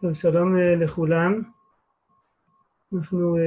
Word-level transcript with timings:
טוב, 0.00 0.14
שלום 0.14 0.56
אה, 0.56 0.76
לכולם. 0.76 1.42
אנחנו 2.94 3.36
uh, 3.36 3.40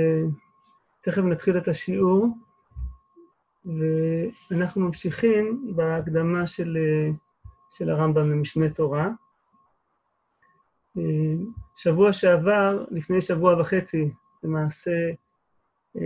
תכף 1.02 1.22
נתחיל 1.22 1.58
את 1.58 1.68
השיעור, 1.68 2.28
ואנחנו 3.66 4.82
ממשיכים 4.82 5.74
בהקדמה 5.76 6.48
של, 6.48 6.78
uh, 6.78 7.16
של 7.72 7.90
הרמב"ם 7.90 8.32
למשנה 8.32 8.70
תורה. 8.70 9.10
Uh, 10.98 11.02
שבוע 11.76 12.14
שעבר, 12.14 12.86
לפני 12.92 13.22
שבוע 13.22 13.62
וחצי, 13.62 14.12
למעשה, 14.44 14.92
uh, 15.98 16.00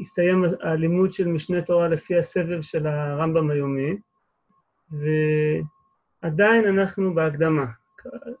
הסתיים 0.00 0.44
הלימוד 0.60 1.12
של 1.12 1.28
משנה 1.28 1.62
תורה 1.62 1.88
לפי 1.88 2.18
הסבב 2.18 2.60
של 2.60 2.86
הרמב"ם 2.86 3.50
היומי, 3.50 3.96
ועדיין 4.90 6.78
אנחנו 6.78 7.14
בהקדמה. 7.14 7.66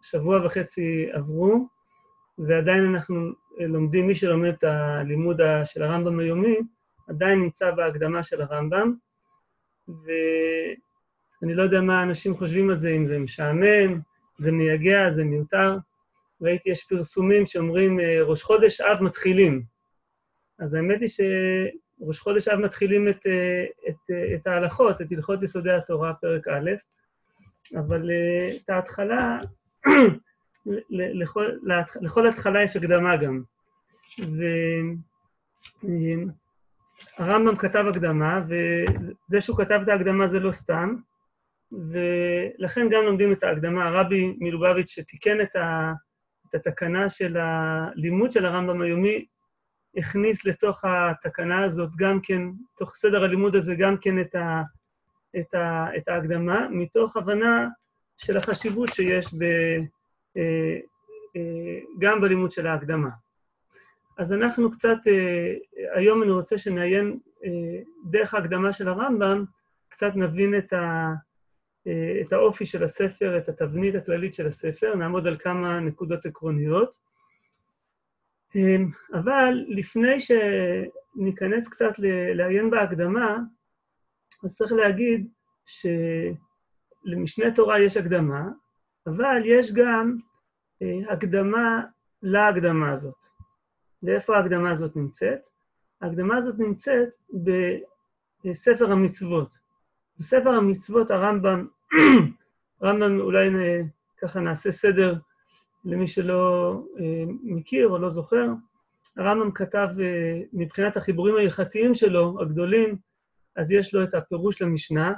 שבוע 0.02 0.46
וחצי 0.46 1.08
עברו, 1.12 1.68
ועדיין 2.38 2.94
אנחנו 2.94 3.32
לומדים, 3.58 4.06
מי 4.06 4.14
שלומד 4.14 4.52
את 4.52 4.64
הלימוד 4.64 5.40
של 5.64 5.82
הרמב"ם 5.82 6.18
היומי, 6.18 6.56
עדיין 7.08 7.40
נמצא 7.40 7.70
בהקדמה 7.70 8.22
של 8.22 8.42
הרמב"ם, 8.42 8.94
ואני 9.88 11.54
לא 11.54 11.62
יודע 11.62 11.80
מה 11.80 12.02
אנשים 12.02 12.36
חושבים 12.36 12.70
על 12.70 12.76
זה, 12.76 12.90
אם 12.90 13.06
זה 13.06 13.18
משעמם, 13.18 14.00
זה 14.38 14.52
מייגע, 14.52 15.10
זה 15.10 15.24
מיותר. 15.24 15.76
ראיתי, 16.40 16.70
יש 16.70 16.84
פרסומים 16.84 17.46
שאומרים, 17.46 18.00
ראש 18.22 18.42
חודש 18.42 18.80
אב 18.80 19.02
מתחילים. 19.02 19.62
אז 20.58 20.74
האמת 20.74 21.00
היא 21.00 21.08
שראש 21.08 22.18
חודש 22.18 22.48
אב 22.48 22.58
מתחילים 22.58 23.08
את, 23.08 23.26
את, 23.88 24.10
את 24.34 24.46
ההלכות, 24.46 25.00
את 25.00 25.06
הלכות 25.12 25.42
יסודי 25.42 25.72
התורה, 25.72 26.14
פרק 26.14 26.48
א', 26.48 26.70
אבל 27.76 28.10
את 28.56 28.70
ההתחלה, 28.70 29.38
לכל, 30.90 31.46
לכל 32.00 32.28
התחלה 32.28 32.62
יש 32.62 32.76
הקדמה 32.76 33.16
גם. 33.16 33.42
והרמב"ם 37.18 37.56
כתב 37.56 37.84
הקדמה, 37.90 38.40
וזה 38.48 39.40
שהוא 39.40 39.56
כתב 39.56 39.80
את 39.82 39.88
ההקדמה 39.88 40.28
זה 40.28 40.40
לא 40.40 40.52
סתם, 40.52 40.94
ולכן 41.72 42.88
גם 42.90 43.02
לומדים 43.02 43.32
את 43.32 43.42
ההקדמה. 43.42 43.88
הרבי 43.88 44.36
מלובביץ' 44.38 44.90
שתיקן 44.90 45.40
את, 45.40 45.56
ה, 45.56 45.92
את 46.48 46.54
התקנה 46.54 47.08
של 47.08 47.36
הלימוד 47.36 48.32
של 48.32 48.46
הרמב"ם 48.46 48.82
היומי, 48.82 49.26
הכניס 49.96 50.44
לתוך 50.44 50.84
התקנה 50.84 51.64
הזאת 51.64 51.90
גם 51.96 52.20
כן, 52.22 52.42
תוך 52.78 52.94
סדר 52.94 53.24
הלימוד 53.24 53.56
הזה, 53.56 53.74
גם 53.74 53.96
כן 54.00 54.20
את, 54.20 54.34
ה, 54.34 54.62
את, 55.38 55.54
ה, 55.54 55.86
את 55.96 56.08
ההקדמה, 56.08 56.68
מתוך 56.70 57.16
הבנה 57.16 57.68
של 58.16 58.36
החשיבות 58.36 58.88
שיש 58.88 59.34
ב, 59.34 59.42
אה, 60.36 60.78
אה, 61.36 61.78
גם 61.98 62.20
בלימוד 62.20 62.50
של 62.50 62.66
ההקדמה. 62.66 63.08
אז 64.18 64.32
אנחנו 64.32 64.70
קצת, 64.70 64.96
אה, 65.06 65.54
היום 65.94 66.22
אני 66.22 66.30
רוצה 66.30 66.58
שנעיין 66.58 67.18
דרך 68.04 68.34
ההקדמה 68.34 68.72
של 68.72 68.88
הרמב"ם, 68.88 69.44
קצת 69.88 70.12
נבין 70.14 70.58
את, 70.58 70.72
ה, 70.72 71.12
את 72.20 72.32
האופי 72.32 72.66
של 72.66 72.84
הספר, 72.84 73.38
את 73.38 73.48
התבנית 73.48 73.94
הכללית 73.94 74.34
של 74.34 74.46
הספר, 74.46 74.94
נעמוד 74.94 75.26
על 75.26 75.36
כמה 75.38 75.80
נקודות 75.80 76.26
עקרוניות. 76.26 76.96
אבל 79.14 79.64
לפני 79.68 80.16
שניכנס 80.20 81.68
קצת 81.68 81.92
לעיין 82.34 82.70
בהקדמה, 82.70 83.36
אז 84.44 84.56
צריך 84.56 84.72
להגיד 84.72 85.28
שלמשנה 87.06 87.50
תורה 87.54 87.80
יש 87.80 87.96
הקדמה, 87.96 88.48
אבל 89.06 89.42
יש 89.44 89.72
גם 89.72 90.16
אה, 90.82 91.12
הקדמה 91.12 91.82
להקדמה 92.22 92.92
הזאת. 92.92 93.26
ואיפה 94.02 94.36
ההקדמה 94.36 94.70
הזאת 94.70 94.96
נמצאת? 94.96 95.40
ההקדמה 96.00 96.36
הזאת 96.36 96.58
נמצאת 96.58 97.08
בספר 98.44 98.92
המצוות. 98.92 99.48
בספר 100.18 100.50
המצוות 100.50 101.10
הרמב"ם, 101.10 101.66
רמב"ם 102.82 103.20
אולי 103.20 103.48
ככה 104.18 104.40
נעשה 104.40 104.72
סדר 104.72 105.14
למי 105.84 106.06
שלא 106.06 106.72
אה, 106.98 107.24
מכיר 107.42 107.88
או 107.88 107.98
לא 107.98 108.10
זוכר, 108.10 108.46
הרמב"ם 109.16 109.50
כתב 109.50 109.88
אה, 110.00 110.40
מבחינת 110.52 110.96
החיבורים 110.96 111.36
ההלכתיים 111.36 111.94
שלו, 111.94 112.40
הגדולים, 112.40 112.96
אז 113.56 113.72
יש 113.72 113.94
לו 113.94 114.04
את 114.04 114.14
הפירוש 114.14 114.62
למשנה, 114.62 115.12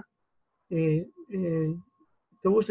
פירוש 2.43 2.71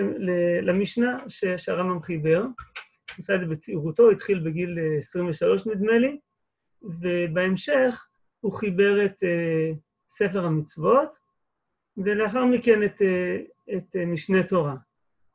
למשנה 0.61 1.17
שהרמב"ם 1.57 2.01
חיבר. 2.01 2.41
הוא 2.41 3.23
עשה 3.23 3.35
את 3.35 3.39
זה 3.39 3.45
בצעירותו, 3.45 4.09
התחיל 4.09 4.39
בגיל 4.39 4.77
23 4.99 5.67
נדמה 5.67 5.97
לי, 5.97 6.17
ובהמשך 6.81 8.07
הוא 8.39 8.53
חיבר 8.53 9.05
את 9.05 9.23
uh, 9.23 9.75
ספר 10.09 10.45
המצוות, 10.45 11.09
ולאחר 11.97 12.45
מכן 12.45 12.83
את, 12.83 13.01
uh, 13.01 13.73
את 13.77 13.95
uh, 13.95 14.05
משנה 14.05 14.43
תורה. 14.43 14.75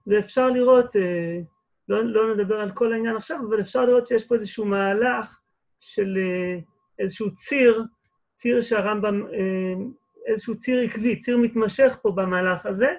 ואפשר 0.06 0.50
לראות, 0.50 0.97
uh, 0.97 0.99
לא, 1.88 2.04
לא 2.04 2.34
נדבר 2.34 2.60
על 2.60 2.70
כל 2.70 2.93
העניין 2.93 3.16
עכשיו, 3.16 3.38
אבל 3.49 3.60
אפשר 3.60 3.84
לראות 3.84 4.06
שיש 4.06 4.26
פה 4.28 4.34
איזשהו 4.34 4.64
מהלך 4.64 5.41
של 5.81 6.16
uh, 6.16 6.62
איזשהו 6.99 7.34
ציר, 7.34 7.84
ציר 8.34 8.60
שהרמב"ם, 8.60 9.22
uh, 9.26 10.26
איזשהו 10.26 10.59
ציר 10.59 10.81
עקבי, 10.81 11.19
ציר 11.19 11.38
מתמשך 11.38 11.99
פה 12.03 12.10
במהלך 12.10 12.66
הזה, 12.66 12.94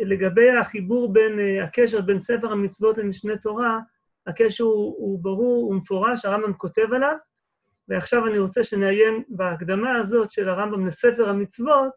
לגבי 0.00 0.50
החיבור 0.50 1.12
בין, 1.12 1.38
אה, 1.38 1.64
הקשר 1.64 2.00
בין 2.00 2.20
ספר 2.20 2.52
המצוות 2.52 2.98
למשנה 2.98 3.38
תורה, 3.38 3.80
הקשר 4.26 4.64
הוא, 4.64 4.94
הוא 4.98 5.22
ברור, 5.22 5.64
הוא 5.64 5.74
מפורש, 5.74 6.24
הרמב"ם 6.24 6.52
כותב 6.52 6.92
עליו, 6.92 7.16
ועכשיו 7.88 8.26
אני 8.26 8.38
רוצה 8.38 8.64
שנעיין 8.64 9.22
בהקדמה 9.28 9.98
הזאת 9.98 10.32
של 10.32 10.48
הרמב"ם 10.48 10.86
לספר 10.86 11.28
המצוות, 11.28 11.92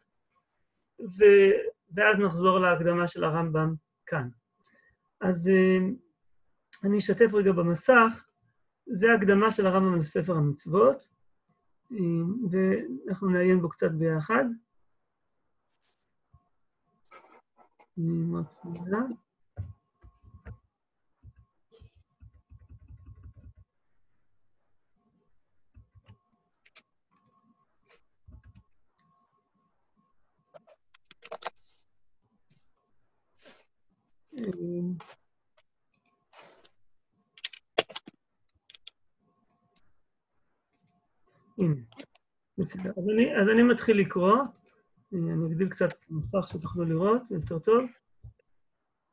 ו, 1.00 1.24
ואז 1.96 2.20
נחזור 2.20 2.60
להקדמה 2.60 3.08
של 3.08 3.24
הרמב"ם 3.24 3.74
כאן. 4.06 4.28
אז 5.22 5.50
אה, 5.50 5.78
אני 6.84 6.98
אשתף 6.98 7.34
רגע 7.34 7.52
במסך, 7.52 8.26
זה 8.88 9.14
הקדמה 9.14 9.52
של 9.52 9.68
הרמב"ם 9.68 10.00
לספר 10.00 10.34
המצוות, 10.34 11.10
אה, 11.92 11.98
ואנחנו 12.52 13.30
נעיין 13.30 13.62
בו 13.62 13.70
קצת 13.70 13.92
ביחד. 13.92 14.46
מצביעה. 17.98 19.02
הנה, 41.58 41.76
בסדר. 42.58 42.90
אז 42.98 43.10
אני, 43.14 43.42
אז 43.42 43.50
אני 43.54 43.64
מתחיל 43.64 44.00
לקרוא. 44.00 44.38
אני 45.14 45.48
אגדיל 45.48 45.70
קצת 45.70 45.90
את 45.90 46.06
המסך 46.10 46.48
שתוכלו 46.48 46.86
לראות, 46.86 47.32
יותר 47.32 47.60
טוב. 47.60 47.86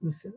בסדר. 0.03 0.37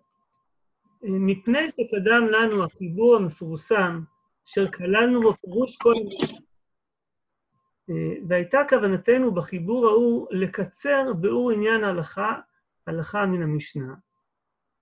מפני 1.03 1.59
שקדם 1.67 2.27
לנו 2.31 2.63
החיבור 2.63 3.15
המפורסם, 3.15 4.01
אשר 4.47 4.71
כללנו 4.71 5.21
בו 5.21 5.33
פירוש 5.33 5.77
כל 5.77 5.93
המילים. 5.95 6.47
והייתה 8.27 8.57
כוונתנו 8.69 9.33
בחיבור 9.33 9.87
ההוא 9.87 10.27
לקצר 10.31 11.13
ביאור 11.13 11.51
עניין 11.51 11.83
ההלכה, 11.83 12.39
הלכה 12.87 13.25
מן 13.25 13.41
המשנה, 13.41 13.95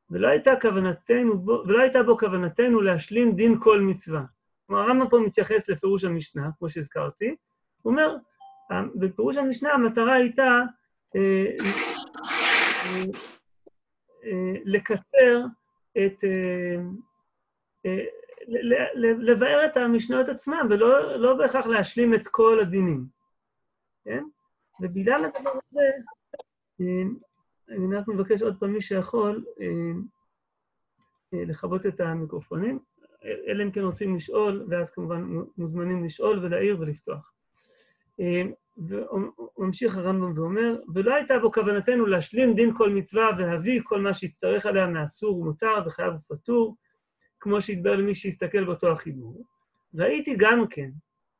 ולא 0.09 0.28
הייתה 0.28 0.52
כוונתנו 0.62 1.38
בו, 1.38 1.63
ולא 1.68 1.81
הייתה 1.81 2.04
בו 2.04 2.18
כוונתנו 2.18 2.81
להשלים 2.81 3.36
דין 3.36 3.60
כל 3.60 3.81
מצווה. 3.81 4.24
כלומר, 4.68 4.81
הרמב"ם 4.81 5.10
פה 5.10 5.19
מתייחס 5.19 5.69
לפירוש 5.69 6.04
המשנה, 6.04 6.50
כמו 6.60 6.69
שהזכרתי, 6.69 7.36
הוא 7.81 7.92
אומר, 7.92 8.16
בפירוש 8.95 9.38
המשנה 9.38 9.73
המטרה 9.73 10.13
הייתה 10.13 10.62
אה, 11.15 11.45
אה, 11.62 13.03
אה, 14.23 14.53
לקצר 14.65 15.45
את... 15.97 16.23
לבאר 18.97 19.65
את 19.65 19.77
המשניות 19.77 20.29
עצמם, 20.29 20.67
ולא 20.69 21.17
לא 21.17 21.33
בהכרח 21.33 21.65
להשלים 21.65 22.13
את 22.13 22.27
כל 22.27 22.59
הדינים, 22.59 23.06
כן? 24.06 24.23
ובגלל 24.79 25.25
הדבר 25.25 25.50
הזה, 25.50 25.81
אני 27.69 27.95
רק 27.95 28.07
מבקש 28.07 28.41
עוד 28.41 28.59
פעם, 28.59 28.73
מי 28.73 28.81
שיכול, 28.81 29.44
לכבות 31.33 31.85
את 31.85 32.00
המיקרופונים, 32.00 32.79
אלא 33.47 33.63
אם 33.63 33.71
כן 33.71 33.81
רוצים 33.81 34.15
לשאול, 34.15 34.65
ואז 34.69 34.91
כמובן 34.91 35.23
מוזמנים 35.57 36.06
לשאול 36.06 36.39
ולהעיר 36.39 36.77
ולפתוח. 36.79 37.35
והוא 38.77 39.31
ממשיך 39.57 39.97
הרמב"ם 39.97 40.38
ואומר, 40.38 40.75
ולא 40.94 41.15
הייתה 41.15 41.39
בו 41.39 41.51
כוונתנו 41.51 42.06
להשלים 42.06 42.53
דין 42.53 42.73
כל 42.77 42.89
מצווה 42.89 43.29
והביא 43.38 43.81
כל 43.83 44.01
מה 44.01 44.13
שיצטרך 44.13 44.65
עליה 44.65 44.88
מאסור 44.88 45.39
ומותר 45.39 45.73
וחייב 45.85 46.13
ופטור, 46.13 46.75
כמו 47.39 47.62
שהתברר 47.62 47.95
למי 47.95 48.15
שיסתכל 48.15 48.63
באותו 48.63 48.91
החיבור. 48.91 49.44
ראיתי 49.95 50.35
גם 50.38 50.67
כן 50.67 50.89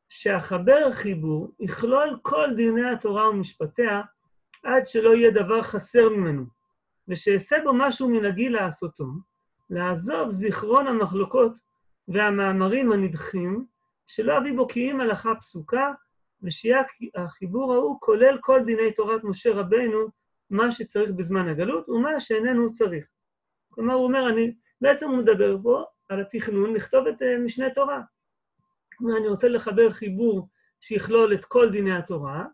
שהחבר 0.10 0.92
חיבור 0.92 1.51
יכלול 1.60 2.19
כל 2.22 2.50
דיני 2.56 2.89
התורה 2.92 3.30
ומשפטיה 3.30 4.01
עד 4.63 4.88
שלא 4.88 5.16
יהיה 5.16 5.31
דבר 5.31 5.62
חסר 5.62 6.10
ממנו, 6.10 6.45
ושאעשה 7.07 7.56
בו 7.63 7.74
משהו 7.74 8.10
מנהגי 8.10 8.50
לעשותו, 8.50 9.07
לעזוב 9.69 10.31
זיכרון 10.31 10.88
המחלוקות 10.88 11.51
והמאמרים 12.07 12.92
הנדחים, 12.92 13.66
שלא 14.07 14.38
אביא 14.38 14.54
בו 14.54 14.68
כי 14.68 14.92
אם 14.92 15.01
הלכה 15.01 15.36
פסוקה, 15.36 15.92
ושיהיה 16.46 16.82
החיבור 17.16 17.74
ההוא 17.74 17.98
כולל 18.00 18.38
כל 18.42 18.62
דיני 18.66 18.92
תורת 18.92 19.24
משה 19.24 19.54
רבנו, 19.54 20.08
מה 20.50 20.72
שצריך 20.72 21.12
בזמן 21.12 21.48
הגלות 21.48 21.90
ומה 21.90 22.20
שאיננו 22.20 22.74
צריך. 22.74 23.06
כלומר, 23.70 23.94
הוא 23.94 24.04
אומר, 24.04 24.30
אני, 24.30 24.54
בעצם 24.82 25.10
הוא 25.10 25.18
מדבר 25.18 25.58
פה 25.64 25.84
על 26.10 26.22
התכנון 26.22 26.74
לכתוב 26.74 27.08
את 27.08 27.22
uh, 27.22 27.26
משנה 27.46 27.70
תורה. 27.70 28.02
כלומר, 28.98 29.18
אני 29.18 29.28
רוצה 29.28 29.48
לחבר 29.48 29.92
חיבור 29.92 30.50
שיכלול 30.82 31.34
את 31.34 31.46
כל 31.46 31.70
דיני 31.70 31.98
התורה, 31.98 32.46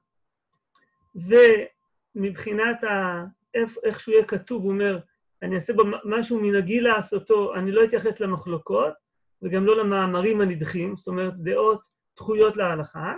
ומבחינת 2.15 2.83
ה... 2.83 3.23
איך 3.83 3.99
שהוא 3.99 4.13
יהיה 4.13 4.25
כתוב, 4.25 4.63
הוא 4.63 4.71
אומר, 4.71 4.99
אני 5.41 5.55
אעשה 5.55 5.73
בו 5.73 5.83
משהו 6.05 6.41
מנהגי 6.41 6.81
לעשותו, 6.81 7.55
אני 7.55 7.71
לא 7.71 7.83
אתייחס 7.83 8.19
למחלוקות, 8.19 8.93
וגם 9.41 9.65
לא 9.65 9.77
למאמרים 9.77 10.41
הנדחים, 10.41 10.95
זאת 10.95 11.07
אומרת, 11.07 11.33
דעות 11.37 11.87
דחויות 12.15 12.57
להלכה. 12.57 13.15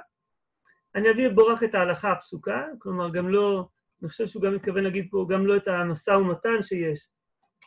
אני 0.95 1.11
אביא 1.11 1.29
בו 1.29 1.45
רק 1.45 1.63
את 1.63 1.75
ההלכה 1.75 2.11
הפסוקה, 2.11 2.65
כלומר, 2.79 3.09
גם 3.09 3.29
לא, 3.29 3.67
אני 4.01 4.09
חושב 4.09 4.27
שהוא 4.27 4.43
גם 4.43 4.55
מתכוון 4.55 4.83
להגיד 4.83 5.07
פה, 5.11 5.25
גם 5.29 5.47
לא 5.47 5.57
את 5.57 5.67
המשא 5.67 6.11
ומתן 6.11 6.63
שיש 6.63 7.09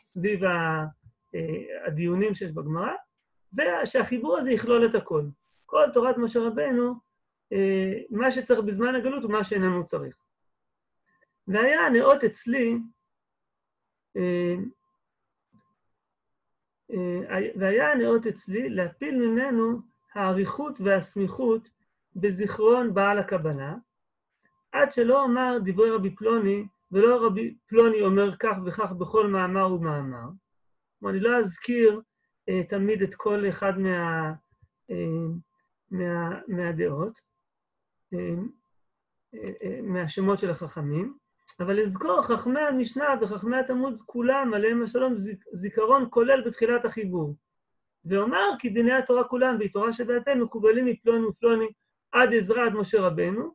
סביב 0.03 0.43
אה, 0.43 0.83
הדיונים 1.85 2.35
שיש 2.35 2.51
בגמרא, 2.51 2.91
ושהחיבור 3.53 4.37
הזה 4.37 4.51
יכלול 4.51 4.85
את 4.85 4.95
הכל. 4.95 5.23
כל 5.65 5.83
תורת 5.93 6.17
משה 6.17 6.39
רבנו, 6.39 6.93
אה, 7.53 7.93
מה 8.09 8.31
שצריך 8.31 8.59
בזמן 8.59 8.95
הגלות 8.95 9.25
ומה 9.25 9.43
שאיננו 9.43 9.85
צריך. 9.85 10.15
והיה 11.47 11.79
הנאות 11.81 12.23
אצלי, 12.23 12.77
אה, 14.17 14.55
והיה 17.55 17.91
הנאות 17.91 18.27
אצלי 18.27 18.69
להפיל 18.69 19.15
ממנו 19.15 19.79
האריכות 20.15 20.81
והסמיכות 20.81 21.69
בזיכרון 22.17 22.93
בעל 22.93 23.19
הקבלה, 23.19 23.75
עד 24.71 24.91
שלא 24.91 25.25
אמר 25.25 25.57
דברי 25.65 25.89
רבי 25.89 26.15
פלוני, 26.15 26.65
ולא 26.91 27.25
רבי 27.25 27.55
פלוני 27.67 28.01
אומר 28.01 28.35
כך 28.35 28.57
וכך 28.65 28.91
בכל 28.91 29.27
מאמר 29.27 29.73
ומאמר. 29.73 30.29
כלומר, 30.99 31.13
אני 31.13 31.19
לא 31.19 31.39
אזכיר 31.39 32.01
אה, 32.49 32.61
תמיד 32.69 33.01
את 33.01 33.15
כל 33.15 33.49
אחד 33.49 33.79
מה, 33.79 34.33
אה, 34.91 34.95
מה, 35.91 36.39
מהדעות, 36.47 37.19
אה, 38.13 38.19
אה, 39.33 39.51
אה, 39.63 39.79
מהשמות 39.83 40.39
של 40.39 40.49
החכמים, 40.49 41.17
אבל 41.59 41.81
לזכור 41.81 42.21
חכמי 42.21 42.59
המשנה 42.59 43.05
וחכמי 43.21 43.57
התלמוד 43.57 44.01
כולם, 44.05 44.53
עליהם 44.53 44.83
השלום, 44.83 45.15
זיכרון 45.53 46.07
כולל 46.09 46.41
בתחילת 46.45 46.85
החיבור. 46.85 47.35
ואומר 48.05 48.49
כי 48.59 48.69
דיני 48.69 48.93
התורה 48.93 49.23
כולם 49.23 49.55
והיא 49.59 49.69
תורה 49.73 49.93
שבעל 49.93 50.19
מקובלים 50.35 50.85
מפלוני 50.85 51.25
ופלוני 51.25 51.67
עד 52.11 52.33
עזרא 52.33 52.65
עד 52.65 52.73
משה 52.73 53.01
רבנו, 53.01 53.53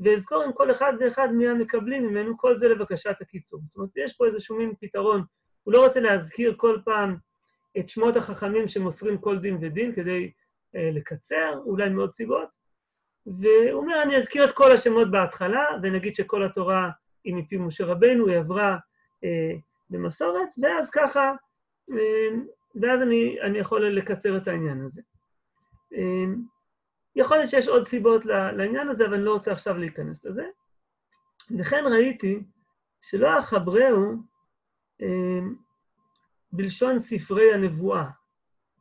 ואזכור 0.00 0.42
עם 0.42 0.52
כל 0.52 0.70
אחד 0.70 0.92
ואחד 1.00 1.28
מי 1.32 1.48
המקבלים 1.48 2.06
ממנו, 2.06 2.38
כל 2.38 2.58
זה 2.58 2.68
לבקשת 2.68 3.20
הקיצור. 3.20 3.60
זאת 3.68 3.76
אומרת, 3.76 3.90
יש 3.96 4.12
פה 4.16 4.26
איזשהו 4.26 4.56
מין 4.56 4.72
פתרון. 4.80 5.24
הוא 5.62 5.74
לא 5.74 5.84
רוצה 5.84 6.00
להזכיר 6.00 6.54
כל 6.56 6.78
פעם 6.84 7.16
את 7.78 7.88
שמות 7.88 8.16
החכמים 8.16 8.68
שמוסרים 8.68 9.18
כל 9.18 9.38
דין 9.38 9.58
ודין 9.60 9.94
כדי 9.94 10.32
אה, 10.76 10.90
לקצר, 10.92 11.60
אולי 11.64 11.88
מאוד 11.88 12.14
סיבות, 12.14 12.48
והוא 13.26 13.82
אומר, 13.82 14.02
אני 14.02 14.16
אזכיר 14.16 14.44
את 14.44 14.52
כל 14.52 14.72
השמות 14.72 15.10
בהתחלה, 15.10 15.64
ונגיד 15.82 16.14
שכל 16.14 16.44
התורה 16.44 16.90
היא 17.24 17.34
מפי 17.34 17.56
משה 17.56 17.84
רבנו, 17.84 18.28
היא 18.28 18.38
עברה 18.38 18.76
אה, 19.24 19.52
במסורת, 19.90 20.48
ואז 20.62 20.90
ככה, 20.90 21.32
אה, 21.90 22.36
ואז 22.80 23.02
אני, 23.02 23.40
אני 23.42 23.58
יכול 23.58 23.86
לקצר 23.86 24.36
את 24.36 24.48
העניין 24.48 24.80
הזה. 24.80 25.02
אה, 25.94 26.34
יכול 27.16 27.36
להיות 27.36 27.50
שיש 27.50 27.68
עוד 27.68 27.88
סיבות 27.88 28.24
לעניין 28.26 28.88
הזה, 28.88 29.06
אבל 29.06 29.14
אני 29.14 29.24
לא 29.24 29.32
רוצה 29.32 29.52
עכשיו 29.52 29.78
להיכנס 29.78 30.24
לזה. 30.24 30.44
וכן 31.58 31.84
ראיתי 31.92 32.42
שלא 33.02 33.38
אחברהו 33.38 34.12
אה, 35.02 35.40
בלשון 36.52 36.98
ספרי 36.98 37.54
הנבואה, 37.54 38.04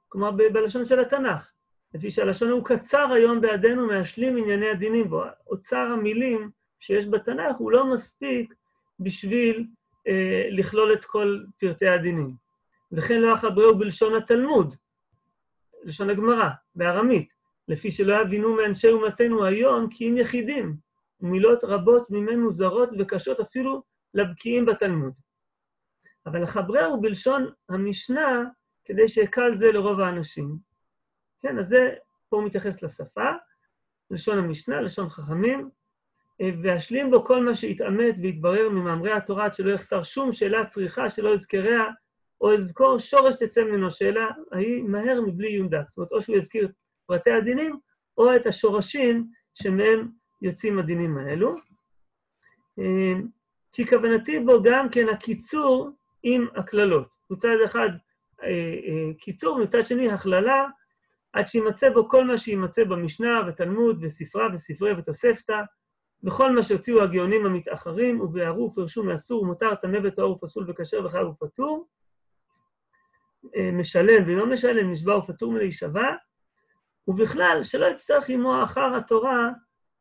כלומר 0.10 0.32
בלשון 0.32 0.86
של 0.86 1.00
התנ"ך, 1.00 1.52
לפי 1.94 2.12
שהלשון 2.12 2.50
הוא 2.50 2.66
קצר 2.66 3.12
היום 3.14 3.42
בידינו 3.42 3.88
מהשלים 3.88 4.38
ענייני 4.38 4.70
הדינים 4.70 5.10
בו. 5.10 5.24
אוצר 5.48 5.88
המילים 5.94 6.52
שיש 6.80 7.08
בתנ"ך 7.08 7.56
הוא 7.58 7.72
לא 7.72 7.94
מספיק 7.94 8.54
בשביל 9.00 9.68
אה, 10.08 10.48
לכלול 10.52 10.94
את 10.94 11.06
כל 11.06 11.40
פרטי 11.60 11.88
הדינים. 11.88 12.36
וכן 12.92 13.22
לא 13.22 13.34
אחברהו 13.36 13.78
בלשון 13.78 14.16
התלמוד, 14.16 14.76
לשון 15.84 16.10
הגמרא, 16.10 16.50
בארמית. 16.76 17.41
לפי 17.68 17.92
שלא 17.92 18.22
יבינו 18.22 18.56
מאנשי 18.56 18.90
אומתנו 18.90 19.46
היום 19.46 19.90
כי 19.90 20.10
אם 20.10 20.18
יחידים, 20.18 20.76
ומילות 21.20 21.64
רבות 21.64 22.10
ממנו 22.10 22.52
זרות 22.52 22.90
וקשות 23.00 23.40
אפילו 23.40 23.84
לבקיאים 24.14 24.66
בתלמוד. 24.66 25.14
אבל 26.26 26.44
החברהו 26.44 27.02
בלשון 27.02 27.50
המשנה, 27.70 28.44
כדי 28.86 29.08
שיקל 29.08 29.58
זה 29.58 29.72
לרוב 29.72 30.00
האנשים. 30.00 30.58
כן, 31.42 31.60
אז 31.60 31.68
זה, 31.68 31.94
פה 32.30 32.38
הוא 32.38 32.46
מתייחס 32.46 32.84
לשפה, 32.84 33.30
לשון 34.12 34.38
המשנה, 34.38 34.82
לשון 34.82 35.10
חכמים, 35.10 35.70
ואשלים 36.64 37.12
בו 37.12 37.24
כל 37.26 37.44
מה 37.44 37.56
שהתעמת 37.56 38.16
והתברר 38.22 38.70
ממאמרי 38.70 39.12
התורה, 39.12 39.46
עד 39.46 39.54
שלא 39.54 39.72
יחסר 39.72 40.04
שום 40.04 40.32
שאלה 40.32 40.66
צריכה 40.66 41.10
שלא 41.10 41.34
יזכריה, 41.34 41.84
או 42.42 42.54
יזכור 42.54 43.00
שורש 43.00 43.36
תצא 43.36 43.62
ממנו 43.62 43.92
שאלה, 43.92 44.28
ההיא 44.52 44.84
מהר 44.84 45.22
מבלי 45.22 45.48
עיון 45.48 45.70
דק. 45.70 45.90
זאת 45.90 45.98
אומרת, 45.98 46.12
או 46.12 46.22
שהוא 46.22 46.38
יזכיר 46.38 46.72
פרטי 47.06 47.32
הדינים, 47.32 47.80
או 48.18 48.36
את 48.36 48.46
השורשים 48.46 49.28
שמהם 49.54 50.08
יוצאים 50.42 50.80
הדינים 50.80 51.18
האלו. 51.18 51.56
אמ, 52.78 53.28
כי 53.74 53.88
כוונתי 53.88 54.40
בו 54.40 54.64
גם 54.64 54.90
כן 54.90 55.10
הקיצור 55.10 55.90
עם 56.24 56.48
הקללות. 56.56 57.16
מצד 57.30 57.56
אחד 57.66 57.90
אה, 58.44 58.48
אה, 58.50 59.14
קיצור, 59.18 59.60
מצד 59.60 59.86
שני 59.86 60.12
הכללה, 60.12 60.66
עד 61.34 61.48
שימצא 61.48 61.90
בו 61.90 62.10
כל 62.10 62.24
מה 62.24 62.38
שימצא 62.38 62.84
במשנה 62.84 63.42
ותלמוד 63.48 63.98
וספרה 64.02 64.48
וספרי 64.54 64.94
ותוספתא, 64.94 65.62
וכל 66.24 66.52
מה 66.52 66.64
שהוציאו 66.64 67.02
הגאונים 67.02 67.46
המתאחרים, 67.46 68.22
וביארו 68.22 68.66
ופרשו 68.72 69.04
מאסור 69.04 69.42
ומותר, 69.42 69.76
טמא 69.76 70.00
וטהור 70.04 70.32
ופסול 70.32 70.66
וכשר 70.68 71.06
וחייב 71.06 71.28
ופטור, 71.28 71.88
אה, 73.56 73.72
משלם 73.72 74.24
ולא 74.28 74.46
משלם, 74.46 74.92
נשבע 74.92 75.18
ופטור 75.18 75.52
מלהישבע, 75.52 76.16
ובכלל, 77.08 77.64
שלא 77.64 77.86
יצטרך 77.86 78.30
עמו 78.30 78.64
אחר 78.64 78.96
התורה 78.96 79.50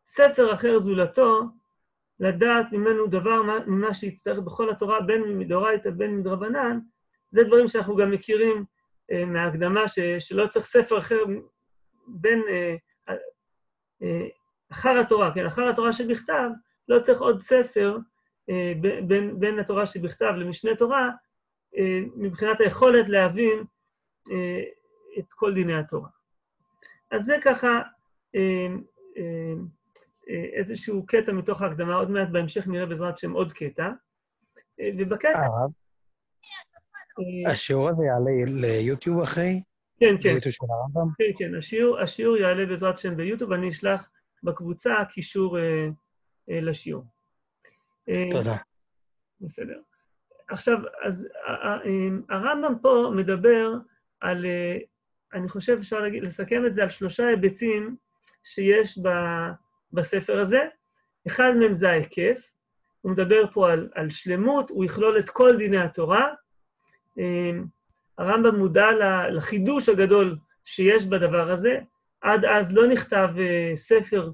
ספר 0.05 0.55
אחר 0.55 0.79
זולתו, 0.79 1.43
לדעת 2.21 2.73
ממנו 2.73 3.07
דבר 3.07 3.43
ממה 3.67 3.95
שיצטרך 3.95 4.39
בכל 4.39 4.71
התורה, 4.71 5.01
בין 5.01 5.39
מדאורייתא 5.39 5.91
בין 5.91 6.17
מדרבנן, 6.17 6.79
זה 7.31 7.45
דברים 7.45 7.69
שאנחנו 7.69 7.97
גם 7.97 8.11
מכירים 8.11 8.65
אה, 9.13 9.25
מההקדמה, 9.25 9.89
ש, 9.89 9.99
שלא 10.19 10.47
צריך 10.47 10.67
ספר 10.67 10.99
אחר 10.99 11.25
בין... 12.07 12.43
אה, 12.49 12.75
אה, 14.03 14.29
אחר 14.73 14.99
התורה, 14.99 15.35
כן, 15.35 15.47
אחר 15.47 15.69
התורה 15.69 15.93
שבכתב, 15.93 16.49
לא 16.89 17.01
צריך 17.01 17.21
עוד 17.21 17.41
ספר 17.43 17.99
אה, 18.51 18.73
בין, 19.07 19.41
בין 19.41 19.59
התורה 19.59 19.87
שבכתב 19.87 20.33
למשנה 20.37 20.77
תורה, 20.77 21.11
אה, 21.77 22.01
מבחינת 22.17 22.61
היכולת 22.61 23.09
להבין 23.09 23.65
אה, 24.31 24.63
את 25.19 25.33
כל 25.33 25.55
דיני 25.55 25.79
התורה. 25.79 26.09
אז 27.11 27.25
זה 27.25 27.37
ככה 27.45 27.83
אה, 28.37 28.67
אה, 29.17 29.55
אה, 30.29 30.45
איזשהו 30.53 31.07
קטע 31.07 31.33
מתוך 31.33 31.63
ההקדמה, 31.63 31.95
עוד 31.95 32.11
מעט 32.11 32.29
בהמשך 32.29 32.67
נראה 32.67 32.87
בעזרת 32.87 33.15
השם 33.15 33.33
עוד 33.33 33.53
קטע. 33.53 33.91
ובקטע... 34.99 35.47
השיעור 37.51 37.89
הזה 37.89 38.03
יעלה 38.05 38.61
ליוטיוב 38.61 39.23
אחרי? 39.23 39.63
כן, 40.01 40.15
כן. 40.23 40.37
כן, 41.19 41.33
כן, 41.39 41.55
השיעור, 41.55 42.01
השיעור 42.01 42.37
יעלה 42.37 42.67
בעזרת 42.67 42.95
השם 42.95 43.17
ביוטיוב, 43.17 43.53
אני 43.53 43.69
אשלח 43.69 44.11
בקבוצה 44.43 44.91
קישור 45.13 45.59
לשיעור. 46.49 47.05
תודה. 48.31 48.57
בסדר. 49.41 49.81
עכשיו, 50.49 50.79
אז 51.03 51.29
הרמב"ם 52.29 52.75
פה 52.83 53.13
מדבר 53.17 53.73
על 54.21 54.47
אני 55.35 55.49
חושב 55.49 55.83
שאפשר 55.83 56.01
לסכם 56.23 56.67
את 56.67 56.75
זה 56.75 56.83
על 56.83 56.89
שלושה 56.89 57.29
היבטים 57.29 57.97
שיש 58.45 58.99
ב, 58.99 59.09
בספר 59.93 60.41
הזה. 60.41 60.61
אחד 61.27 61.53
מהם 61.59 61.75
זה 61.75 61.91
ההיקף, 61.91 62.51
הוא 63.01 63.13
מדבר 63.13 63.45
פה 63.53 63.73
על, 63.73 63.89
על 63.95 64.11
שלמות, 64.11 64.71
הוא 64.71 64.85
יכלול 64.85 65.19
את 65.19 65.31
כל 65.31 65.57
דיני 65.57 65.79
התורה. 65.79 66.35
אמ, 67.19 67.65
הרמב"ם 68.19 68.57
מודע 68.57 68.87
לחידוש 69.31 69.89
הגדול 69.89 70.37
שיש 70.65 71.05
בדבר 71.05 71.51
הזה. 71.51 71.79
עד 72.21 72.45
אז 72.45 72.73
לא 72.73 72.87
נכתב 72.87 73.29
uh, 73.37 73.77
ספר 73.77 74.31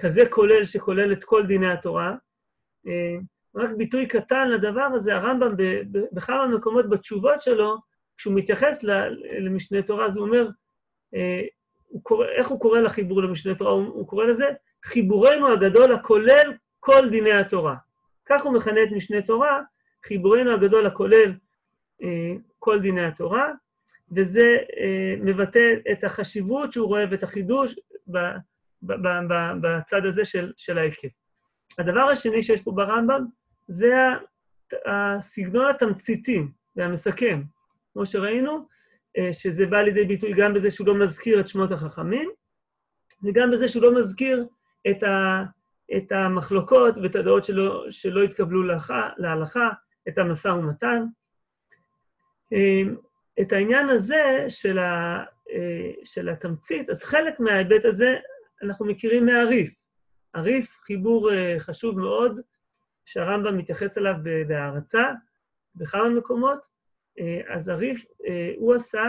כזה 0.00 0.22
כולל 0.30 0.66
שכולל 0.66 1.12
את 1.12 1.24
כל 1.24 1.46
דיני 1.46 1.72
התורה. 1.72 2.14
Uh, 2.86 2.90
רק 3.56 3.70
ביטוי 3.70 4.06
קטן 4.06 4.48
לדבר 4.48 4.88
הזה, 4.94 5.14
הרמב"ם 5.14 5.54
בכמה 6.12 6.46
מקומות 6.46 6.90
בתשובות 6.90 7.40
שלו, 7.40 7.76
כשהוא 8.20 8.34
מתייחס 8.34 8.82
למשנה 9.40 9.82
תורה, 9.82 10.06
אז 10.06 10.16
הוא 10.16 10.26
אומר, 10.26 10.48
uh, 11.14 11.18
הוא 11.86 12.02
קורא, 12.02 12.26
איך 12.26 12.48
הוא 12.48 12.60
קורא 12.60 12.80
לחיבור 12.80 13.22
למשנה 13.22 13.54
תורה? 13.54 13.70
הוא, 13.70 13.86
הוא 13.86 14.08
קורא 14.08 14.24
לזה 14.24 14.44
חיבורנו 14.84 15.52
הגדול 15.52 15.94
הכולל 15.94 16.52
כל 16.80 17.08
דיני 17.10 17.32
התורה. 17.32 17.76
כך 18.26 18.42
הוא 18.42 18.54
מכנה 18.54 18.82
את 18.82 18.88
משנה 18.92 19.22
תורה, 19.22 19.60
חיבורנו 20.06 20.52
הגדול 20.52 20.86
הכולל 20.86 21.32
אה, 22.02 22.32
כל 22.58 22.80
דיני 22.80 23.04
התורה, 23.04 23.52
וזה 24.16 24.56
אה, 24.80 25.14
מבטא 25.20 25.74
את 25.92 26.04
החשיבות 26.04 26.72
שהוא 26.72 26.88
רואה 26.88 27.04
ואת 27.10 27.22
החידוש 27.22 27.78
ב, 28.06 28.18
ב, 28.82 28.92
ב, 28.92 29.08
ב, 29.28 29.34
בצד 29.60 30.06
הזה 30.06 30.24
של, 30.24 30.52
של 30.56 30.78
ההיקף. 30.78 31.08
הדבר 31.78 32.00
השני 32.00 32.42
שיש 32.42 32.62
פה 32.62 32.72
ברמב"ם 32.72 33.24
זה 33.68 33.94
הסגנון 34.86 35.70
התמציתי 35.70 36.42
והמסכם. 36.76 37.42
כמו 37.92 38.06
שראינו, 38.06 38.66
אה, 39.18 39.32
שזה 39.32 39.66
בא 39.66 39.82
לידי 39.82 40.04
ביטוי 40.04 40.32
גם 40.32 40.54
בזה 40.54 40.70
שהוא 40.70 40.86
לא 40.86 40.94
מזכיר 40.94 41.40
את 41.40 41.48
שמות 41.48 41.72
החכמים, 41.72 42.30
וגם 43.24 43.50
בזה 43.50 43.68
שהוא 43.68 43.82
לא 43.82 44.00
מזכיר 44.00 44.46
את, 44.90 45.02
ה, 45.02 45.42
את 45.96 46.12
המחלוקות 46.12 46.94
ואת 47.02 47.16
הדעות 47.16 47.44
שלא, 47.44 47.90
שלא 47.90 48.22
התקבלו 48.22 48.62
להלכה, 48.62 49.10
להלכה, 49.16 49.68
את 50.08 50.18
המשא 50.18 50.48
ומתן. 50.48 51.04
אה, 52.52 52.82
את 53.40 53.52
העניין 53.52 53.88
הזה 53.88 54.44
של, 54.48 54.78
ה, 54.78 55.24
אה, 55.50 55.90
של 56.04 56.28
התמצית, 56.28 56.90
אז 56.90 57.02
חלק 57.02 57.40
מההיבט 57.40 57.84
הזה 57.84 58.16
אנחנו 58.62 58.86
מכירים 58.86 59.26
מהריף. 59.26 59.74
הריף, 60.34 60.78
חיבור 60.82 61.30
חשוב 61.58 61.98
מאוד, 61.98 62.40
שהרמב"ם 63.04 63.58
מתייחס 63.58 63.98
אליו 63.98 64.14
בהערצה 64.46 65.12
בכמה 65.74 66.08
מקומות, 66.08 66.69
אז 67.48 67.68
הריף, 67.68 68.04
הוא 68.56 68.74
עשה 68.74 69.04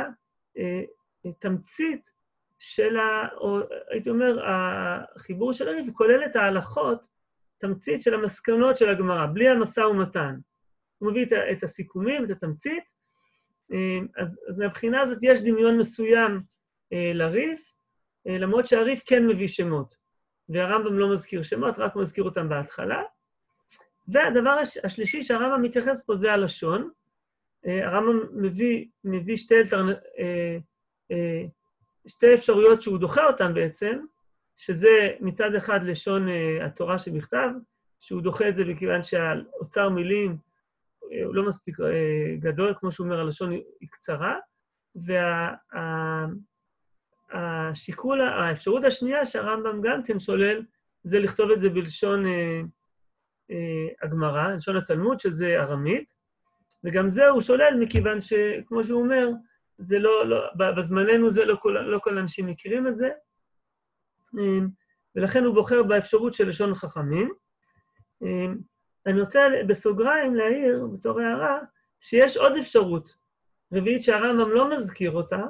תמצית 1.40 2.12
של 2.58 2.98
ה... 2.98 3.28
או 3.38 3.60
הייתי 3.90 4.10
אומר, 4.10 4.40
החיבור 4.46 5.54
של 5.54 5.68
הריף 5.68 5.94
כולל 5.94 6.26
את 6.26 6.36
ההלכות, 6.36 7.02
תמצית 7.58 8.02
של 8.02 8.14
המסקנות 8.14 8.78
של 8.78 8.90
הגמרא, 8.90 9.26
בלי 9.26 9.48
המשא 9.48 9.80
ומתן. 9.80 10.36
הוא 10.98 11.12
מביא 11.12 11.26
את 11.52 11.64
הסיכומים, 11.64 12.26
את 12.26 12.30
התמצית, 12.30 12.84
אז, 14.18 14.40
אז 14.50 14.58
מהבחינה 14.58 15.02
הזאת 15.02 15.18
יש 15.22 15.42
דמיון 15.42 15.78
מסוים 15.78 16.40
לריף, 16.92 17.74
למרות 18.26 18.68
שהריף 18.68 19.04
כן 19.06 19.28
מביא 19.28 19.48
שמות, 19.48 19.96
והרמב"ם 20.50 21.00
לא 21.00 21.14
מזכיר 21.14 21.44
שמות, 21.44 21.76
רק 21.80 21.96
מזכיר 21.96 22.24
אותם 22.24 22.50
בהתחלה. 22.50 23.04
והדבר 24.08 24.58
השלישי 24.84 25.24
שהרמב"ם 25.24 25.62
מתייחס 25.62 26.06
פה 26.06 26.16
זה 26.16 26.34
הלשון. 26.34 26.90
אה, 27.68 27.88
הרמב"ם 27.88 28.20
מביא, 28.34 28.86
מביא 29.04 29.38
שתי, 29.38 29.58
אלטרנ... 29.58 29.90
אה, 29.90 30.58
אה, 31.12 31.46
שתי 32.08 32.34
אפשרויות 32.34 32.82
שהוא 32.82 32.98
דוחה 32.98 33.28
אותן 33.28 33.54
בעצם, 33.54 34.00
שזה 34.58 35.10
מצד 35.20 35.56
אחד 35.56 35.84
לשון 35.84 36.28
התורה 36.62 37.00
שבכתב, 37.00 37.50
שהוא 38.00 38.22
דוחה 38.22 38.50
את 38.50 38.56
זה 38.56 38.66
מכיוון 38.66 39.04
שהאוצר 39.04 39.90
מילים 39.90 40.38
הוא 41.26 41.36
לא 41.36 41.48
מספיק 41.48 41.78
גדול, 42.40 42.74
כמו 42.80 42.92
שהוא 42.92 43.06
אומר, 43.06 43.20
הלשון 43.20 43.52
היא 43.52 43.90
קצרה, 43.92 44.36
והשיקול, 47.34 48.22
וה... 48.22 48.28
האפשרות 48.28 48.84
השנייה 48.84 49.26
שהרמב"ם 49.26 49.82
גם 49.82 50.04
כן 50.04 50.20
שולל, 50.20 50.66
זה 51.04 51.20
לכתוב 51.20 51.52
את 51.52 51.60
זה 51.60 51.70
בלשון 51.70 52.26
הגמרא, 54.02 54.48
לשון 54.48 54.78
התלמוד, 54.78 55.20
שזה 55.20 55.60
ארמית, 55.60 56.14
וגם 56.84 57.10
זה 57.10 57.28
הוא 57.28 57.42
שולל 57.42 57.78
מכיוון 57.80 58.22
שכמו 58.22 58.84
שהוא 58.84 59.02
אומר, 59.02 59.30
זה 59.78 60.00
לא, 60.00 60.28
לא 60.28 60.42
בזמננו 60.78 61.32
זה 61.32 61.46
לא 61.46 61.56
כל, 61.56 61.70
לא 61.70 62.00
כל 62.00 62.18
האנשים 62.18 62.46
מכירים 62.46 62.88
את 62.88 62.98
זה, 62.98 63.10
אמ, 64.40 64.68
ולכן 65.16 65.44
הוא 65.44 65.56
בוחר 65.56 65.84
באפשרות 65.84 66.34
של 66.34 66.50
לשון 66.50 66.76
חכמים. 66.76 67.34
אמ, 68.22 68.58
אני 69.06 69.22
רוצה 69.22 69.48
בסוגריים 69.68 70.36
להעיר, 70.36 70.88
בתור 70.94 71.20
הערה, 71.20 71.60
שיש 72.02 72.38
עוד 72.38 72.58
אפשרות 72.58 73.16
רביעית 73.74 74.02
שהרמב"ם 74.02 74.50
לא 74.50 74.70
מזכיר 74.70 75.12
אותה. 75.12 75.42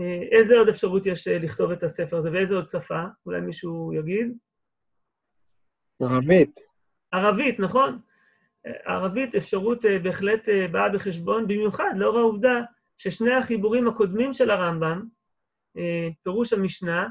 אה, 0.00 0.22
איזה 0.38 0.58
עוד 0.58 0.68
אפשרות 0.68 1.06
יש 1.06 1.28
אה, 1.28 1.38
לכתוב 1.38 1.70
את 1.70 1.82
הספר 1.82 2.16
הזה 2.16 2.32
ואיזה 2.32 2.54
עוד 2.54 2.68
שפה? 2.68 3.02
אולי 3.26 3.40
מישהו 3.40 3.92
יגיד? 3.94 4.36
ערבית. 6.00 6.60
ערבית, 7.12 7.60
נכון. 7.60 8.00
ערבית 8.84 9.34
אפשרות 9.34 9.84
אה, 9.84 9.98
בהחלט 9.98 10.48
אה, 10.48 10.68
באה 10.68 10.88
בחשבון, 10.88 11.46
במיוחד 11.48 11.90
לאור 11.96 12.18
העובדה 12.18 12.60
ששני 12.98 13.34
החיבורים 13.34 13.88
הקודמים 13.88 14.32
של 14.32 14.50
הרמב"ם, 14.50 15.04
אה, 15.76 16.08
פירוש 16.22 16.52
המשנה, 16.52 17.06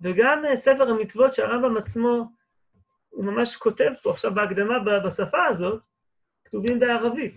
וגם 0.00 0.42
ספר 0.54 0.90
המצוות 0.90 1.32
שהרמב"ם 1.32 1.76
עצמו, 1.76 2.24
הוא 3.08 3.24
ממש 3.24 3.56
כותב 3.56 3.90
פה 4.02 4.10
עכשיו 4.10 4.34
בהקדמה 4.34 4.78
בשפה 5.06 5.46
הזאת, 5.46 5.82
כתובים 6.44 6.78
בערבית. 6.78 7.34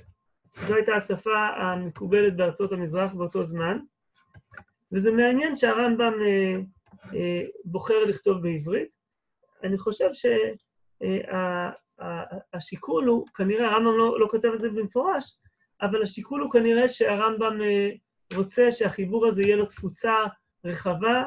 זו 0.68 0.76
הייתה 0.76 0.96
השפה 0.96 1.48
המקובלת 1.48 2.36
בארצות 2.36 2.72
המזרח 2.72 3.14
באותו 3.14 3.46
זמן, 3.46 3.80
וזה 4.92 5.12
מעניין 5.12 5.56
שהרמב"ם 5.56 6.14
בוחר 7.66 8.04
לכתוב 8.06 8.42
בעברית. 8.42 8.90
אני 9.64 9.78
חושב 9.78 10.10
שה... 10.14 10.38
השיקול 12.54 13.08
הוא, 13.08 13.28
כנראה 13.28 13.68
הרמב"ם 13.68 13.98
לא, 13.98 14.20
לא 14.20 14.28
כותב 14.32 14.52
את 14.54 14.60
זה 14.60 14.70
במפורש, 14.70 15.38
אבל 15.82 16.04
השיקול 16.04 16.42
הוא 16.42 16.52
כנראה 16.52 16.90
שהרמב"ם 16.90 17.62
אה, 17.62 17.90
רוצה 18.36 18.72
שהחיבור 18.72 19.28
הזה 19.28 19.42
יהיה 19.42 19.56
לו 19.56 19.66
תפוצה 19.66 20.14
רחבה, 20.66 21.24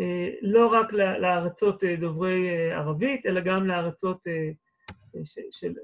אה, 0.00 0.28
לא 0.42 0.66
רק 0.66 0.92
לארצות 0.92 1.84
אה, 1.84 1.96
דוברי 1.96 2.72
ערבית, 2.72 3.26
אלא 3.26 3.40
גם 3.40 3.66
לארצות 3.66 4.20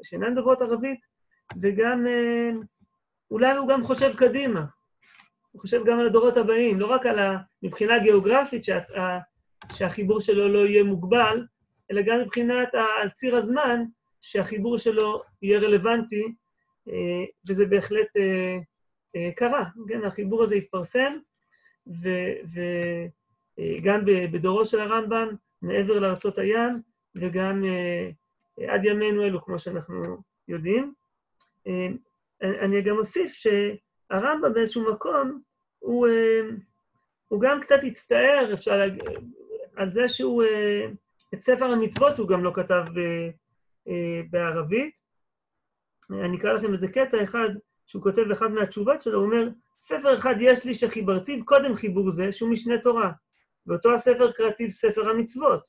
שאינן 0.02 0.35
דוברות 0.35 0.62
ערבית, 0.62 1.00
וגם, 1.62 2.07
אולי 3.31 3.57
הוא 3.57 3.69
גם 3.69 3.85
חושב 3.85 4.16
קדימה. 4.16 4.64
הוא 5.52 5.61
חושב 5.61 5.85
גם 5.85 5.99
על 5.99 6.07
הדורות 6.07 6.37
הבאים, 6.37 6.81
לא 6.81 6.87
רק 6.87 7.07
על 7.07 7.19
ה... 7.19 7.38
מבחינה 7.62 7.99
גיאוגרפית, 7.99 8.64
שה, 8.64 8.78
שהחיבור 9.73 10.21
שלו 10.21 10.49
לא 10.49 10.66
יהיה 10.66 10.85
מוגבל, 10.85 11.47
אלא 11.90 12.02
גם 12.02 12.21
מבחינת, 12.21 12.75
על 12.75 13.11
ציר 13.11 13.37
הזמן, 13.37 13.83
שהחיבור 14.23 14.79
שלו 14.79 15.23
יהיה 15.43 15.59
רלוונטי, 15.59 16.35
אה, 16.88 17.25
וזה 17.49 17.67
בהחלט 17.67 18.17
אה, 18.17 18.59
אה, 19.17 19.31
קרה. 19.37 19.64
כן, 19.88 20.05
החיבור 20.05 20.43
הזה 20.43 20.55
התפרסם, 20.55 21.12
וגם 23.57 24.00
בדורו 24.05 24.64
של 24.64 24.81
הרמב"ם, 24.81 25.29
מעבר 25.62 25.99
לארצות 25.99 26.38
הים, 26.38 26.81
וגם 27.14 27.64
עד 28.69 28.85
ימינו 28.85 29.23
אלו, 29.23 29.45
כמו 29.45 29.59
שאנחנו 29.59 30.17
יודעים. 30.49 30.95
אני 32.43 32.83
גם 32.83 32.99
אוסיף 32.99 33.33
שהרמב"ם 33.33 34.55
באיזשהו 34.55 34.93
מקום, 34.93 35.41
הוא, 35.79 36.09
הוא 37.29 37.41
גם 37.41 37.61
קצת 37.61 37.81
הצטער, 37.87 38.50
אפשר 38.55 38.76
להגיד, 38.76 39.02
על 39.76 39.91
זה 39.91 40.09
שהוא, 40.09 40.45
את 41.35 41.43
ספר 41.43 41.64
המצוות 41.64 42.19
הוא 42.19 42.29
גם 42.29 42.45
לא 42.45 42.52
כתב 42.55 42.85
בערבית. 44.31 44.95
אני 46.11 46.39
אקרא 46.39 46.53
לכם 46.53 46.73
איזה 46.73 46.89
קטע 46.89 47.25
אחד 47.25 47.49
שהוא 47.87 48.03
כותב 48.03 48.23
באחד 48.29 48.51
מהתשובות 48.51 49.03
שלו, 49.03 49.19
הוא 49.19 49.27
אומר, 49.27 49.49
ספר 49.81 50.19
אחד 50.19 50.35
יש 50.41 50.65
לי 50.65 50.75
שחיברתיו 50.75 51.45
קודם 51.45 51.75
חיבור 51.75 52.11
זה, 52.11 52.33
שהוא 52.33 52.51
משנה 52.51 52.79
תורה. 52.79 53.12
ואותו 53.67 53.95
הספר 53.95 54.33
קראתיו 54.33 54.73
ספר 54.73 55.09
המצוות, 55.09 55.69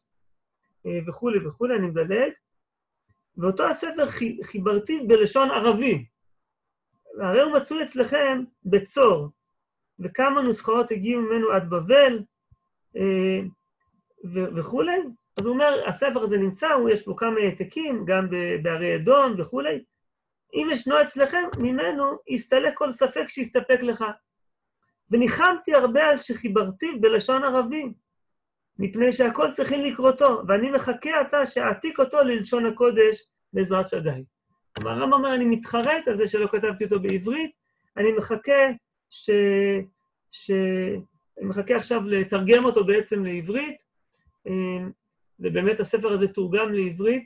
אה, 0.86 1.00
וכולי 1.08 1.48
וכולי, 1.48 1.76
אני 1.76 1.88
מדלג. 1.88 2.32
ואותו 3.38 3.68
הספר 3.68 4.06
חיברתיו 4.44 5.08
בלשון 5.08 5.52
ערבי. 5.52 6.06
הרי 7.22 7.42
הוא 7.42 7.54
מצוי 7.54 7.84
אצלכם 7.84 8.44
בצור, 8.66 9.30
וכמה 10.00 10.42
נוסחאות 10.42 10.92
הגיעו 10.92 11.22
ממנו 11.22 11.52
עד 11.52 11.70
בבל, 11.70 12.24
אה, 12.98 13.40
וכולי, 14.56 14.98
אז 15.38 15.46
הוא 15.46 15.54
אומר, 15.54 15.84
הספר 15.88 16.24
הזה 16.24 16.38
נמצא, 16.38 16.68
יש 16.92 17.06
בו 17.06 17.16
כמה 17.16 17.40
העתקים, 17.40 18.06
גם 18.06 18.28
בערי 18.64 18.96
אדום 18.96 19.36
וכולי. 19.38 19.84
אם 20.54 20.68
ישנו 20.72 21.02
אצלכם, 21.02 21.44
ממנו 21.58 22.18
יסתלק 22.28 22.78
כל 22.78 22.92
ספק 22.92 23.24
שיסתפק 23.28 23.80
לך. 23.82 24.06
וניחמתי 25.12 25.76
הרבה 25.76 26.04
על 26.04 26.18
שחיברתי 26.18 26.92
בלשון 27.02 27.44
ערבי, 27.44 27.84
מפני 28.80 29.14
שהכל 29.14 29.52
צריכים 29.52 29.82
לקרותו, 29.82 30.42
ואני 30.48 30.72
מחכה 30.72 31.20
עתה 31.20 31.46
שאעתיק 31.46 32.00
אותו 32.00 32.24
ללשון 32.24 32.66
הקודש 32.66 33.24
בעזרת 33.54 33.88
שדי. 33.88 34.24
כלומר, 34.76 34.92
הרמב"ם 34.92 35.14
אומר, 35.14 35.36
אני 35.36 35.46
מתחרט 35.46 36.08
על 36.08 36.16
זה 36.16 36.28
שלא 36.28 36.48
כתבתי 36.48 36.84
אותו 36.84 37.00
בעברית, 37.00 37.52
אני 37.98 38.12
מחכה 38.12 38.70
ש... 39.10 39.30
שמחכה 40.32 41.76
עכשיו 41.76 42.02
לתרגם 42.08 42.66
אותו 42.66 42.86
בעצם 42.86 43.26
לעברית, 43.26 43.78
ובאמת 45.44 45.80
הספר 45.80 46.14
הזה 46.14 46.28
תורגם 46.28 46.74
לעברית 46.74 47.24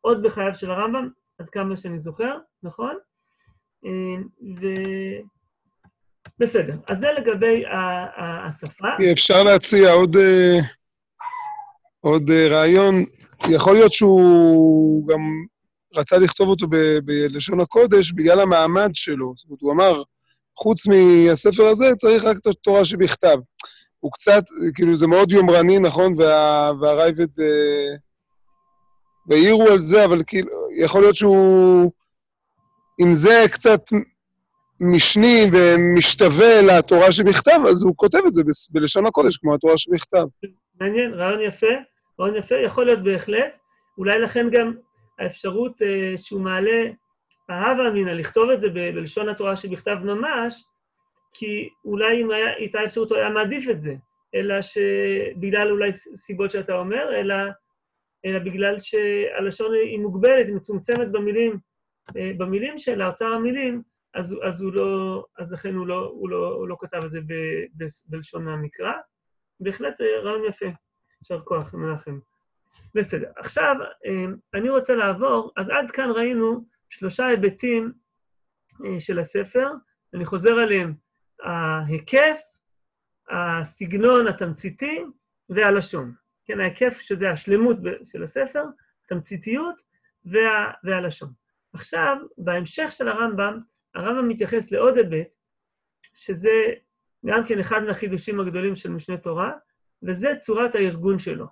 עוד 0.00 0.22
בחייו 0.22 0.54
של 0.54 0.70
הרמב"ם, 0.70 1.08
עד 1.38 1.50
כמה 1.50 1.76
שאני 1.76 1.98
זוכר, 1.98 2.38
נכון? 2.62 2.96
ו... 4.60 4.66
בסדר, 6.38 6.74
אז 6.86 6.98
זה 7.00 7.06
לגבי 7.18 7.64
השפה. 8.16 8.88
אפשר 9.12 9.42
להציע 9.42 9.92
עוד, 9.92 10.16
עוד 12.00 12.30
רעיון. 12.30 13.04
יכול 13.50 13.74
להיות 13.74 13.92
שהוא 13.92 15.08
גם 15.08 15.20
רצה 15.94 16.18
לכתוב 16.18 16.48
אותו 16.48 16.66
ב- 16.66 16.98
בלשון 17.04 17.60
הקודש 17.60 18.12
בגלל 18.12 18.40
המעמד 18.40 18.90
שלו. 18.94 19.32
זאת 19.36 19.46
אומרת, 19.48 19.60
הוא 19.60 19.72
אמר, 19.72 20.02
חוץ 20.56 20.86
מהספר 20.86 21.64
הזה, 21.64 21.86
צריך 21.96 22.24
רק 22.24 22.36
את 22.36 22.46
התורה 22.46 22.84
שבכתב. 22.84 23.36
הוא 24.02 24.12
קצת, 24.12 24.42
כאילו, 24.74 24.96
זה 24.96 25.06
מאוד 25.06 25.32
יומרני, 25.32 25.78
נכון? 25.78 26.14
וה, 26.16 26.70
והרייבד... 26.80 27.40
אה, 27.40 27.94
והעירו 29.26 29.68
על 29.68 29.78
זה, 29.78 30.04
אבל 30.04 30.22
כאילו, 30.26 30.48
יכול 30.76 31.00
להיות 31.02 31.14
שהוא... 31.14 31.92
אם 33.00 33.12
זה 33.12 33.44
קצת 33.52 33.80
משני 34.80 35.46
ומשתווה 35.52 36.62
לתורה 36.62 37.12
שבכתב, 37.12 37.60
אז 37.68 37.82
הוא 37.82 37.92
כותב 37.96 38.18
את 38.26 38.32
זה 38.32 38.42
בלשון 38.70 39.06
הקודש, 39.06 39.36
כמו 39.36 39.54
התורה 39.54 39.78
שבכתב. 39.78 40.24
מעניין, 40.80 41.14
רעיון 41.14 41.40
יפה, 41.40 41.66
רעיון 42.20 42.36
יפה, 42.36 42.54
יכול 42.54 42.86
להיות 42.86 43.02
בהחלט. 43.02 43.52
אולי 43.98 44.20
לכן 44.20 44.46
גם 44.52 44.72
האפשרות 45.18 45.82
אה, 45.82 46.18
שהוא 46.18 46.40
מעלה, 46.40 46.90
אהבה 47.50 47.88
אמינא, 47.88 48.10
לכתוב 48.10 48.50
את 48.50 48.60
זה 48.60 48.68
בלשון 48.68 49.28
התורה 49.28 49.56
שבכתב 49.56 49.96
ממש, 50.04 50.64
כי 51.32 51.68
אולי 51.84 52.22
אם 52.22 52.30
הייתה 52.30 52.84
אפשרות, 52.84 53.10
הוא 53.10 53.18
היה 53.18 53.30
מעדיף 53.30 53.70
את 53.70 53.80
זה, 53.80 53.94
אלא 54.34 54.54
שבגלל 54.62 55.70
אולי 55.70 55.92
סיבות 55.92 56.50
שאתה 56.50 56.74
אומר, 56.74 57.20
אלא, 57.20 57.34
אלא 58.24 58.38
בגלל 58.38 58.76
שהלשון 58.80 59.74
היא 59.74 59.98
מוגבלת, 59.98 60.46
היא 60.46 60.54
מצומצמת 60.54 61.12
במילים, 61.12 61.58
אה, 62.16 62.30
במילים 62.38 62.78
של 62.78 63.02
אוצר 63.02 63.26
המילים, 63.26 63.82
אז, 64.14 64.36
אז 64.42 64.62
הוא 64.62 64.72
לא, 64.72 65.24
אז 65.38 65.52
לכן 65.52 65.74
הוא 65.74 65.86
לא, 65.86 66.10
הוא 66.14 66.30
לא, 66.30 66.48
הוא 66.48 66.68
לא 66.68 66.76
כתב 66.80 67.00
את 67.04 67.10
זה 67.10 67.20
ב, 67.20 67.32
ב, 67.76 67.86
בלשון 68.06 68.48
המקרא. 68.48 68.92
בהחלט 69.60 70.00
אה, 70.00 70.20
רעיון 70.22 70.44
יפה. 70.48 70.66
יישר 71.22 71.40
כוח, 71.40 71.74
מנחם. 71.74 72.18
בסדר. 72.94 73.30
עכשיו, 73.36 73.76
אה, 74.06 74.24
אני 74.54 74.70
רוצה 74.70 74.94
לעבור, 74.94 75.52
אז 75.56 75.68
עד 75.68 75.90
כאן 75.90 76.10
ראינו 76.10 76.64
שלושה 76.90 77.26
היבטים 77.26 77.92
של 78.98 79.18
הספר, 79.18 79.68
אני 80.14 80.24
חוזר 80.24 80.52
עליהם. 80.52 80.94
ההיקף, 81.42 82.40
הסגנון 83.30 84.28
התמציתי 84.28 85.00
והלשון. 85.48 86.14
כן, 86.44 86.60
ההיקף 86.60 86.98
שזה 87.00 87.30
השלמות 87.30 87.76
של 88.04 88.22
הספר, 88.22 88.64
תמציתיות 89.08 89.74
וה, 90.24 90.72
והלשון. 90.84 91.32
עכשיו, 91.72 92.16
בהמשך 92.38 92.92
של 92.92 93.08
הרמב"ם, 93.08 93.60
הרמב"ם 93.94 94.28
מתייחס 94.28 94.70
לעוד 94.70 94.96
היבט, 94.96 95.28
שזה 96.14 96.50
גם 97.26 97.46
כן 97.46 97.58
אחד 97.58 97.82
מהחידושים 97.82 98.40
הגדולים 98.40 98.76
של 98.76 98.90
משנה 98.90 99.16
תורה, 99.16 99.52
וזה 100.02 100.28
צורת 100.40 100.74
הארגון 100.74 101.18
שלו. 101.18 101.46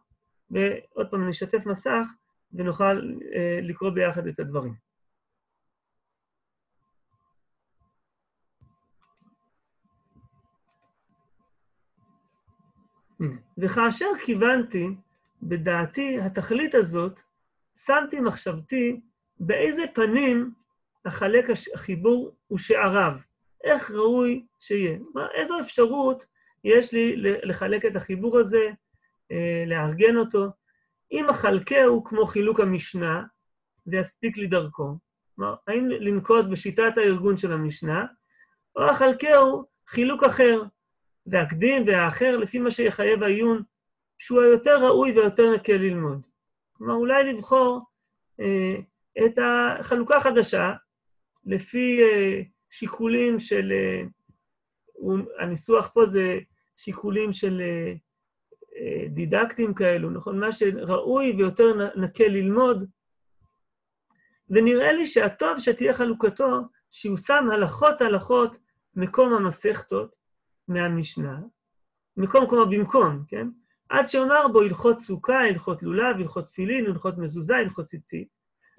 ועוד 0.51 1.11
פעם, 1.11 1.29
נשתף 1.29 1.67
מסך 1.67 2.07
ונוכל 2.53 3.01
אה, 3.35 3.59
לקרוא 3.63 3.91
ביחד 3.91 4.27
את 4.27 4.41
הדברים. 4.41 4.90
וכאשר 13.61 14.07
כיוונתי 14.25 14.87
בדעתי 15.43 16.21
התכלית 16.21 16.75
הזאת, 16.75 17.21
שמתי 17.77 18.21
מחשבתי 18.21 19.01
באיזה 19.41 19.85
פנים 19.95 20.53
החלק 21.05 21.45
החיבור 21.75 22.35
ושעריו, 22.53 23.13
איך 23.65 23.91
ראוי 23.91 24.45
שיהיה. 24.59 24.99
מה, 25.15 25.27
איזו 25.35 25.61
אפשרות 25.61 26.27
יש 26.65 26.93
לי 26.93 27.17
לחלק 27.17 27.85
את 27.85 27.97
החיבור 27.97 28.39
הזה, 28.39 28.71
לארגן 29.67 30.17
אותו. 30.17 30.47
אם 31.13 31.29
החלקהו 31.29 32.05
כמו 32.05 32.27
חילוק 32.27 32.61
המשנה, 32.61 33.23
ויספיק 33.87 34.37
לי 34.37 34.47
דרכו, 34.47 34.97
כלומר, 35.37 35.55
האם 35.67 35.89
לנקוט 35.89 36.47
בשיטת 36.51 36.93
הארגון 36.97 37.37
של 37.37 37.53
המשנה, 37.53 38.05
או 38.77 38.85
החלקהו 38.85 39.65
חילוק 39.87 40.25
אחר, 40.25 40.63
והקדים 41.31 41.87
והאחר 41.87 42.37
לפי 42.37 42.59
מה 42.59 42.71
שיחייב 42.71 43.23
העיון, 43.23 43.63
שהוא 44.19 44.43
היותר 44.43 44.87
ראוי 44.87 45.13
והיותר 45.13 45.55
נקל 45.55 45.77
ללמוד. 45.77 46.27
כלומר, 46.73 46.95
אולי 46.95 47.33
לבחור 47.33 47.81
אה, 48.41 48.77
את 49.27 49.39
החלוקה 49.39 50.17
החדשה 50.17 50.73
לפי 51.45 52.03
אה, 52.03 52.43
שיקולים 52.71 53.39
של... 53.39 53.73
אה, 53.73 54.03
הניסוח 55.39 55.91
פה 55.95 56.07
זה 56.07 56.39
שיקולים 56.77 57.33
של 57.33 57.61
אה, 57.61 57.93
אה, 58.77 59.09
דידקטים 59.09 59.75
כאלו, 59.75 60.11
נכון? 60.11 60.41
מה 60.41 60.53
שראוי 60.53 61.33
ויותר 61.33 61.91
נקל 61.97 62.29
ללמוד. 62.29 62.87
ונראה 64.51 64.93
לי 64.93 65.07
שהטוב 65.07 65.59
שתהיה 65.59 65.95
חלוקתו, 65.95 66.61
שהוא 66.91 67.17
שם 67.17 67.51
הלכות 67.53 68.01
הלכות 68.01 68.57
מקום 68.95 69.33
המסכתות, 69.33 70.20
מהמשנה, 70.71 71.39
מקום 72.17 72.47
כלומר 72.49 72.65
במקום, 72.65 73.25
כן? 73.29 73.49
עד 73.89 74.07
שאומר 74.07 74.49
בו 74.49 74.61
הלכות 74.61 75.01
סוכה, 75.01 75.41
הלכות 75.41 75.83
לולב, 75.83 76.17
הלכות 76.17 76.45
תפילין, 76.45 76.87
הלכות 76.87 77.19
מזוזה, 77.19 77.57
הלכות 77.57 77.87
ציצית, 77.87 78.29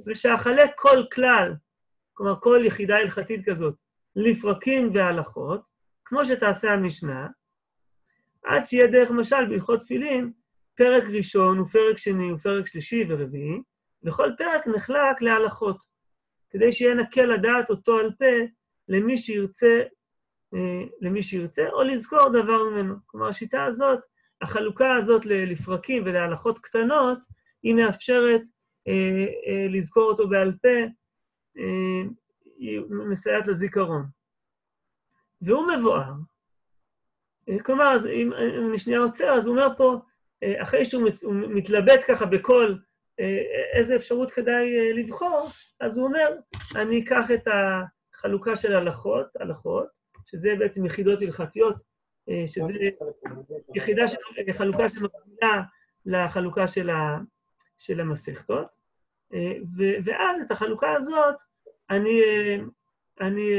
ושאחלק 0.08 0.71
כל 0.75 1.04
כלל, 1.13 1.54
כלומר 2.13 2.39
כל 2.39 2.62
יחידה 2.65 2.97
הלכתית 2.97 3.49
כזאת, 3.49 3.75
לפרקים 4.15 4.89
והלכות, 4.93 5.62
כמו 6.06 6.25
שתעשה 6.25 6.71
המשנה, 6.71 7.27
עד 8.43 8.65
שיהיה 8.65 8.88
דרך 8.88 9.12
משל 9.12 9.45
בהלכות 9.49 9.80
תפילין, 9.80 10.32
פרק 10.77 11.04
ראשון 11.04 11.60
ופרק 11.60 11.97
שני 11.97 12.32
ופרק 12.32 12.67
שלישי 12.67 13.06
ורביעי, 13.10 13.62
וכל 14.04 14.32
פרק 14.38 14.67
נחלק 14.67 15.21
להלכות, 15.21 15.77
כדי 16.49 16.71
שיהיה 16.71 16.95
נקל 16.95 17.25
לדעת 17.25 17.69
אותו 17.69 17.97
על 17.97 18.12
פה 18.19 18.45
למי 18.88 19.17
שירצה 19.17 19.82
למי 21.01 21.23
שירצה, 21.23 21.69
או 21.69 21.83
לזכור 21.83 22.29
דבר 22.29 22.63
ממנו. 22.63 22.95
כלומר, 23.05 23.27
השיטה 23.27 23.63
הזאת, 23.65 23.99
החלוקה 24.41 24.95
הזאת 24.95 25.25
לפרקים 25.25 26.03
ולהלכות 26.05 26.59
קטנות, 26.59 27.19
היא 27.63 27.75
מאפשרת 27.75 28.41
אה, 28.87 29.25
אה, 29.47 29.67
לזכור 29.69 30.03
אותו 30.03 30.29
בעל 30.29 30.53
פה, 30.61 30.69
אה, 31.57 32.03
היא 32.57 32.81
מסייעת 32.89 33.47
לזיכרון. 33.47 34.05
והוא 35.41 35.67
מבואר, 35.77 36.13
אה, 37.49 37.63
כלומר, 37.63 37.95
אז 37.95 38.05
אם 38.05 38.33
אני 38.33 38.79
שנייה 38.79 38.99
עוצר, 38.99 39.29
אז 39.29 39.47
הוא 39.47 39.55
אומר 39.55 39.67
פה, 39.77 39.99
אה, 40.43 40.63
אחרי 40.63 40.85
שהוא 40.85 41.03
מת, 41.03 41.23
מתלבט 41.49 41.99
ככה 42.07 42.25
אה, 43.19 43.37
איזה 43.73 43.95
אפשרות 43.95 44.31
כדאי 44.31 44.79
אה, 44.79 44.93
לבחור, 44.93 45.49
אז 45.79 45.97
הוא 45.97 46.07
אומר, 46.07 46.27
אני 46.75 47.03
אקח 47.03 47.31
את 47.31 47.47
החלוקה 47.47 48.55
של 48.55 48.75
הלכות, 48.75 49.27
הלכות, 49.39 50.00
שזה 50.25 50.55
בעצם 50.60 50.86
יחידות 50.86 51.21
הלכתיות, 51.21 51.75
שזה 52.47 52.73
יחידה 53.75 54.07
של 54.07 54.17
חלוקה 54.57 54.89
שמקבילה 54.89 55.62
לחלוקה 56.05 56.67
של, 56.67 56.89
ה, 56.89 57.19
של 57.77 57.99
המסכתות. 57.99 58.65
ואז 60.05 60.41
את 60.45 60.51
החלוקה 60.51 60.93
הזאת 60.93 61.36
אני, 61.89 62.21
אני, 63.21 63.51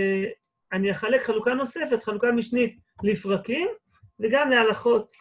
אני 0.73 0.91
אחלק 0.91 1.23
חלוקה 1.23 1.55
נוספת, 1.55 2.03
חלוקה 2.03 2.33
משנית 2.33 2.79
לפרקים, 3.03 3.69
וגם 4.21 4.51
להלכות, 4.51 5.17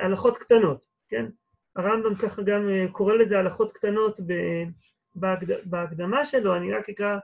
הלכות 0.00 0.36
קטנות, 0.36 0.86
כן? 1.08 1.26
הרמב"ם 1.76 2.14
ככה 2.14 2.42
גם 2.42 2.68
קורא 2.92 3.14
לזה 3.14 3.38
הלכות 3.38 3.72
קטנות 3.72 4.20
בהקדמה 5.64 6.24
שלו, 6.24 6.56
אני 6.56 6.72
רק 6.72 6.88
אקרא 6.88 7.18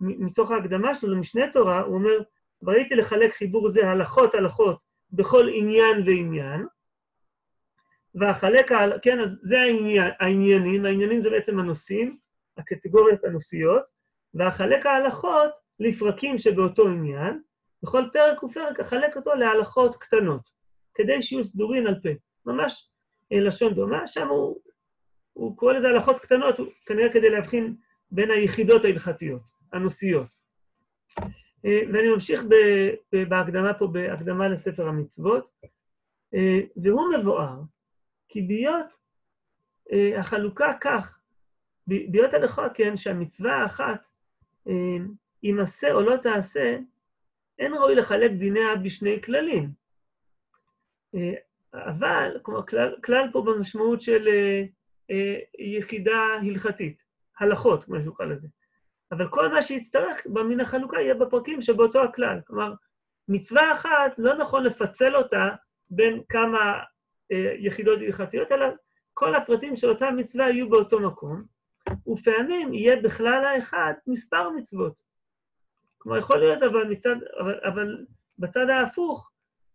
מתוך 0.00 0.50
ההקדמה 0.50 0.94
שלו 0.94 1.14
למשנה 1.14 1.52
תורה, 1.52 1.80
הוא 1.80 1.94
אומר, 1.94 2.18
וראיתי 2.64 2.94
לחלק 2.94 3.32
חיבור 3.32 3.68
זה 3.68 3.88
הלכות 3.90 4.34
הלכות 4.34 4.78
בכל 5.12 5.48
עניין 5.52 6.02
ועניין, 6.06 6.66
והחלק, 8.14 8.70
כן, 9.02 9.20
אז 9.20 9.38
זה 9.42 9.60
העניין, 9.60 10.10
העניינים, 10.20 10.86
העניינים 10.86 11.22
זה 11.22 11.30
בעצם 11.30 11.58
הנושאים, 11.58 12.18
הקטגוריות 12.58 13.24
הנושאיות, 13.24 13.82
והחלק 14.34 14.86
ההלכות 14.86 15.50
לפרקים 15.80 16.38
שבאותו 16.38 16.88
עניין, 16.88 17.42
בכל 17.82 18.02
פרק 18.12 18.42
ופרק 18.42 18.80
אחלק 18.80 19.16
אותו 19.16 19.34
להלכות 19.34 19.96
קטנות, 19.96 20.50
כדי 20.94 21.22
שיהיו 21.22 21.44
סדורים 21.44 21.86
על 21.86 21.94
פה. 22.02 22.08
ממש 22.46 22.88
לשון 23.30 23.74
דומה, 23.74 24.06
שם 24.06 24.28
הוא, 24.28 24.60
הוא 25.32 25.56
קורא 25.56 25.72
לזה 25.72 25.88
הלכות 25.88 26.18
קטנות, 26.18 26.56
כנראה 26.86 27.12
כדי 27.12 27.30
להבחין 27.30 27.76
בין 28.10 28.30
היחידות 28.30 28.84
ההלכתיות, 28.84 29.42
הנושאיות. 29.72 30.26
אה, 31.64 31.80
ואני 31.92 32.08
ממשיך 32.08 32.42
בהקדמה 33.28 33.74
פה, 33.74 33.86
בהקדמה 33.86 34.48
לספר 34.48 34.88
המצוות, 34.88 35.50
אה, 36.34 36.60
והוא 36.76 37.14
מבואר, 37.18 37.60
כי 38.28 38.42
ביות 38.42 39.04
החלוקה 40.18 40.72
כך, 40.80 41.18
ביות 41.86 42.34
הלכה, 42.34 42.68
כן, 42.74 42.96
שהמצווה 42.96 43.56
האחת, 43.56 44.06
אם 45.44 45.58
עשה 45.62 45.92
או 45.92 46.00
לא 46.00 46.16
תעשה, 46.16 46.78
אין 47.58 47.74
ראוי 47.74 47.94
לחלק 47.94 48.30
דיניה 48.30 48.76
בשני 48.76 49.22
כללים. 49.22 49.70
אבל, 51.74 52.38
כלומר, 52.42 52.66
כלל, 52.66 52.96
כלל 53.04 53.28
פה 53.32 53.42
במשמעות 53.42 54.02
של 54.02 54.28
יחידה 55.58 56.18
הלכתית, 56.42 57.02
הלכות, 57.38 57.84
כמו 57.84 57.96
שהוא 58.02 58.16
קרא 58.16 58.26
לזה. 58.26 58.48
אבל 59.12 59.28
כל 59.28 59.48
מה 59.48 59.62
שיצטרך 59.62 60.26
במין 60.26 60.60
החלוקה 60.60 61.00
יהיה 61.00 61.14
בפרקים 61.14 61.60
שבאותו 61.60 62.02
הכלל. 62.02 62.40
כלומר, 62.46 62.72
מצווה 63.28 63.72
אחת, 63.72 64.18
לא 64.18 64.34
נכון 64.34 64.64
לפצל 64.64 65.16
אותה 65.16 65.48
בין 65.90 66.22
כמה 66.28 66.80
אה, 67.32 67.54
יחידות 67.58 67.98
הלכתיות, 67.98 68.52
אלא 68.52 68.66
כל 69.14 69.34
הפרטים 69.34 69.76
של 69.76 69.88
אותה 69.88 70.10
מצווה 70.10 70.50
יהיו 70.50 70.70
באותו 70.70 71.00
מקום, 71.00 71.42
ופעמים 72.08 72.74
יהיה 72.74 72.96
בכלל 72.96 73.44
האחד 73.44 73.92
מספר 74.06 74.50
מצוות. 74.50 74.92
כלומר, 75.98 76.18
יכול 76.18 76.38
להיות, 76.38 76.62
אבל, 76.62 76.84
מצד, 76.84 77.16
אבל, 77.40 77.60
אבל 77.64 78.04
בצד 78.38 78.70
ההפוך, 78.70 79.30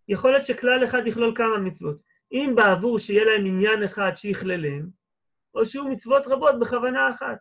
יכול 0.07 0.31
להיות 0.31 0.45
שכלל 0.45 0.83
אחד 0.83 1.07
יכלול 1.07 1.35
כמה 1.35 1.57
מצוות. 1.57 1.97
אם 2.31 2.53
בעבור 2.55 2.99
שיהיה 2.99 3.25
להם 3.25 3.45
עניין 3.45 3.83
אחד 3.83 4.11
שיכללם, 4.15 4.87
או 5.55 5.65
שיהיו 5.65 5.85
מצוות 5.85 6.27
רבות 6.27 6.59
בכוונה 6.59 7.09
אחת. 7.09 7.37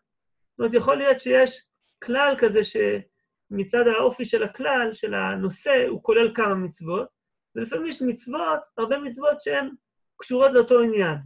זאת 0.50 0.58
אומרת, 0.58 0.74
יכול 0.74 0.96
להיות 0.96 1.20
שיש 1.20 1.67
כלל 2.04 2.34
כזה 2.38 2.60
שמצד 2.64 3.86
האופי 3.86 4.24
של 4.24 4.42
הכלל, 4.42 4.90
של 4.92 5.14
הנושא, 5.14 5.86
הוא 5.88 6.02
כולל 6.02 6.34
כמה 6.34 6.54
מצוות, 6.54 7.08
ולפעמים 7.54 7.86
יש 7.86 8.02
מצוות, 8.02 8.60
הרבה 8.78 8.98
מצוות 8.98 9.40
שהן 9.40 9.70
קשורות 10.16 10.52
לאותו 10.52 10.80
עניין. 10.80 11.16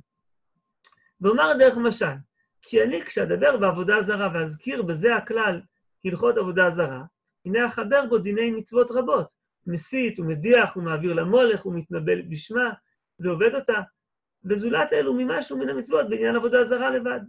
ואומר 1.21 1.53
דרך 1.59 1.77
משל, 1.77 2.15
כי 2.63 2.83
אני 2.83 3.05
כשאדבר 3.05 3.57
בעבודה 3.57 4.03
זרה 4.03 4.29
ואזכיר 4.35 4.83
בזה 4.83 5.17
הכלל 5.17 5.61
הלכות 6.05 6.37
עבודה 6.37 6.71
זרה, 6.71 7.03
הנה 7.47 7.67
אחבר 7.67 8.07
בו 8.07 8.19
דיני 8.19 8.51
מצוות 8.51 8.91
רבות. 8.91 9.43
מסית 9.67 10.19
ומדיח 10.19 10.77
ומעביר 10.77 11.13
למולך 11.13 11.67
ומתנבל 11.67 12.23
בשמה 12.23 12.71
ועובד 13.19 13.55
אותה, 13.55 13.81
וזולת 14.45 14.93
אלו 14.93 15.15
ממשהו 15.15 15.59
מן 15.59 15.69
המצוות 15.69 16.09
בעניין 16.09 16.37
עבודה 16.37 16.65
זרה 16.65 16.91
לבד. 16.91 17.21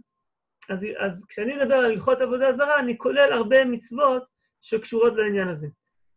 אז, 0.70 0.86
אז 0.98 1.24
כשאני 1.28 1.56
מדבר 1.56 1.74
על 1.74 1.84
הלכות 1.84 2.20
עבודה 2.20 2.52
זרה, 2.52 2.78
אני 2.78 2.98
כולל 2.98 3.32
הרבה 3.32 3.64
מצוות 3.64 4.22
שקשורות 4.62 5.12
לעניין 5.16 5.48
הזה. 5.48 5.68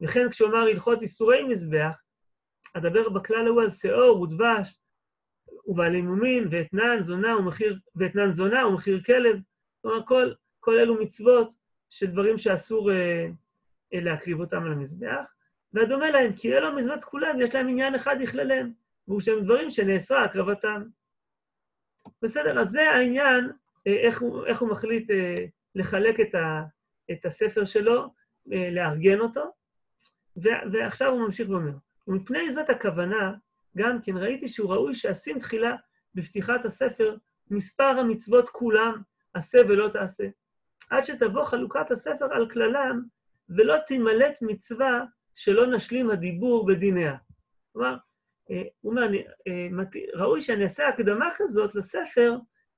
וכן 0.01 0.29
כשאומר 0.29 0.57
הלכות 0.57 1.01
איסורי 1.01 1.43
מזבח, 1.43 2.01
אדבר 2.73 3.09
בכלל 3.09 3.47
ההוא 3.47 3.61
על 3.61 3.69
שאור 3.69 4.21
ודבש, 4.21 4.79
ובעלי 5.65 6.01
מומין, 6.01 6.47
ואתנן 6.51 7.03
זונה 7.03 7.37
ומחיר, 7.37 7.79
ואתנן 7.95 8.33
זונה 8.33 8.67
ומחיר 8.67 9.01
כלב. 9.05 9.39
כלומר, 9.81 10.05
כל, 10.05 10.31
כל 10.59 10.79
אלו 10.79 11.01
מצוות 11.01 11.53
של 11.89 12.05
דברים 12.05 12.37
שאסור 12.37 12.91
אה, 12.91 13.27
אה, 13.93 13.99
להקריב 13.99 14.39
אותם 14.39 14.63
על 14.63 14.71
המזבח. 14.71 15.25
והדומה 15.73 16.09
להם, 16.09 16.33
כי 16.33 16.53
אלו 16.53 16.67
המזוות 16.67 17.03
כולם, 17.03 17.41
יש 17.41 17.55
להם 17.55 17.67
עניין 17.67 17.95
אחד 17.95 18.15
לכלליהם, 18.21 18.71
והוא 19.07 19.19
שהם 19.19 19.43
דברים 19.43 19.69
שנאסרה 19.69 20.23
הקרבתם. 20.23 20.83
בסדר, 22.21 22.59
אז 22.59 22.69
זה 22.69 22.89
העניין 22.89 23.51
איך 23.87 24.21
הוא, 24.21 24.45
איך 24.45 24.61
הוא 24.61 24.69
מחליט 24.69 25.11
אה, 25.11 25.45
לחלק 25.75 26.19
את, 26.19 26.35
ה, 26.35 26.63
את 27.11 27.25
הספר 27.25 27.65
שלו, 27.65 28.13
אה, 28.53 28.69
לארגן 28.71 29.19
אותו, 29.19 29.43
ו, 30.43 30.49
ועכשיו 30.71 31.11
הוא 31.11 31.21
ממשיך 31.21 31.49
ואומר, 31.49 31.73
ומפני 32.07 32.51
זאת 32.51 32.69
הכוונה, 32.69 33.33
גם 33.77 34.01
כן 34.01 34.17
ראיתי 34.17 34.47
שהוא 34.47 34.73
ראוי 34.73 34.93
שאשים 34.93 35.39
תחילה 35.39 35.75
בפתיחת 36.15 36.65
הספר 36.65 37.15
מספר 37.51 37.83
המצוות 37.83 38.49
כולם, 38.49 39.01
עשה 39.33 39.57
ולא 39.69 39.89
תעשה, 39.93 40.27
עד 40.89 41.03
שתבוא 41.03 41.43
חלוקת 41.45 41.91
הספר 41.91 42.33
על 42.33 42.49
כללם, 42.49 43.01
ולא 43.49 43.75
תימלט 43.87 44.37
מצווה 44.41 45.03
שלא 45.35 45.67
נשלים 45.67 46.09
הדיבור 46.09 46.65
בדיניה. 46.65 47.15
כלומר, 47.73 47.97
הוא 48.81 48.91
אומר, 48.91 49.07
ראוי 50.13 50.41
שאני 50.41 50.63
אעשה 50.63 50.87
הקדמה 50.87 51.29
כזאת 51.37 51.75
לספר, 51.75 52.37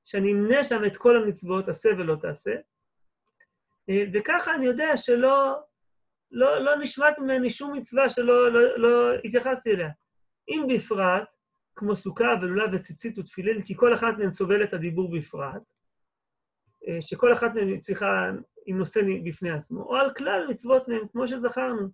שאני 0.10 0.32
אמנה 0.32 0.64
שם 0.64 0.86
את 0.86 0.98
כל 0.98 1.18
המצוות, 1.18 1.70
עשה 1.70 1.90
ולא 1.98 2.16
תעשה, 2.16 2.56
אה, 3.90 4.04
וככה 4.14 4.56
אני 4.56 4.66
יודע 4.66 4.98
שלא 4.98 5.60
לא, 6.32 6.60
לא 6.60 6.80
נשמט 6.80 7.20
ממני 7.20 7.50
שום 7.50 7.74
מצווה 7.74 8.10
שלא 8.10 8.52
לא, 8.52 8.78
לא 8.78 9.14
התייחסתי 9.24 9.72
אליה. 9.72 9.90
אם 10.48 10.68
בפרט, 10.70 11.24
כמו 11.76 11.96
סוכה 11.96 12.34
ולולב 12.42 12.70
וציצית 12.74 13.20
ותפילין, 13.20 13.62
כי 13.62 13.76
כל 13.76 13.94
אחת 13.94 14.18
מהן 14.18 14.32
סובלת 14.32 14.74
הדיבור 14.74 15.12
בפרט, 15.18 15.62
אה, 16.88 17.02
שכל 17.02 17.34
אחת 17.34 17.56
מהן 17.56 17.80
צריכה 17.80 18.30
עם 18.66 18.78
נושא 18.78 19.02
בפני 19.26 19.52
עצמו, 19.52 19.84
או 19.84 19.96
על 19.96 20.14
כלל 20.14 20.48
מצוות 20.50 20.88
מהן, 20.88 21.08
כמו 21.12 21.28
שזכרנו, 21.28 21.88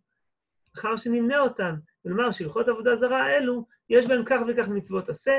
אחר 0.75 0.97
שנמנה 0.97 1.39
אותן, 1.39 1.75
ונאמר 2.05 2.31
שהלכות 2.31 2.67
עבודה 2.67 2.95
זרה 2.95 3.23
האלו, 3.23 3.65
יש 3.89 4.07
בהן 4.07 4.23
כך 4.25 4.39
וכך 4.47 4.67
מצוות 4.67 5.09
עשה, 5.09 5.33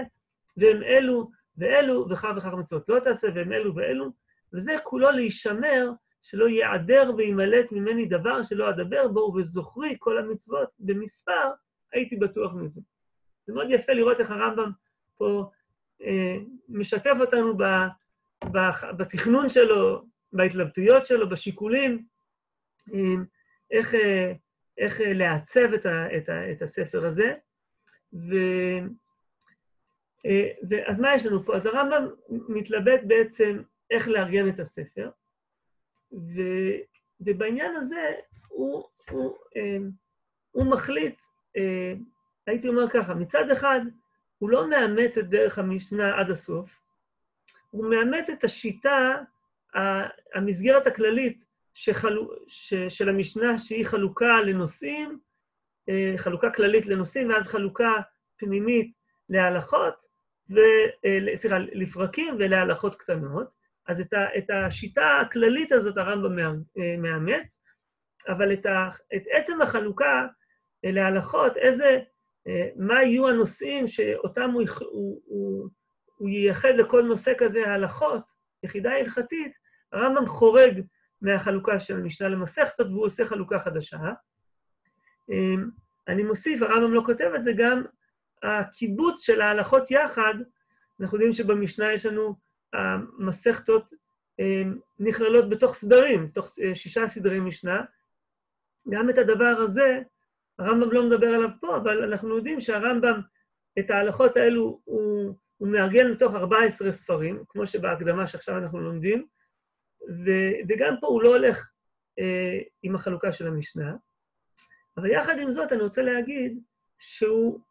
והם 0.57 0.83
אלו 0.83 1.31
ואלו 1.59 2.09
וכך 2.11 2.29
וכך 2.37 2.53
מצוות 2.53 2.89
לא 2.89 2.99
תעשה, 3.01 3.29
והם 3.35 3.53
אלו 3.53 3.75
ואלו, 3.75 4.13
וזה 4.53 4.73
כולו 4.83 5.11
להישמר, 5.11 5.91
שלא 6.23 6.49
ייעדר 6.49 7.11
וימלט 7.17 7.73
ממני 7.73 8.07
דבר 8.07 8.43
שלא 8.43 8.71
אדבר 8.71 9.09
בו, 9.09 9.21
ובזוכרי 9.21 9.97
כל 9.99 10.19
המצוות 10.19 10.69
במספר, 10.79 11.51
הייתי 11.93 12.17
בטוח 12.17 12.55
מזה. 12.55 12.81
זה 13.47 13.55
מאוד 13.55 13.67
יפה 13.71 13.93
לראות 13.93 14.21
איך 14.21 14.31
הרמב"ם 14.31 14.71
פה 15.19 15.51
אה, 16.03 16.37
משתף 16.69 17.17
אותנו 17.21 17.57
ב, 17.57 17.63
ב, 18.45 18.59
בתכנון 18.97 19.49
שלו, 19.49 20.05
בהתלבטויות 20.33 21.07
שלו, 21.07 21.29
בשיקולים, 21.29 22.05
אה, 22.95 22.99
איך, 23.71 23.95
אה, 23.95 24.33
איך 24.79 25.01
אה, 25.01 25.13
לעצב 25.13 25.73
את, 25.75 25.87
ה, 25.87 26.17
את, 26.17 26.29
ה, 26.29 26.53
את 26.53 26.63
הספר 26.63 27.07
הזה. 27.07 27.35
ו... 28.13 28.35
אה, 30.27 30.51
אז 30.87 31.01
מה 31.01 31.15
יש 31.15 31.27
לנו 31.27 31.45
פה? 31.45 31.57
אז 31.57 31.67
הרמב"ם 31.67 32.09
מתלבט 32.49 33.01
בעצם 33.07 33.63
איך 33.91 34.09
לארגן 34.09 34.49
את 34.49 34.61
הספר, 34.61 35.11
ו, 36.13 36.41
ובעניין 37.21 37.77
הזה 37.77 38.13
הוא, 38.49 38.85
הוא, 39.11 39.37
אה, 39.57 39.77
הוא 40.51 40.67
מחליט, 40.67 41.21
אה, 41.57 41.93
הייתי 42.47 42.69
אומר 42.69 42.91
ככה, 42.91 43.15
מצד 43.15 43.51
אחד, 43.51 43.81
הוא 44.39 44.51
לא 44.51 44.71
מאמץ 44.71 45.19
את 45.19 45.29
דרך 45.29 45.59
המשנה 45.59 46.21
עד 46.21 46.31
הסוף, 46.31 46.81
הוא 47.71 47.91
מאמץ 47.91 48.31
את 48.31 48.45
השיטה, 48.45 49.17
המסגרת 50.35 50.87
הכללית 50.87 51.45
שחלו, 51.75 52.31
ש, 52.47 52.75
של 52.75 53.09
המשנה, 53.09 53.59
שהיא 53.59 53.87
חלוקה 53.87 54.41
לנושאים, 54.41 55.19
חלוקה 56.17 56.51
כללית 56.51 56.87
לנושאים, 56.87 57.31
ואז 57.31 57.49
חלוקה 57.49 57.93
פנימית 58.37 58.93
להלכות, 59.29 60.05
סליחה, 61.37 61.59
לפרקים 61.59 62.37
ולהלכות 62.39 62.95
קטנות. 62.95 63.57
אז 63.89 64.01
את, 64.01 64.13
ה, 64.13 64.39
את 64.39 64.51
השיטה 64.51 65.21
הכללית 65.21 65.73
הזאת 65.73 65.97
הרמב"ם 65.97 66.63
אה, 66.79 66.97
מאמץ, 66.99 67.61
אבל 68.29 68.53
את, 68.53 68.67
ה, 68.67 68.89
את 69.17 69.23
עצם 69.31 69.63
החלוקה 69.63 70.27
אה, 70.85 70.91
להלכות, 70.91 71.57
איזה, 71.57 71.99
מה 72.77 73.03
יהיו 73.03 73.29
הנושאים 73.29 73.89
שאותם 73.89 74.51
הוא, 74.51 74.63
הוא, 74.81 75.21
הוא, 75.25 75.69
הוא 76.17 76.29
ייחד 76.29 76.69
לכל 76.69 77.03
נושא 77.03 77.33
כזה 77.39 77.67
הלכות, 77.67 78.23
יחידה 78.63 78.93
הלכתית, 78.93 79.53
הרמב"ם 79.93 80.27
חורג 80.27 80.81
מהחלוקה 81.23 81.79
של 81.79 81.97
המשנה 81.97 82.29
למסכתות 82.29 82.87
והוא 82.87 83.07
עושה 83.07 83.25
חלוקה 83.25 83.59
חדשה. 83.59 83.99
אני 86.09 86.23
מוסיף, 86.23 86.63
הרמב"ם 86.63 86.95
לא 86.95 87.03
כותב 87.07 87.31
את 87.37 87.45
זה, 87.45 87.53
גם 87.57 87.85
הקיבוץ 88.43 89.27
של 89.27 89.41
ההלכות 89.41 89.91
יחד, 89.91 90.35
אנחנו 91.01 91.17
יודעים 91.17 91.33
שבמשנה 91.33 91.93
יש 91.93 92.07
לנו 92.07 92.37
המסכתות 92.73 93.95
אה, 94.41 94.63
נכללות 94.99 95.51
בתוך 95.51 95.75
סדרים, 95.75 96.27
בתוך 96.27 96.59
אה, 96.63 96.75
שישה 96.75 97.09
סדרי 97.09 97.41
משנה. 97.41 97.81
גם 98.91 99.11
את 99.11 99.19
הדבר 99.19 99.57
הזה, 99.65 100.03
הרמב"ם 100.59 100.93
לא 100.93 101.07
מדבר 101.07 101.27
עליו 101.27 101.51
פה, 101.61 101.77
אבל 101.77 102.03
אנחנו 102.13 102.37
יודעים 102.37 102.61
שהרמב"ם, 102.61 103.21
את 103.79 103.91
ההלכות 103.91 104.37
האלו 104.37 104.81
הוא, 104.85 105.35
הוא 105.57 105.69
מארגן 105.69 106.15
בתוך 106.15 106.35
14 106.35 106.93
ספרים, 106.93 107.45
כמו 107.49 107.67
שבהקדמה 107.67 108.27
שעכשיו 108.27 108.59
אנחנו 108.59 108.81
לומדים, 108.81 109.27
ו, 110.09 110.31
וגם 110.69 110.95
פה 111.01 111.07
הוא 111.07 111.23
לא 111.23 111.29
הולך 111.29 111.71
אה, 112.19 112.61
עם 112.83 112.95
החלוקה 112.95 113.33
של 113.33 113.47
המשנה. 113.47 113.95
אבל 114.97 115.11
יחד 115.11 115.39
עם 115.39 115.53
זאת, 115.53 115.73
אני 115.73 115.83
רוצה 115.83 116.03
להגיד 116.03 116.61
שהוא 116.99 117.61
אה, 117.61 117.65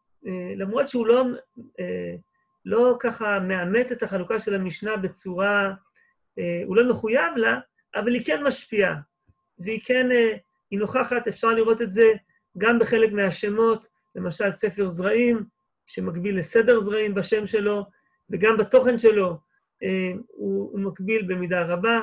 למרות 0.56 0.88
שהוא 0.88 1.06
לא, 1.06 1.24
אה, 1.80 2.14
לא 2.64 2.96
ככה 3.00 3.40
מאמץ 3.40 3.92
את 3.92 4.02
החלוקה 4.02 4.38
של 4.38 4.54
המשנה 4.54 4.96
בצורה, 4.96 5.72
אה, 6.38 6.62
הוא 6.66 6.76
לא 6.76 6.90
מחויב 6.90 7.36
לה, 7.36 7.58
אבל 7.94 8.14
היא 8.14 8.24
כן 8.24 8.44
משפיעה, 8.44 8.96
והיא 9.58 9.80
כן 9.84 10.06
היא 10.70 10.78
נוכחת, 10.78 11.28
אפשר 11.28 11.48
לראות 11.48 11.82
את 11.82 11.92
זה 11.92 12.12
גם 12.58 12.78
בחלק 12.78 13.12
מהשמות, 13.12 13.86
למשל 14.14 14.50
ספר 14.50 14.88
זרעים, 14.88 15.44
שמקביל 15.86 16.38
לסדר 16.38 16.80
זרעים 16.80 17.14
בשם 17.14 17.46
שלו, 17.46 17.86
וגם 18.30 18.56
בתוכן 18.56 18.98
שלו 18.98 19.38
אה, 19.82 20.12
הוא, 20.28 20.70
הוא 20.72 20.80
מקביל 20.80 21.22
במידה 21.28 21.62
רבה. 21.62 22.00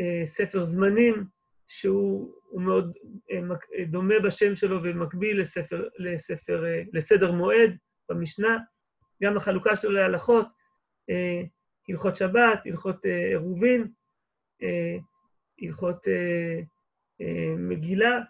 אה, 0.00 0.26
ספר 0.26 0.64
זמנים, 0.64 1.24
שהוא 1.68 2.34
מאוד 2.54 2.92
אה, 3.30 3.84
דומה 3.84 4.14
בשם 4.24 4.56
שלו 4.56 4.82
ומקביל 4.82 5.40
לספר, 5.40 5.88
לספר, 5.98 6.66
אה, 6.66 6.82
לסדר 6.92 7.32
מועד 7.32 7.76
במשנה. 8.08 8.58
גם 9.22 9.36
החלוקה 9.36 9.76
שלו 9.76 9.92
להלכות, 9.92 10.46
אה, 11.10 11.42
הלכות 11.88 12.16
שבת, 12.16 12.66
הלכות 12.66 13.06
אה, 13.06 13.26
עירובין, 13.28 13.88
אה, 14.62 14.96
הלכות 15.62 16.08
אה, 16.08 16.60
אה, 17.20 17.54
מגילה. 17.56 18.20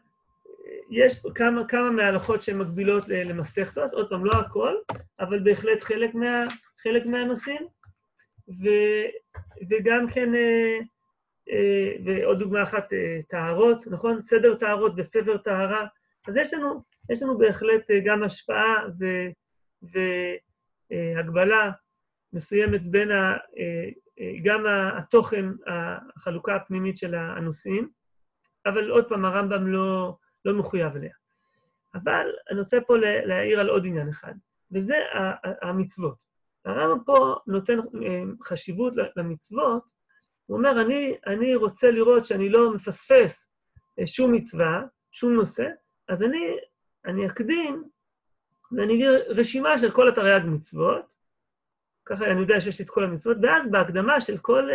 יש 0.90 1.22
כמה, 1.35 1.68
כמה 1.68 1.90
מההלכות 1.90 2.42
שהן 2.42 2.59
מקבילות 2.59 3.09
למסכתות, 3.09 3.92
עוד 3.92 4.09
פעם, 4.11 4.24
לא 4.24 4.33
הכל, 4.33 4.74
אבל 5.20 5.38
בהחלט 5.44 5.83
חלק, 5.83 6.14
מה, 6.14 6.44
חלק 6.83 7.07
מהנושאים. 7.07 7.66
ו, 8.48 8.68
וגם 9.70 10.07
כן, 10.11 10.35
אה, 10.35 10.40
אה, 10.40 10.79
ועוד 12.04 12.38
דוגמה 12.38 12.62
אחת, 12.62 12.92
אה, 12.92 13.20
טהרות, 13.28 13.87
נכון? 13.87 14.22
סדר 14.22 14.54
טהרות 14.54 14.92
וספר 14.96 15.37
טהרה. 15.37 15.87
אז 16.28 16.37
יש 16.37 16.54
לנו, 16.54 16.82
יש 17.11 17.22
לנו 17.22 17.38
בהחלט 17.38 17.90
אה, 17.90 18.00
גם 18.04 18.22
השפעה 18.22 18.74
ו, 19.00 19.04
והגבלה 20.90 21.70
מסוימת 22.32 22.90
בין 22.90 23.11
ה, 23.11 23.32
אה, 23.32 23.88
אה, 24.20 24.32
גם 24.44 24.64
התוכן, 24.96 25.44
החלוקה 26.16 26.56
הפנימית 26.56 26.98
של 26.98 27.14
הנושאים, 27.14 27.88
אבל 28.66 28.90
עוד 28.90 29.08
פעם, 29.08 29.24
הרמב"ם 29.24 29.66
לא, 29.66 30.16
לא 30.44 30.58
מחויב 30.58 30.96
אליה. 30.96 31.12
אבל 31.94 32.26
אני 32.50 32.61
רוצה 32.61 32.78
פה 32.87 32.96
להעיר 32.98 33.61
על 33.61 33.68
עוד 33.68 33.87
עניין 33.87 34.08
אחד, 34.08 34.34
וזה 34.72 34.94
המצוות. 35.62 36.16
הרמב"ם 36.64 37.04
פה 37.04 37.37
נותן 37.46 37.78
אה, 37.78 38.22
חשיבות 38.44 38.92
למצוות, 39.16 39.82
הוא 40.48 40.58
אומר, 40.58 40.80
אני, 40.80 41.16
אני 41.26 41.54
רוצה 41.54 41.90
לראות 41.90 42.24
שאני 42.24 42.48
לא 42.48 42.74
מפספס 42.74 43.50
שום 44.06 44.32
מצווה, 44.32 44.82
שום 45.12 45.32
נושא, 45.32 45.68
אז 46.08 46.22
אני, 46.22 46.56
אני 47.06 47.26
אקדים 47.26 47.84
ואני 48.72 48.94
אגיד 48.94 49.08
רשימה 49.28 49.78
של 49.78 49.90
כל 49.90 50.08
התרי"ג 50.08 50.42
מצוות, 50.46 51.14
ככה 52.06 52.26
אני 52.26 52.40
יודע 52.40 52.61
שיש 52.61 52.78
לי 52.78 52.84
את 52.84 52.90
כל 52.90 53.04
המצוות, 53.04 53.37
ואז 53.42 53.70
בהקדמה 53.70 54.20
של 54.20 54.38
כל, 54.38 54.68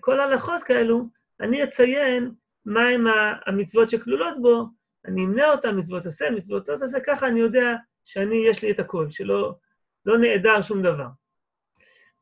כל 0.00 0.20
הלכות 0.20 0.62
כאלו, 0.62 1.08
אני 1.40 1.64
אציין 1.64 2.30
מהם 2.66 3.04
המצוות 3.46 3.90
שכלולות 3.90 4.42
בו, 4.42 4.66
אני 5.06 5.24
אמנה 5.24 5.52
אותם, 5.52 5.76
מצוות 5.76 6.06
עשה, 6.06 6.30
מצוות 6.30 6.68
לא 6.68 6.76
תעשה, 6.76 6.98
ככה 7.06 7.28
אני 7.28 7.40
יודע 7.40 7.74
שאני, 8.04 8.48
יש 8.50 8.62
לי 8.62 8.70
את 8.70 8.80
הכל, 8.80 9.10
שלא 9.10 9.54
לא 10.06 10.18
נעדר 10.18 10.62
שום 10.62 10.82
דבר. 10.82 11.06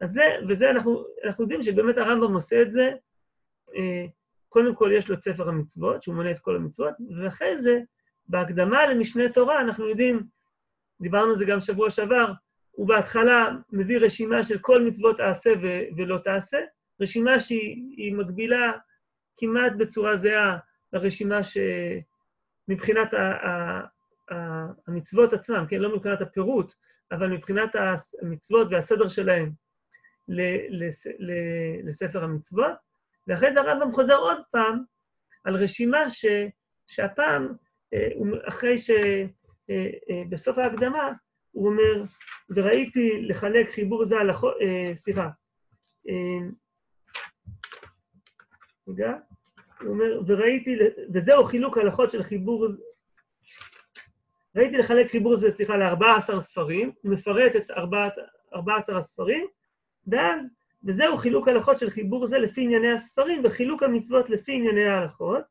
אז 0.00 0.10
זה, 0.10 0.22
וזה 0.48 0.70
אנחנו, 0.70 1.04
אנחנו 1.24 1.44
יודעים 1.44 1.62
שבאמת 1.62 1.98
הרמב"ם 1.98 2.34
עושה 2.34 2.62
את 2.62 2.70
זה, 2.70 2.90
אה, 3.76 4.06
קודם 4.48 4.74
כל 4.74 4.90
יש 4.94 5.08
לו 5.08 5.14
את 5.14 5.22
ספר 5.22 5.48
המצוות, 5.48 6.02
שהוא 6.02 6.14
מונה 6.14 6.30
את 6.30 6.38
כל 6.38 6.56
המצוות, 6.56 6.94
ואחרי 7.18 7.58
זה, 7.58 7.80
בהקדמה 8.28 8.86
למשנה 8.86 9.28
תורה, 9.28 9.60
אנחנו 9.60 9.88
יודעים, 9.88 10.22
דיברנו 11.00 11.30
על 11.30 11.38
זה 11.38 11.44
גם 11.44 11.60
שבוע 11.60 11.90
שעבר, 11.90 12.32
הוא 12.70 12.88
בהתחלה 12.88 13.48
מביא 13.72 13.98
רשימה 13.98 14.44
של 14.44 14.58
כל 14.58 14.82
מצוות 14.82 15.16
תעשה 15.16 15.50
ו- 15.62 15.82
ולא 15.96 16.18
תעשה, 16.18 16.58
רשימה 17.00 17.40
שהיא 17.40 18.14
מקבילה 18.14 18.72
כמעט 19.36 19.72
בצורה 19.78 20.16
זהה 20.16 20.58
לרשימה 20.92 21.40
שמבחינת 22.68 23.14
ה- 23.14 23.18
ה- 23.18 23.82
ה- 24.32 24.72
המצוות 24.86 25.32
עצמם, 25.32 25.64
כן, 25.68 25.76
לא 25.78 25.96
מבחינת 25.96 26.20
הפירוט, 26.20 26.74
אבל 27.12 27.28
מבחינת 27.28 27.70
המצוות 28.22 28.68
והסדר 28.70 29.08
שלהם 29.08 29.50
לספר 31.84 32.24
המצוות, 32.24 32.72
ואחרי 33.26 33.52
זה 33.52 33.60
הרמב"ם 33.60 33.92
חוזר 33.92 34.16
עוד 34.16 34.38
פעם 34.50 34.82
על 35.44 35.56
רשימה 35.56 36.10
ש, 36.10 36.26
שהפעם, 36.86 37.48
אה, 37.94 38.08
אחרי 38.48 38.78
שבסוף 38.78 40.58
אה, 40.58 40.64
אה, 40.64 40.68
ההקדמה, 40.68 41.12
הוא 41.52 41.68
אומר, 41.68 42.04
וראיתי 42.50 43.22
לחלק 43.22 43.70
חיבור 43.70 44.04
זה 44.04 44.16
על 44.20 44.30
החוק, 44.30 44.54
סליחה, 44.96 45.28
רגע, 48.88 49.12
הוא 49.80 49.88
אומר, 49.88 50.20
וראיתי, 50.26 50.78
וזהו 51.14 51.44
חילוק 51.44 51.78
הלכות 51.78 52.10
של 52.10 52.22
חיבור, 52.22 52.66
ראיתי 54.56 54.76
לחלק 54.76 55.10
חיבור 55.10 55.36
זה, 55.36 55.50
סליחה, 55.50 55.76
ל-14 55.76 56.40
ספרים, 56.40 56.92
הוא 57.02 57.12
מפרט 57.12 57.56
את 57.56 57.70
14 58.54 58.98
הספרים, 58.98 59.46
ואז, 60.06 60.48
וזהו 60.84 61.16
חילוק 61.16 61.48
הלכות 61.48 61.78
של 61.78 61.90
חיבור 61.90 62.26
זה 62.26 62.38
לפי 62.38 62.60
ענייני 62.60 62.92
הספרים, 62.92 63.42
וחילוק 63.44 63.82
המצוות 63.82 64.30
לפי 64.30 64.52
ענייני 64.52 64.84
ההלכות, 64.84 65.42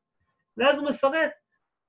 ואז 0.57 0.77
הוא 0.77 0.89
מפרט 0.89 1.31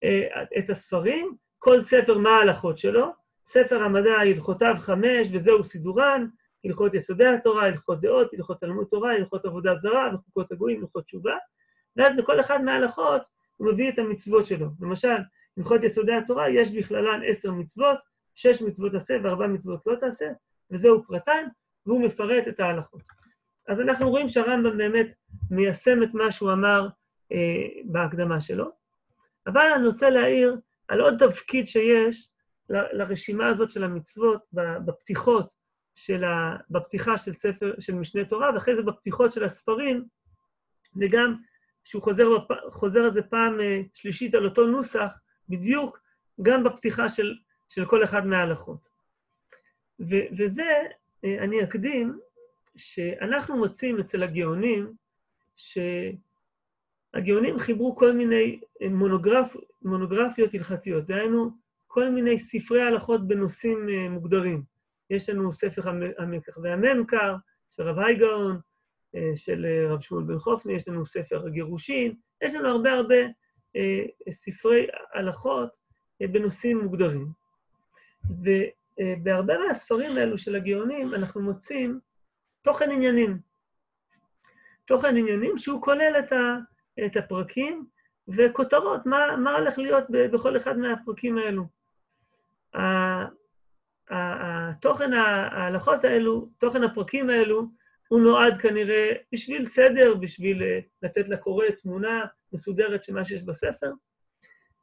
אה, 0.05 0.43
את 0.59 0.71
הספרים, 0.71 1.37
כל 1.59 1.83
ספר 1.83 2.19
מה 2.19 2.31
ההלכות 2.31 2.79
שלו, 2.79 3.13
ספר 3.47 3.83
המדע, 3.83 4.13
הלכותיו 4.13 4.75
חמש, 4.79 5.29
וזהו 5.33 5.65
סידורן, 5.65 6.27
הלכות 6.65 6.95
יסודי 6.95 7.27
התורה, 7.27 7.65
הלכות 7.65 8.01
דעות, 8.01 8.35
הלכות 8.35 8.61
תלמוד 8.61 8.87
תורה, 8.91 9.13
הלכות 9.13 9.45
עבודה 9.45 9.75
זרה, 9.75 10.11
וחוקות 10.15 10.53
הגויים, 10.53 10.81
הלכות 10.81 11.05
תשובה, 11.05 11.37
ואז 11.97 12.19
לכל 12.19 12.41
אחד 12.41 12.63
מההלכות 12.63 13.23
הוא 13.57 13.73
מביא 13.73 13.89
את 13.89 13.99
המצוות 13.99 14.47
שלו. 14.47 14.67
למשל, 14.81 15.17
הלכות 15.59 15.83
יסודי 15.85 16.13
התורה, 16.13 16.51
יש 16.51 16.73
בכללן 16.73 17.21
עשר 17.27 17.51
מצוות, 17.51 17.99
שש 18.35 18.63
מצוות 18.63 18.95
עשה 18.95 19.17
וארבע 19.23 19.47
מצוות 19.47 19.81
לא 19.87 19.95
תעשה, 19.95 20.27
וזהו 20.71 21.03
פרטן, 21.07 21.47
והוא 21.87 22.05
מפרט 22.07 22.49
את 22.49 22.61
ההלכות. 22.61 23.03
אז 23.69 23.81
אנחנו 23.81 24.11
רואים 24.11 24.29
שהרמב"ם 24.29 24.79
באמת 24.79 25.07
מיישם 25.51 26.03
את 26.03 26.15
מה 26.15 26.33
שהוא 26.33 26.53
אמר 26.53 26.89
אה, 27.33 27.67
בהקדמה 27.85 28.41
שלו, 28.41 28.71
אבל 29.47 29.73
אני 29.77 29.87
רוצה 29.87 30.11
להעיר 30.11 30.57
על 30.89 31.01
עוד 31.01 31.15
תפקיד 31.19 31.67
שיש 31.67 32.29
ל, 32.71 32.77
לרשימה 32.93 33.49
הזאת 33.49 33.71
של 33.71 33.85
המצוות 33.85 34.43
בפתיחות 34.53 35.53
של 35.95 36.25
ה, 36.25 36.57
בפתיחה 36.71 37.19
של 37.19 37.35
ספר, 37.35 37.75
של 37.79 37.95
משנה 37.95 38.25
תורה, 38.25 38.51
ואחרי 38.55 38.77
זה 38.77 38.83
בפתיחות 38.83 39.33
של 39.33 39.45
הספרים, 39.45 40.05
וגם 41.01 41.37
שהוא 41.85 42.03
חוזר, 42.03 42.27
חוזר 42.71 43.01
על 43.01 43.11
זה 43.11 43.23
פעם 43.23 43.61
אה, 43.61 43.81
שלישית 43.95 44.35
על 44.35 44.45
אותו 44.45 44.67
נוסח, 44.67 45.13
בדיוק 45.49 46.01
גם 46.43 46.65
בפתיחה 46.65 47.09
של, 47.09 47.35
של 47.69 47.87
כל 47.87 48.05
אחד 48.05 48.27
מההלכות. 48.27 48.89
ו, 50.01 50.15
וזה, 50.39 50.65
אני 51.25 51.65
אקדים, 51.65 52.19
שאנחנו 52.77 53.57
מוצאים 53.57 54.01
אצל 54.01 54.23
הגאונים, 54.23 54.93
שהגאונים 55.57 56.19
חיברו 57.59 57.97
כל 57.97 58.13
מיני 58.13 58.61
אה, 58.83 58.89
מונוגרפ, 58.89 59.57
מונוגרפיות 59.83 60.55
הלכתיות, 60.55 61.07
דהיינו, 61.07 61.51
כל 61.87 62.11
מיני 62.11 62.39
ספרי 62.39 62.83
הלכות 62.83 63.29
בנושאים 63.29 63.89
אה, 63.89 64.09
מוגדרים. 64.09 64.63
יש 65.11 65.31
לנו 65.31 65.53
ספר 65.53 65.83
המקח 66.19 66.59
והממכר, 66.63 67.37
של 67.71 67.83
רב 67.83 67.99
הייגאון, 67.99 68.61
של 69.35 69.67
רב 69.89 70.01
שמואל 70.01 70.25
בן 70.25 70.39
חופני, 70.39 70.73
יש 70.73 70.89
לנו 70.89 71.07
ספר 71.07 71.47
הגירושין, 71.47 72.15
יש 72.43 72.55
לנו 72.55 72.69
הרבה 72.69 72.93
הרבה 72.93 73.15
ספרי 74.31 74.87
הלכות 75.15 75.69
בנושאים 76.21 76.79
מוגדרים. 76.79 77.29
ובהרבה 79.01 79.55
מהספרים 79.59 80.17
האלו 80.17 80.39
של 80.39 80.57
הגאונים 80.57 81.15
אנחנו 81.15 81.41
מוצאים 81.41 82.01
תוכן 82.63 82.91
עניינים. 82.91 83.39
תוכן 84.85 85.17
עניינים 85.17 85.59
שהוא 85.59 85.83
כולל 85.83 86.17
את, 86.19 86.33
ה, 86.33 86.57
את 87.07 87.17
הפרקים 87.17 87.87
וכותרות, 88.29 89.07
מה, 89.07 89.37
מה 89.37 89.57
הולך 89.57 89.79
להיות 89.79 90.05
בכל 90.11 90.57
אחד 90.57 90.79
מהפרקים 90.79 91.39
האלו. 91.39 91.65
התוכן 94.11 95.13
ההלכות 95.13 96.05
האלו, 96.05 96.49
תוכן 96.59 96.85
הפרקים 96.85 97.31
האלו, 97.31 97.67
הוא 98.09 98.21
נועד 98.21 98.61
כנראה 98.61 99.13
בשביל 99.33 99.69
סדר, 99.69 100.15
בשביל 100.15 100.63
אה, 100.63 100.79
לתת 101.03 101.29
לקורא 101.29 101.67
תמונה 101.83 102.25
מסודרת 102.53 103.05
של 103.05 103.15
מה 103.15 103.25
שיש 103.25 103.43
בספר. 103.43 103.91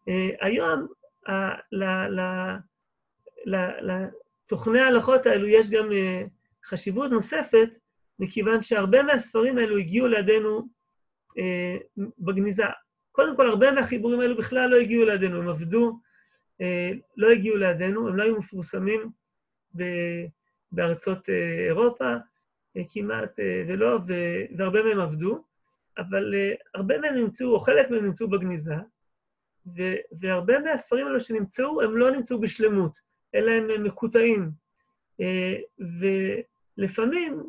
אה, 0.10 0.30
היום, 0.42 0.88
לתוכני 3.46 4.80
ההלכות 4.80 5.26
האלו 5.26 5.48
יש 5.48 5.70
גם 5.70 5.92
אה, 5.92 6.24
חשיבות 6.66 7.12
נוספת, 7.12 7.70
מכיוון 8.20 8.64
שהרבה 8.64 9.04
מהספרים 9.04 9.58
האלו 9.58 9.78
הגיעו 9.78 10.08
לידינו 10.08 10.68
בגניזה. 12.20 12.64
קודם 13.12 13.36
כל, 13.36 13.48
הרבה 13.48 13.72
מהחיבורים 13.72 14.20
האלו 14.20 14.38
בכלל 14.38 14.70
לא 14.70 14.76
הגיעו 14.76 15.06
לידינו, 15.06 15.38
הם 15.38 15.50
עבדו, 15.50 16.00
לא 17.18 17.32
הגיעו 17.32 17.58
לידינו, 17.58 18.08
הם 18.08 18.16
לא 18.16 18.24
היו 18.24 18.38
מפורסמים 18.38 19.10
בארצות 20.72 21.30
אירופה, 21.68 22.16
כמעט 22.90 23.40
אה, 23.40 23.64
ולא, 23.68 24.00
והרבה 24.58 24.84
מהם 24.84 25.00
עבדו, 25.00 25.44
אבל 25.98 26.34
אה, 26.36 26.54
הרבה 26.76 26.98
מהם 26.98 27.16
נמצאו, 27.16 27.54
או 27.54 27.60
חלק 27.60 27.90
מהם 27.90 28.06
נמצאו 28.06 28.30
בגניזה, 28.30 28.76
והרבה 30.20 30.60
מהספרים 30.60 31.08
האלו 31.08 31.20
שנמצאו, 31.20 31.82
הם 31.82 31.98
לא 31.98 32.12
נמצאו 32.12 32.40
בשלמות, 32.40 32.92
אלא 33.36 33.52
הם 33.52 33.84
מקוטעים. 33.84 34.52
ולפעמים, 36.78 37.44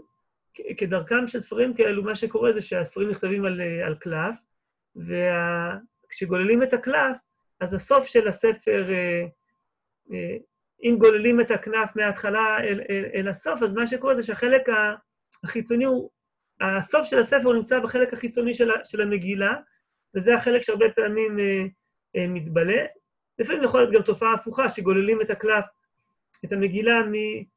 כדרכם 0.79 1.29
של 1.29 1.41
ספרים 1.41 1.75
כאלו, 1.75 2.03
מה 2.03 2.15
שקורה 2.15 2.53
זה 2.53 2.61
שהספרים 2.61 3.11
נכתבים 3.11 3.45
על, 3.45 3.61
על 3.87 3.95
קלף, 3.95 4.37
וכשגוללים 4.97 6.63
את 6.63 6.73
הקלף, 6.73 7.17
אז 7.61 7.75
הסוף 7.75 8.07
של 8.07 8.29
הספר, 8.29 8.85
אם 10.83 10.97
גוללים 10.99 11.41
את 11.41 11.51
הכנף 11.51 11.97
מההתחלה 11.97 12.59
אל, 12.61 12.81
אל, 12.91 13.05
אל 13.15 13.29
הסוף, 13.29 13.63
אז 13.63 13.73
מה 13.73 13.87
שקורה 13.87 14.15
זה 14.15 14.23
שהחלק 14.23 14.63
החיצוני 15.45 15.85
הוא, 15.85 16.11
הסוף 16.61 17.07
של 17.07 17.19
הספר 17.19 17.45
הוא 17.45 17.55
נמצא 17.55 17.81
בחלק 17.81 18.13
החיצוני 18.13 18.55
של, 18.55 18.71
של 18.85 19.01
המגילה, 19.01 19.55
וזה 20.15 20.35
החלק 20.35 20.63
שהרבה 20.63 20.91
פעמים 20.97 21.39
אה, 21.39 21.65
אה, 22.17 22.27
מתבלה. 22.29 22.85
לפעמים 23.39 23.63
יכול 23.63 23.81
להיות 23.81 23.95
גם 23.95 24.03
תופעה 24.03 24.33
הפוכה, 24.33 24.69
שגוללים 24.69 25.21
את 25.21 25.31
הקלף, 25.31 25.65
את 26.45 26.53
המגילה 26.53 27.03
מ, 27.03 27.13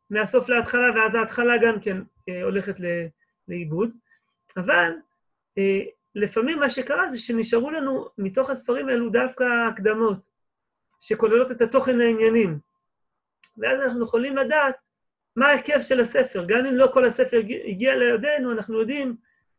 מהסוף 0.10 0.50
להתחלה, 0.50 0.88
ואז 0.96 1.16
ההתחלה 1.16 1.58
גם 1.58 1.80
כן 1.82 1.98
אה, 2.30 2.44
הולכת 2.44 2.76
לאיבוד. 3.48 3.92
אבל 4.58 4.92
אה, 5.58 5.82
לפעמים 6.16 6.60
מה 6.60 6.70
שקרה 6.70 7.10
זה 7.10 7.20
שנשארו 7.20 7.72
לנו 7.72 8.08
מתוך 8.18 8.50
הספרים 8.50 8.90
האלו 8.90 9.10
דווקא 9.10 9.44
הקדמות, 9.70 10.18
שכוללות 11.02 11.52
את 11.52 11.62
התוכן 11.62 12.02
העניינים. 12.02 12.60
ואז 13.58 13.82
אנחנו 13.82 14.04
יכולים 14.04 14.38
לדעת 14.38 14.76
מה 15.36 15.48
ההיקף 15.48 15.82
של 15.82 16.00
הספר. 16.00 16.46
גם 16.48 16.66
אם 16.66 16.76
לא 16.76 16.90
כל 16.94 17.06
הספר 17.06 17.38
הגיע 17.68 17.96
לידינו, 17.96 18.52
אנחנו 18.52 18.80
יודעים 18.80 19.16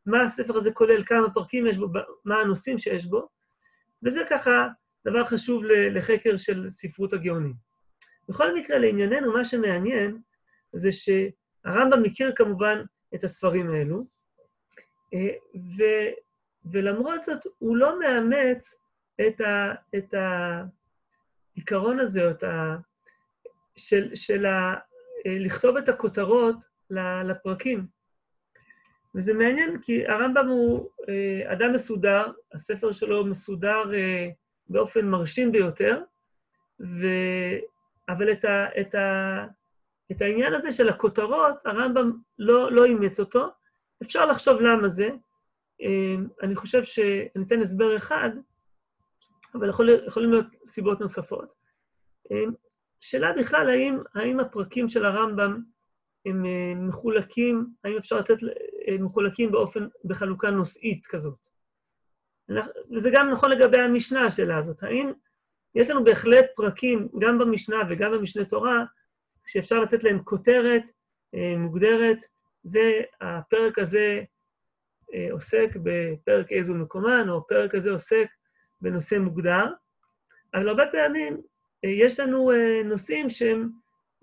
מה 0.07 0.23
הספר 0.23 0.57
הזה 0.57 0.73
כולל, 0.73 1.05
כמה 1.05 1.31
פרקים 1.31 1.67
יש 1.67 1.77
בו, 1.77 1.87
מה 2.25 2.41
הנושאים 2.41 2.79
שיש 2.79 3.07
בו, 3.07 3.29
וזה 4.03 4.23
ככה 4.31 4.69
דבר 5.11 5.25
חשוב 5.25 5.65
לחקר 5.65 6.37
של 6.37 6.71
ספרות 6.71 7.13
הגאונים. 7.13 7.55
בכל 8.29 8.55
מקרה, 8.55 8.79
לענייננו, 8.79 9.33
מה 9.33 9.45
שמעניין 9.45 10.19
זה 10.73 10.89
שהרמב"ם 10.93 12.03
מכיר 12.03 12.33
כמובן 12.37 12.83
את 13.15 13.25
הספרים 13.25 13.71
האלו, 13.71 14.07
אה, 15.15 15.35
ו, 15.55 15.83
ולמרות 16.73 17.25
זאת 17.25 17.47
הוא 17.59 17.77
לא 17.77 17.99
מאמץ 17.99 18.75
את, 19.27 19.41
ה, 19.41 19.75
את 19.97 20.15
העיקרון 21.55 22.01
הזה, 22.01 22.31
את 22.31 22.43
ה, 22.43 22.77
של, 23.77 24.11
של 24.15 24.47
ה, 24.47 24.75
אה, 25.27 25.39
לכתוב 25.39 25.77
את 25.77 25.89
הכותרות 25.89 26.57
לפרקים. 27.25 27.87
וזה 29.15 29.35
מעניין, 29.35 29.81
כי 29.83 30.07
הרמב"ם 30.07 30.49
הוא 30.49 30.91
אה, 31.09 31.53
אדם 31.53 31.73
מסודר, 31.73 32.33
הספר 32.55 32.93
שלו 32.93 33.27
מסודר 33.27 33.91
באופן 34.69 35.07
מרשים 35.07 35.53
ביותר, 35.53 36.03
ו... 36.81 37.07
אבל 38.09 38.33
את, 38.33 38.45
ה, 38.45 38.81
את, 38.81 38.95
ה, 38.95 39.47
את 40.13 40.23
העניין 40.23 40.55
הזה 40.55 40.73
של 40.73 40.89
הכותרות, 40.89 41.55
הרמב"ם 41.65 42.13
לא, 42.39 42.73
לא 42.73 42.85
אימץ 42.85 43.21
אותו. 43.21 43.49
אפשר 44.03 44.27
לחשוב 44.27 44.61
למה 44.61 44.89
זה. 44.89 45.09
אני 46.43 46.57
חושב 46.57 46.85
שאני 46.85 47.45
אתן 47.47 47.63
הסבר 47.63 47.97
אחד, 47.97 48.31
אבל 49.55 49.69
יכול, 49.69 49.89
יכולים 50.07 50.31
להיות 50.31 50.47
סיבות 50.67 51.01
נוספות. 51.01 51.55
שאלה 53.01 53.33
בכלל, 53.33 53.71
האם, 53.71 53.99
האם 54.15 54.41
הפרקים 54.41 54.89
של 54.89 55.05
הרמב"ם 55.05 55.63
הם 56.27 56.45
אה, 56.47 56.75
מחולקים, 56.75 57.67
האם 57.85 57.97
אפשר 57.97 58.19
לתת, 58.19 58.37
הם 58.87 59.05
מחולקים 59.05 59.51
באופן, 59.51 59.89
בחלוקה 60.05 60.51
נושאית 60.51 61.07
כזאת? 61.07 61.48
וזה 62.95 63.11
גם 63.13 63.31
נכון 63.31 63.51
לגבי 63.51 63.79
המשנה, 63.79 64.27
השאלה 64.27 64.59
הזאת. 64.59 64.83
האם 64.83 65.13
יש 65.75 65.91
לנו 65.91 66.05
בהחלט 66.05 66.45
פרקים, 66.57 67.09
גם 67.19 67.39
במשנה 67.39 67.77
וגם 67.89 68.13
במשנה 68.13 68.45
תורה, 68.45 68.85
שאפשר 69.47 69.81
לתת 69.81 70.05
להם 70.05 70.23
כותרת 70.25 70.83
אה, 71.35 71.55
מוגדרת, 71.59 72.19
זה, 72.63 73.01
הפרק 73.21 73.79
הזה 73.79 74.23
אה, 75.15 75.29
עוסק 75.31 75.69
בפרק 75.83 76.53
איזו 76.53 76.75
מקומן, 76.75 77.29
או 77.29 77.39
הפרק 77.39 77.75
הזה 77.75 77.91
עוסק 77.91 78.27
בנושא 78.81 79.15
מוגדר, 79.15 79.67
אבל 80.55 80.69
הרבה 80.69 80.85
פעמים 80.93 81.41
אה, 81.85 81.91
יש 81.91 82.21
לנו 82.21 82.53
אה, 82.53 82.83
נושאים 82.85 83.31
שהם 83.31 83.71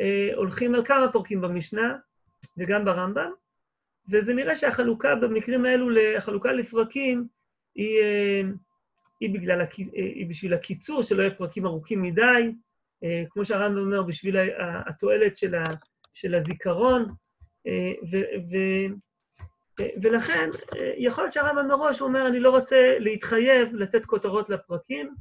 אה, 0.01 0.29
הולכים 0.35 0.75
על 0.75 0.85
כמה 0.85 1.11
פרקים 1.11 1.41
במשנה 1.41 1.97
וגם 2.57 2.85
ברמב"ם, 2.85 3.31
וזה 4.11 4.33
נראה 4.33 4.55
שהחלוקה 4.55 5.15
במקרים 5.15 5.65
האלו, 5.65 5.87
החלוקה 6.17 6.51
לפרקים, 6.51 7.27
היא, 7.75 7.99
היא, 9.19 9.33
בגלל, 9.33 9.61
היא 9.93 10.29
בשביל 10.29 10.53
הקיצור, 10.53 11.03
שלא 11.03 11.21
יהיו 11.21 11.37
פרקים 11.37 11.65
ארוכים 11.65 12.01
מדי, 12.01 12.51
כמו 13.29 13.45
שהרמב"ם 13.45 13.77
אומר, 13.77 14.03
בשביל 14.03 14.37
התועלת 14.87 15.37
של, 15.37 15.55
ה, 15.55 15.63
של 16.13 16.35
הזיכרון, 16.35 17.05
ו, 18.11 18.17
ו, 18.51 18.57
ולכן 20.01 20.49
יכול 20.97 21.23
להיות 21.23 21.33
שהרמב"ם 21.33 21.67
מראש 21.67 22.01
אומר, 22.01 22.27
אני 22.27 22.39
לא 22.39 22.49
רוצה 22.49 22.99
להתחייב 22.99 23.75
לתת 23.75 24.05
כותרות 24.05 24.49
לפרקים, 24.49 25.15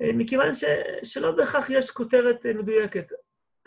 אה, 0.00 0.10
מכיוון 0.12 0.54
ש, 0.54 0.64
שלא 1.02 1.30
בהכרח 1.30 1.70
יש 1.70 1.90
כותרת 1.90 2.46
אה, 2.46 2.54
מדויקת. 2.54 3.06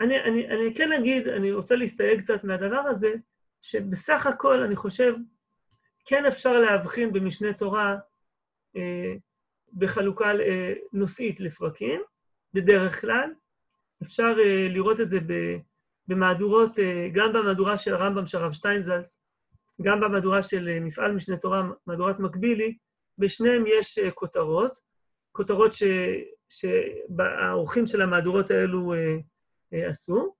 אני, 0.00 0.20
אני, 0.20 0.48
אני 0.48 0.74
כן 0.74 0.92
אגיד, 0.92 1.28
אני 1.28 1.52
רוצה 1.52 1.76
להסתייג 1.76 2.20
קצת 2.20 2.44
מהדבר 2.44 2.80
הזה, 2.80 3.14
שבסך 3.62 4.26
הכל, 4.26 4.62
אני 4.62 4.76
חושב, 4.76 5.14
כן 6.08 6.26
אפשר 6.26 6.52
להבחין 6.52 7.12
במשנה 7.12 7.52
תורה 7.52 7.96
אה, 8.76 9.14
בחלוקה 9.72 10.32
אה, 10.40 10.72
נושאית 10.92 11.40
לפרקים, 11.40 12.00
בדרך 12.54 13.00
כלל. 13.00 13.30
אפשר 14.02 14.34
אה, 14.44 14.66
לראות 14.70 15.00
את 15.00 15.10
זה 15.10 15.18
במהדורות, 16.06 16.78
אה, 16.78 17.08
גם 17.12 17.32
במהדורה 17.32 17.76
של 17.76 17.94
הרמב"ם 17.94 18.26
של 18.26 18.38
הרב 18.38 18.52
שטיינזלץ, 18.52 19.18
גם 19.82 20.00
במהדורה 20.00 20.42
של 20.42 20.68
אה, 20.68 20.80
מפעל 20.80 21.12
משנה 21.12 21.36
תורה, 21.36 21.62
מהדורת 21.86 22.18
מקבילי, 22.18 22.76
בשניהם 23.18 23.64
יש 23.66 23.98
אה, 23.98 24.10
כותרות. 24.10 24.78
כותרות 25.32 25.72
שהאורחים 26.48 27.86
של 27.86 28.02
המהדורות 28.02 28.50
האלו 28.50 28.94
אה, 28.94 29.16
אה, 29.72 29.90
עשו, 29.90 30.34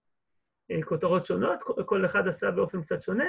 אה, 0.70 0.82
כותרות 0.82 1.26
שונות, 1.26 1.62
כל 1.86 2.04
אחד 2.04 2.28
עשה 2.28 2.50
באופן 2.50 2.82
קצת 2.82 3.02
שונה, 3.02 3.24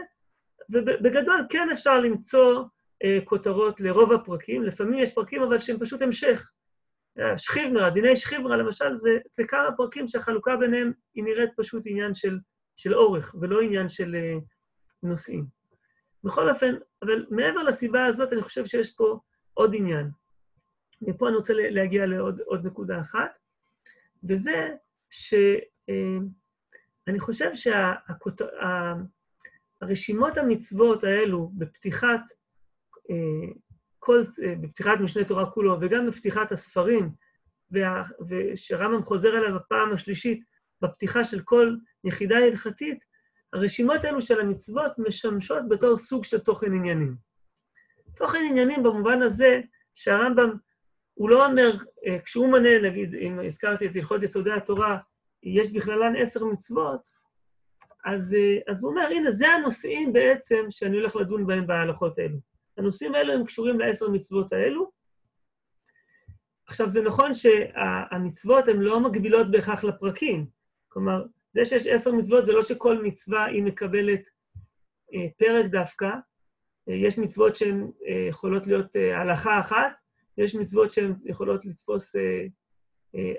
ובגדול 0.70 1.46
כן 1.50 1.70
אפשר 1.74 2.00
למצוא 2.00 2.64
אה, 3.04 3.20
כותרות 3.26 3.80
לרוב 3.80 4.12
הפרקים, 4.12 4.64
לפעמים 4.64 5.00
יש 5.00 5.14
פרקים 5.14 5.44
אבל 5.44 5.60
שהם 5.60 5.80
פשוט 5.80 6.02
המשך. 6.02 6.52
שכיברה, 7.38 7.90
דיני 7.90 8.16
שכיברה 8.16 8.58
למשל, 8.58 8.98
זה, 8.98 9.18
זה 9.32 9.44
כמה 9.48 9.72
פרקים 9.78 10.08
שהחלוקה 10.08 10.56
ביניהם 10.56 10.92
היא 11.16 11.24
נראית 11.24 11.50
פשוט 11.58 11.84
עניין 11.86 12.14
של, 12.14 12.40
של 12.78 12.96
אורך, 12.96 13.36
ולא 13.42 13.62
עניין 13.62 13.90
של 13.90 14.16
אה, 14.16 14.38
נושאים. 15.04 15.46
בכל 16.24 16.50
אופן, 16.50 16.76
אבל 17.02 17.26
מעבר 17.30 17.64
לסיבה 17.64 18.06
הזאת, 18.06 18.34
אני 18.34 18.42
חושב 18.42 18.66
שיש 18.66 18.94
פה 18.96 19.20
עוד 19.54 19.76
עניין. 19.76 20.10
ופה 21.08 21.28
אני 21.28 21.36
רוצה 21.36 21.54
להגיע 21.56 22.06
לעוד 22.06 22.66
נקודה 22.66 23.02
אחת, 23.02 23.32
וזה 24.24 24.70
שאני 25.10 25.60
אה, 27.10 27.20
חושב 27.20 27.50
שהרשימות 29.80 30.38
המצוות 30.38 31.04
האלו 31.04 31.52
בפתיחת 31.58 32.22
אה, 33.10 33.54
כל, 34.00 34.24
אה, 34.44 34.56
בפתיחת 34.62 35.00
משנה 35.00 35.24
תורה 35.24 35.52
כולו, 35.52 35.78
וגם 35.82 36.08
בפתיחת 36.08 36.52
הספרים, 36.52 37.10
ושרמב"ם 38.30 39.04
חוזר 39.04 39.38
אליו 39.38 39.56
בפעם 39.56 39.94
השלישית, 39.94 40.44
בפתיחה 40.82 41.24
של 41.24 41.42
כל 41.42 41.76
יחידה 42.04 42.38
הלכתית, 42.38 43.04
הרשימות 43.54 44.04
האלו 44.04 44.22
של 44.22 44.40
המצוות 44.40 44.92
משמשות 44.98 45.70
בתור 45.70 45.98
סוג 45.98 46.24
של 46.24 46.40
תוכן 46.40 46.74
עניינים. 46.74 47.16
תוכן 48.16 48.40
עניינים 48.50 48.84
במובן 48.84 49.22
הזה 49.22 49.62
שהרמב"ם 49.96 50.50
הוא 51.14 51.30
לא 51.30 51.46
אומר, 51.46 51.72
אה, 52.08 52.20
כשהוא 52.26 52.52
מנה, 52.52 52.90
נגיד, 52.90 53.16
אם 53.16 53.40
הזכרתי 53.40 53.86
את 53.86 53.92
הלכות 53.96 54.24
יסודי 54.24 54.52
התורה, 54.52 54.98
יש 55.44 55.72
בכללן 55.74 56.16
עשר 56.16 56.46
מצוות, 56.46 57.19
אז, 58.06 58.34
אה, 58.34 58.72
אז 58.72 58.84
הוא 58.84 58.92
אומר, 58.92 59.08
הנה, 59.12 59.32
זה 59.32 59.48
הנושאים 59.48 60.14
בעצם 60.14 60.66
שאני 60.70 60.98
הולך 60.98 61.16
לדון 61.16 61.48
בהם 61.48 61.68
בהלכות 61.68 62.20
האלו. 62.20 62.38
הנושאים 62.78 63.16
האלו 63.16 63.34
הם 63.34 63.46
קשורים 63.46 63.80
לעשר 63.80 64.10
מצוות 64.10 64.54
האלו. 64.54 64.92
עכשיו, 66.68 66.90
זה 66.90 67.02
נכון 67.02 67.32
שהמצוות 67.34 68.68
הן 68.68 68.80
לא 68.80 69.00
מגבילות 69.00 69.52
בהכרח 69.52 69.84
לפרקים. 69.84 70.46
כלומר, 70.88 71.26
זה 71.54 71.66
שיש 71.66 71.88
עשר 71.88 72.12
מצוות 72.12 72.46
זה 72.46 72.54
לא 72.54 72.62
שכל 72.62 73.04
מצווה 73.04 73.46
היא 73.46 73.64
מקבלת 73.64 74.22
אה, 75.14 75.28
פרק 75.38 75.66
דווקא. 75.66 76.10
יש 76.88 77.18
מצוות 77.18 77.56
שהן 77.56 77.92
יכולות 78.30 78.68
להיות 78.68 78.96
הלכה 79.16 79.60
אחת, 79.60 79.92
יש 80.40 80.56
מצוות 80.56 80.92
שהן 80.92 81.14
יכולות 81.26 81.66
לתפוס 81.66 82.16
אה, 82.16 82.46
אה, 83.16 83.34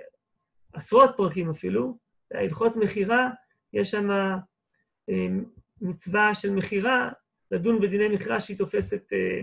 עשרות 0.72 1.11
פרקים 1.16 1.50
אפילו. 1.50 1.98
הלכות 2.34 2.76
מכירה, 2.76 3.30
יש 3.72 3.90
שם 3.90 4.11
אה, 4.11 4.36
מצווה 5.80 6.34
של 6.34 6.50
מכירה, 6.50 7.11
לדון 7.50 7.80
בדיני 7.80 8.08
מכירה 8.08 8.40
שהיא 8.40 8.58
תופסת 8.58 9.12
אה, 9.12 9.40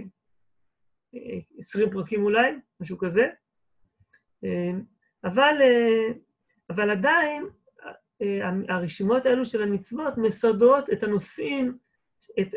20 1.57 1.89
פרקים 1.89 2.23
אולי, 2.23 2.51
משהו 2.79 2.97
כזה. 2.97 3.29
אבל, 5.23 5.55
אבל 6.69 6.89
עדיין 6.89 7.43
הרשימות 8.69 9.25
האלו 9.25 9.45
של 9.45 9.61
המצוות 9.63 10.17
מסדרות 10.17 10.89
את 10.89 11.03
הנושאים 11.03 11.77
את, 12.39 12.47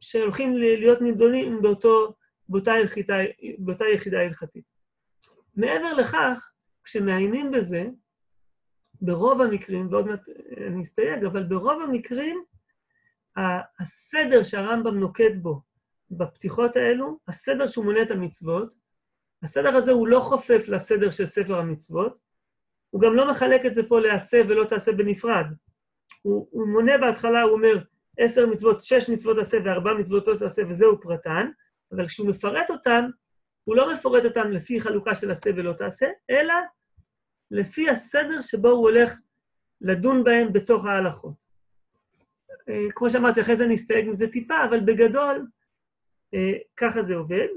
שהולכים 0.00 0.56
להיות 0.56 1.00
נידונים 1.00 1.62
באותו, 1.62 2.14
באותה, 2.48 2.72
יחידה, 2.84 3.16
באותה 3.58 3.84
יחידה 3.94 4.20
הלכתית. 4.20 4.64
מעבר 5.56 5.92
לכך, 5.94 6.50
כשמעיינים 6.84 7.50
בזה, 7.50 7.86
ברוב 9.02 9.40
המקרים, 9.40 9.88
ועוד 9.90 10.06
מעט 10.06 10.20
אני 10.66 10.82
אסתייג, 10.82 11.24
אבל 11.24 11.42
ברוב 11.42 11.82
המקרים, 11.82 12.44
הסדר 13.80 14.44
שהרמב"ם 14.44 14.98
נוקט 14.98 15.34
בו 15.42 15.62
בפתיחות 16.10 16.76
האלו, 16.76 17.18
הסדר 17.28 17.66
שהוא 17.66 17.84
מונה 17.84 18.02
את 18.02 18.10
המצוות, 18.10 18.72
הסדר 19.42 19.76
הזה 19.76 19.92
הוא 19.92 20.08
לא 20.08 20.20
חופף 20.20 20.64
לסדר 20.68 21.10
של 21.10 21.26
ספר 21.26 21.58
המצוות, 21.58 22.18
הוא 22.90 23.00
גם 23.00 23.14
לא 23.14 23.30
מחלק 23.30 23.66
את 23.66 23.74
זה 23.74 23.88
פה 23.88 24.00
לעשה 24.00 24.42
ולא 24.48 24.64
תעשה 24.64 24.92
בנפרד. 24.92 25.46
הוא, 26.22 26.48
הוא 26.50 26.68
מונה 26.68 26.98
בהתחלה, 26.98 27.42
הוא 27.42 27.52
אומר, 27.52 27.78
עשר 28.18 28.46
מצוות, 28.46 28.82
שש 28.82 29.10
מצוות 29.10 29.38
עשה 29.38 29.58
וארבע 29.64 29.94
מצוות 29.94 30.26
לא 30.26 30.34
תעשה, 30.34 30.62
וזהו 30.68 31.00
פרטן, 31.00 31.50
אבל 31.92 32.08
כשהוא 32.08 32.28
מפרט 32.28 32.70
אותן, 32.70 33.04
הוא 33.64 33.76
לא 33.76 33.94
מפורט 33.94 34.24
אותן 34.24 34.50
לפי 34.50 34.80
חלוקה 34.80 35.14
של 35.14 35.30
עשה 35.30 35.50
ולא 35.56 35.72
תעשה, 35.72 36.06
אלא 36.30 36.54
לפי 37.50 37.90
הסדר 37.90 38.40
שבו 38.40 38.68
הוא 38.68 38.88
הולך 38.88 39.18
לדון 39.80 40.24
בהם 40.24 40.52
בתוך 40.52 40.84
ההלכות. 40.84 41.34
אה, 42.68 42.86
כמו 42.94 43.10
שאמרתי, 43.10 43.40
אחרי 43.40 43.56
זה 43.56 43.66
נסתייג 43.66 44.08
מזה 44.08 44.28
טיפה, 44.28 44.64
אבל 44.64 44.80
בגדול, 44.80 45.46
אה, 46.34 46.52
ככה 46.76 47.02
זה 47.02 47.14
עובד. 47.14 47.48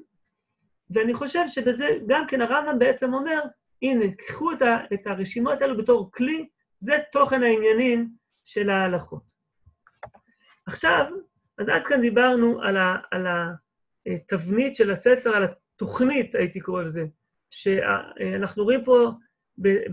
ואני 0.90 1.14
חושב 1.14 1.48
שבזה 1.48 1.88
גם 2.08 2.28
כן 2.28 2.42
הרמב"ם 2.42 2.80
בעצם 2.80 3.14
אומר, 3.14 3.42
הנה, 3.82 4.06
קחו 4.28 4.52
את, 4.94 5.08
הרשימות 5.08 5.62
האלו 5.62 5.78
בתור 5.78 6.12
כלי, 6.12 6.48
זה 6.80 6.98
תוכן 7.12 7.44
העניינים 7.44 8.10
של 8.46 8.70
ההלכות. 8.70 9.24
עכשיו, 10.66 11.06
אז 11.58 11.70
עד 11.70 11.86
כאן 11.86 12.02
דיברנו 12.02 12.62
על, 12.62 12.78
ה, 12.78 12.96
על 13.12 13.28
התבנית 14.06 14.76
של 14.76 14.92
הספר, 14.92 15.36
על 15.36 15.44
התוכנית, 15.44 16.36
הייתי 16.36 16.60
קורא 16.60 16.84
לזה, 16.84 17.06
שאנחנו 17.50 18.64
רואים 18.64 18.86
פה 18.86 19.12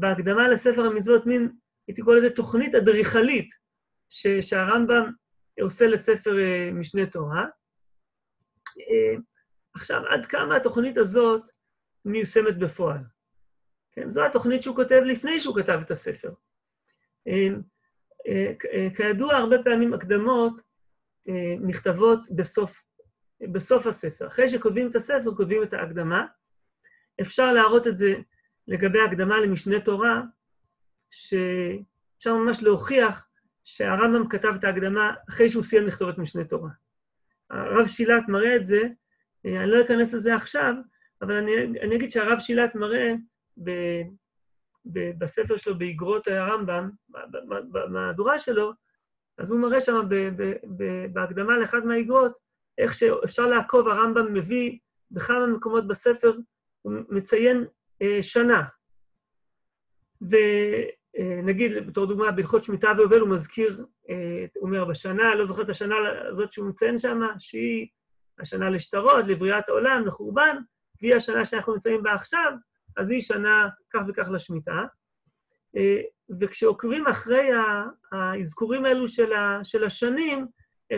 בהקדמה 0.01 0.49
לספר 0.49 0.87
המצוות 0.87 1.27
מין, 1.27 1.53
הייתי 1.89 2.03
קורא 2.03 2.16
לזה 2.16 2.31
תוכנית 2.31 2.75
אדריכלית, 2.75 3.49
שהרמב"ם 4.41 5.11
עושה 5.61 5.87
לספר 5.87 6.39
אה, 6.39 6.71
משנה 6.73 7.07
תורה. 7.07 7.47
אה, 8.79 9.16
עכשיו, 9.75 10.03
עד 10.07 10.27
כמה 10.27 10.57
התוכנית 10.57 10.97
הזאת 10.97 11.43
מיושמת 12.05 12.59
בפועל? 12.59 13.01
כן, 13.93 14.11
זו 14.11 14.25
התוכנית 14.25 14.62
שהוא 14.62 14.77
כותב 14.77 15.01
לפני 15.05 15.41
שהוא 15.41 15.57
כתב 15.57 15.81
את 15.83 15.91
הספר. 15.91 16.33
אה, 17.29 17.49
כידוע, 18.97 19.35
הרבה 19.35 19.57
פעמים 19.64 19.95
הקדמות 19.95 20.61
נכתבות 21.61 22.21
בסוף, 22.31 22.83
בסוף 23.53 23.87
הספר. 23.87 24.27
אחרי 24.27 24.49
שכותבים 24.49 24.91
את 24.91 24.97
הספר, 24.97 25.35
כותבים 25.37 25.62
את 25.62 25.73
ההקדמה. 25.73 26.27
אפשר 27.21 27.53
להראות 27.53 27.87
את 27.87 27.97
זה 27.97 28.14
לגבי 28.69 29.01
הקדמה 29.01 29.41
למשנה 29.41 29.81
תורה, 29.81 30.23
שאפשר 31.11 32.35
ממש 32.35 32.62
להוכיח 32.62 33.29
שהרמב"ם 33.64 34.29
כתב 34.29 34.53
את 34.59 34.64
ההקדמה 34.64 35.12
אחרי 35.29 35.51
שהוא 35.51 35.62
סיים 35.62 35.87
לכתוב 35.87 36.09
את 36.09 36.19
משנה 36.19 36.45
תורה. 36.45 36.71
הרב 37.51 37.87
שילת 37.87 38.29
מראה 38.29 38.57
את 38.57 38.66
זה, 38.66 38.83
אני 39.45 39.71
לא 39.71 39.81
אכנס 39.81 40.14
לזה 40.14 40.35
עכשיו, 40.35 40.75
אבל 41.23 41.35
אני, 41.35 41.53
אני 41.83 41.97
אגיד 41.97 42.11
שהרב 42.11 42.39
שילת 42.39 42.75
מראה 42.75 43.14
ב, 43.64 43.71
ב, 44.85 45.11
בספר 45.19 45.57
שלו, 45.57 45.79
באגרות 45.79 46.29
הרמב"ם, 46.29 46.91
במהדורה 47.73 48.39
שלו, 48.39 48.73
אז 49.39 49.51
הוא 49.51 49.61
מראה 49.61 49.81
שם 49.81 50.09
בהקדמה 51.12 51.59
לאחד 51.59 51.85
מהאגרות, 51.85 52.33
איך 52.79 52.95
שאפשר 52.95 53.47
לעקוב, 53.47 53.89
הרמב"ם 53.89 54.35
מביא 54.35 54.79
בכמה 55.11 55.47
מקומות 55.47 55.87
בספר, 55.87 56.37
הוא 56.83 56.93
מציין 57.09 57.57
אה, 57.57 57.64
שנה. 58.22 58.62
ונגיד, 60.20 61.86
בתור 61.86 62.07
דוגמה, 62.07 62.30
בהלכות 62.30 62.64
שמיטה 62.64 62.88
ויובל 62.99 63.20
הוא 63.20 63.28
מזכיר, 63.28 63.86
אה, 64.11 64.46
הוא 64.57 64.68
אומר, 64.68 64.84
בשנה, 64.84 65.34
לא 65.34 65.44
זוכר 65.44 65.62
את 65.62 65.68
השנה 65.68 65.94
הזאת 66.28 66.53
שהוא 66.53 66.68
מציין 66.68 66.99
שם, 66.99 67.20
שהיא 67.38 67.86
השנה 68.38 68.70
לשטרות, 68.70 69.24
לבריאת 69.26 69.68
העולם, 69.68 70.07
לחורבן, 70.07 70.57
והיא 71.01 71.14
השנה 71.14 71.44
שאנחנו 71.44 71.72
נמצאים 71.72 72.03
בה 72.03 72.14
עכשיו, 72.14 72.53
אז 72.96 73.11
היא 73.11 73.20
שנה 73.20 73.68
כך 73.90 74.01
וכך 74.09 74.28
לשמיטה. 74.28 74.82
אה, 75.76 76.01
וכשעוקבים 76.40 77.07
אחרי 77.07 77.49
האזכורים 78.12 78.84
האלו 78.84 79.09
של, 79.09 79.32
ה, 79.32 79.61
של 79.64 79.84
השנים, 79.84 80.46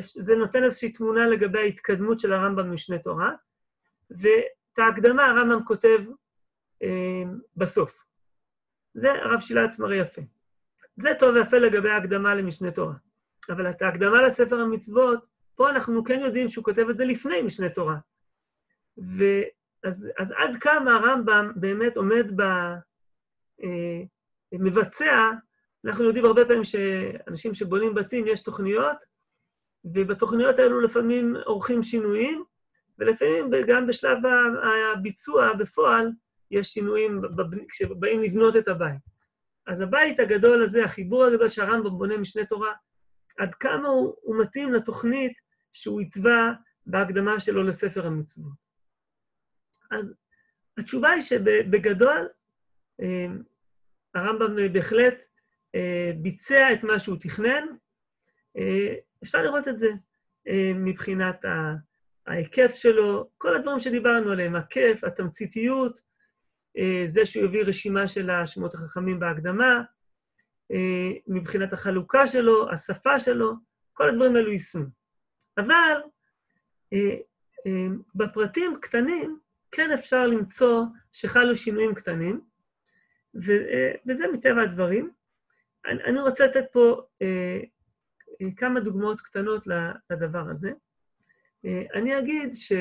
זה 0.05 0.35
נותן 0.35 0.65
איזושהי 0.65 0.93
תמונה 0.93 1.27
לגבי 1.27 1.59
ההתקדמות 1.59 2.21
של 2.21 2.33
הרמב"ם 2.33 2.71
במשנה 2.71 2.99
תורה, 2.99 3.31
ואת 4.11 4.79
ההקדמה 4.79 5.27
הרמב"ם 5.27 5.65
כותב 5.65 5.99
אה, 5.99 6.13
בסוף. 7.57 8.05
זה 8.95 9.13
הרב 9.13 9.41
שילת 9.41 9.79
מראה 9.79 9.97
יפה. 9.97 10.23
זה 10.97 11.09
טוב 11.19 11.35
ויפה 11.35 11.59
לגבי 11.59 11.91
ההקדמה 11.91 12.35
למשנה 12.35 12.71
תורה. 12.71 12.95
אבל 13.51 13.71
את 13.71 13.83
ההקדמה 13.83 14.23
לספר 14.23 14.61
המצוות, 14.61 15.27
פה 15.55 15.71
אנחנו 15.71 16.05
כן 16.05 16.21
יודעים 16.21 16.49
שהוא 16.49 16.65
כותב 16.65 16.87
את 16.91 16.97
זה 16.97 17.05
לפני 17.05 17.43
משנה 17.43 17.69
תורה. 17.69 17.97
ואז 18.99 20.09
אז 20.19 20.35
עד 20.37 20.57
כמה 20.61 20.95
הרמב"ם 20.95 21.53
באמת 21.57 21.97
עומד 21.97 22.27
ב... 22.37 22.43
אה, 23.63 24.03
מבצע, 24.53 25.31
אנחנו 25.85 26.05
יודעים 26.05 26.25
הרבה 26.25 26.45
פעמים 26.45 26.65
שאנשים 26.65 27.55
שבונים 27.55 27.95
בתים, 27.95 28.27
יש 28.27 28.43
תוכניות, 28.43 28.97
ובתוכניות 29.85 30.59
האלו 30.59 30.81
לפעמים 30.81 31.37
עורכים 31.45 31.83
שינויים, 31.83 32.45
ולפעמים 32.99 33.51
גם 33.69 33.87
בשלב 33.87 34.19
הביצוע 34.95 35.53
בפועל 35.53 36.11
יש 36.51 36.69
שינויים 36.69 37.23
כשבאים 37.69 38.23
לבנות 38.23 38.57
את 38.57 38.69
הבית. 38.69 39.11
אז 39.67 39.81
הבית 39.81 40.21
הגדול 40.21 40.63
הזה, 40.63 40.85
החיבור 40.85 41.25
הגדול 41.25 41.49
שהרמב"ם 41.49 41.99
בונה 41.99 42.17
משנה 42.17 42.45
תורה, 42.45 42.73
עד 43.39 43.55
כמה 43.55 43.89
הוא, 43.89 44.15
הוא 44.23 44.37
מתאים 44.43 44.73
לתוכנית 44.73 45.33
שהוא 45.73 46.01
התווה 46.01 46.53
בהקדמה 46.87 47.41
שלו 47.41 47.63
לספר 47.63 48.07
המצוות. 48.07 48.53
אז 49.91 50.15
התשובה 50.79 51.11
היא 51.11 51.23
שבגדול, 51.23 52.29
אה, 53.01 53.27
הרמב"ם 54.15 54.73
בהחלט 54.73 55.25
אה, 55.75 56.13
ביצע 56.17 56.73
את 56.73 56.85
מה 56.85 56.99
שהוא 56.99 57.17
תכנן. 57.21 57.67
אה, 58.57 58.95
אפשר 59.23 59.43
לראות 59.43 59.69
את 59.69 59.79
זה 59.79 59.89
מבחינת 60.75 61.45
ההיקף 62.27 62.75
שלו, 62.75 63.31
כל 63.39 63.57
הדברים 63.57 63.81
שדיברנו 63.81 64.31
עליהם, 64.31 64.57
הכיף, 64.57 65.05
התמציתיות, 65.05 66.01
זה 67.07 67.27
שהוא 67.27 67.45
הביא 67.45 67.63
רשימה 67.67 68.09
של 68.09 68.31
השמות 68.31 68.75
החכמים 68.75 69.21
בהקדמה, 69.21 69.83
מבחינת 71.27 71.73
החלוקה 71.73 72.27
שלו, 72.27 72.71
השפה 72.71 73.21
שלו, 73.21 73.53
כל 73.93 74.09
הדברים 74.09 74.37
האלו 74.37 74.53
יישמו. 74.53 74.85
אבל 75.59 76.01
בפרטים 78.15 78.79
קטנים 78.83 79.39
כן 79.73 79.93
אפשר 79.93 80.27
למצוא 80.27 80.85
שחלו 81.13 81.57
שינויים 81.57 81.95
קטנים, 81.95 82.41
וזה 84.07 84.25
מטבע 84.33 84.63
הדברים. 84.63 85.11
אני, 85.87 86.21
רוצה 86.21 86.47
לתת 86.47 86.65
פה 86.73 87.03
אה, 87.23 87.61
אה, 88.43 88.47
כמה 88.57 88.81
דוגמאות 88.81 89.21
קטנות 89.21 89.67
לדבר 90.11 90.51
הזה. 90.51 90.73
אה, 91.65 91.83
אני 91.95 92.19
אגיד 92.19 92.55
ש... 92.55 92.73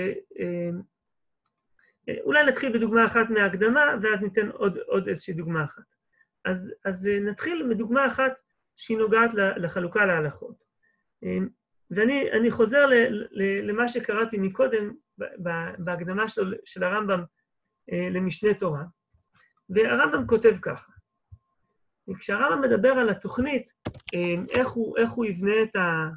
אה, 2.09 2.13
אה, 2.13 2.21
אולי 2.23 2.43
נתחיל 2.43 2.73
בדוגמה 2.73 3.05
אחת 3.05 3.29
מההקדמה, 3.29 3.81
ואז 4.01 4.21
ניתן 4.21 4.49
עוד, 4.49 4.77
עוד 4.77 5.07
איזושהי 5.07 5.33
דוגמה 5.33 5.63
אחת. 5.63 5.83
אז, 6.45 6.73
אז 6.85 7.07
אה, 7.07 7.19
נתחיל 7.19 7.63
מדוגמה 7.63 8.07
אחת 8.07 8.33
שהיא 8.75 8.97
נוגעת 8.97 9.33
לחלוקה 9.33 10.05
להלכות. 10.05 10.63
אה, 11.23 11.37
ואני 11.91 12.51
חוזר 12.51 12.85
ל, 12.85 12.93
ל, 13.31 13.69
למה 13.69 13.87
שקראתי 13.87 14.37
מקודם 14.37 14.93
בהקדמה 15.77 16.27
של, 16.27 16.55
של 16.65 16.83
הרמב"ם 16.83 17.23
למשנה 17.91 18.53
תורה, 18.53 18.83
והרמב"ם 19.69 20.27
כותב 20.27 20.55
ככה. 20.61 20.91
כשהרמב"ם 22.19 22.61
מדבר 22.61 22.91
על 22.91 23.09
התוכנית, 23.09 23.71
איך 24.49 24.69
הוא, 24.69 24.97
איך 24.97 25.09
הוא 25.09 25.25
יבנה 25.25 25.61
את 25.63 25.75
ה... 25.75 26.09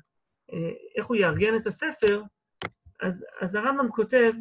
איך 0.97 1.07
הוא 1.07 1.16
יארגן 1.16 1.57
את 1.57 1.66
הספר, 1.66 2.22
אז, 3.01 3.24
אז 3.40 3.55
הרמב"ם 3.55 3.88
כותב, 3.88 4.32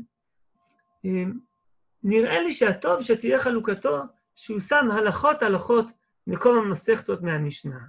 נראה 2.04 2.42
לי 2.42 2.52
שהטוב 2.52 3.02
שתהיה 3.02 3.40
חלוקתו, 3.40 4.02
שהוא 4.36 4.60
שם 4.60 4.92
הלכות 4.92 5.44
הלכות 5.44 5.86
מקום 6.28 6.58
המסכתות 6.58 7.22
מהמשנה. 7.22 7.80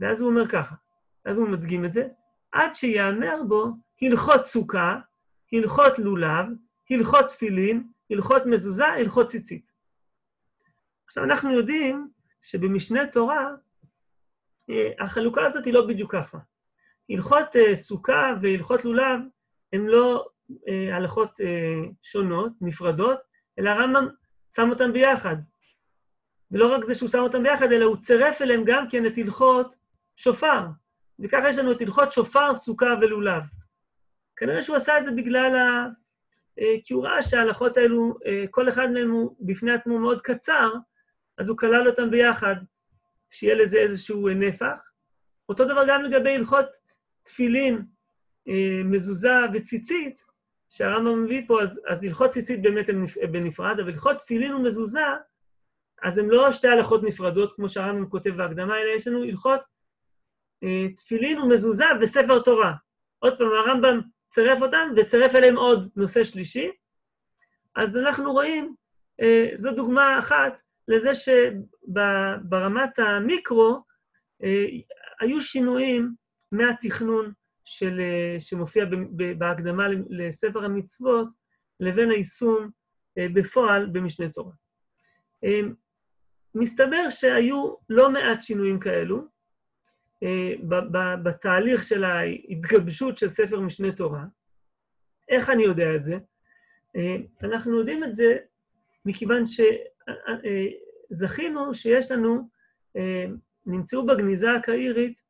ואז 0.00 0.20
הוא 0.20 0.30
אומר 0.30 0.48
ככה, 0.48 0.74
אז 1.24 1.38
הוא 1.38 1.48
מדגים 1.48 1.84
את 1.84 1.92
זה, 1.92 2.08
עד 2.52 2.74
שיאמר 2.74 3.42
בו 3.48 3.66
הלכות 4.02 4.46
סוכה, 4.46 4.96
הלכות 5.52 5.98
לולב, 5.98 6.46
הלכות 6.90 7.26
תפילין, 7.28 7.88
הלכות 8.10 8.46
מזוזה, 8.46 8.86
הלכות 8.86 9.26
ציצית. 9.26 9.72
עכשיו, 11.06 11.24
אנחנו 11.24 11.52
יודעים 11.52 12.08
שבמשנה 12.42 13.06
תורה, 13.06 13.48
אה, 14.70 15.04
החלוקה 15.04 15.46
הזאת 15.46 15.64
היא 15.64 15.74
לא 15.74 15.86
בדיוק 15.86 16.12
ככה. 16.12 16.38
הלכות 17.10 17.56
אה, 17.56 17.76
סוכה 17.76 18.32
והלכות 18.42 18.84
לולב 18.84 19.20
הן 19.72 19.86
לא 19.86 20.28
אה, 20.68 20.96
הלכות 20.96 21.40
שונות, 22.02 22.52
נפרדות, 22.60 23.18
אלא 23.58 23.70
הרמב"ם 23.70 24.08
שם 24.54 24.70
אותן 24.70 24.92
ביחד. 24.92 25.36
ולא 26.50 26.74
רק 26.74 26.84
זה 26.84 26.94
שהוא 26.94 27.08
שם 27.08 27.18
אותם 27.18 27.42
ביחד, 27.42 27.72
אלא 27.72 27.84
הוא 27.84 27.96
צירף 27.96 28.42
אליהם 28.42 28.62
גם 28.66 28.88
כן 28.90 29.06
את 29.06 29.12
הלכות 29.16 29.74
שופר. 30.16 30.66
וככה 31.18 31.48
יש 31.48 31.58
לנו 31.58 31.72
את 31.72 31.80
הלכות 31.80 32.12
שופר, 32.12 32.54
סוכה 32.54 32.94
ולולב. 33.00 33.42
כנראה 34.36 34.62
שהוא 34.62 34.76
עשה 34.76 34.98
את 34.98 35.04
זה 35.04 35.10
בגלל 35.10 35.56
ה... 35.56 35.86
אה, 36.60 36.74
כי 36.84 36.94
הוא 36.94 37.04
ראה 37.04 37.22
שההלכות 37.22 37.76
האלו, 37.76 38.14
אה, 38.26 38.44
כל 38.50 38.68
אחד 38.68 38.90
מהם 38.90 39.10
הוא 39.10 39.36
בפני 39.40 39.72
עצמו 39.72 39.98
מאוד 39.98 40.20
קצר, 40.20 40.72
אז 41.38 41.48
הוא 41.48 41.58
כלל 41.58 41.88
אותם 41.88 42.10
ביחד, 42.10 42.54
שיהיה 43.30 43.54
לזה 43.54 43.78
איזשהו 43.78 44.28
נפח. 44.28 44.90
אותו 45.48 45.64
דבר 45.64 45.84
גם 45.88 46.02
לגבי 46.02 46.34
הלכות 46.34 46.66
תפילין, 47.22 47.82
אה, 48.48 48.82
מזוזה 48.84 49.34
וציצית, 49.54 50.24
שהרמב"ם 50.70 51.24
מביא 51.24 51.42
פה, 51.46 51.62
אז, 51.62 51.80
אז 51.88 52.04
הלכות 52.04 52.30
ציצית 52.30 52.62
באמת 52.62 52.88
הן 52.88 53.04
בנפרד, 53.32 53.80
אבל 53.80 53.90
הלכות 53.90 54.16
תפילין 54.16 54.54
ומזוזה, 54.54 55.00
אז 56.02 56.18
הן 56.18 56.26
לא 56.26 56.52
שתי 56.52 56.68
הלכות 56.68 57.02
נפרדות, 57.02 57.52
כמו 57.56 57.68
שהרמב"ם 57.68 58.08
כותב 58.08 58.30
בהקדמה, 58.30 58.78
אלא 58.78 58.90
יש 58.90 59.08
לנו 59.08 59.22
הלכות 59.22 59.60
אה, 60.62 60.86
תפילין 60.96 61.38
ומזוזה 61.38 61.84
וספר 62.00 62.42
תורה. 62.42 62.72
עוד 63.18 63.38
פעם, 63.38 63.48
הרמב"ם 63.48 64.00
צירף 64.30 64.62
אותם 64.62 64.88
וצירף 64.96 65.34
אליהם 65.34 65.56
עוד 65.56 65.88
נושא 65.96 66.24
שלישי. 66.24 66.70
אז 67.76 67.96
אנחנו 67.96 68.32
רואים, 68.32 68.74
אה, 69.20 69.48
זו 69.54 69.72
דוגמה 69.72 70.18
אחת 70.18 70.52
לזה 70.88 71.10
שברמת 71.14 72.98
המיקרו 72.98 73.82
אה, 74.42 74.64
היו 75.20 75.40
שינויים 75.40 76.14
מהתכנון 76.52 77.32
של, 77.70 78.00
שמופיע 78.38 78.84
בהקדמה 79.38 79.86
לספר 80.08 80.64
המצוות 80.64 81.28
לבין 81.80 82.10
היישום 82.10 82.70
בפועל 83.16 83.86
במשנה 83.86 84.28
תורה. 84.28 84.52
מסתבר 86.54 87.10
שהיו 87.10 87.74
לא 87.88 88.10
מעט 88.10 88.42
שינויים 88.42 88.80
כאלו 88.80 89.24
אה, 90.22 90.52
בתהליך 91.22 91.84
של 91.84 92.04
ההתגבשות 92.04 93.16
של 93.16 93.28
ספר 93.28 93.60
משנה 93.60 93.92
תורה. 93.92 94.24
איך 95.28 95.50
אני 95.50 95.62
יודע 95.62 95.94
את 95.96 96.04
זה? 96.04 96.18
אה, 96.96 97.16
אנחנו 97.42 97.78
יודעים 97.78 98.04
את 98.04 98.16
זה 98.16 98.36
מכיוון 99.04 99.42
שזכינו 101.10 101.68
אה, 101.68 101.74
שיש 101.74 102.10
לנו, 102.10 102.60
נמצאו 103.66 104.06
בגניזה 104.06 104.52
הקהירית 104.52 105.20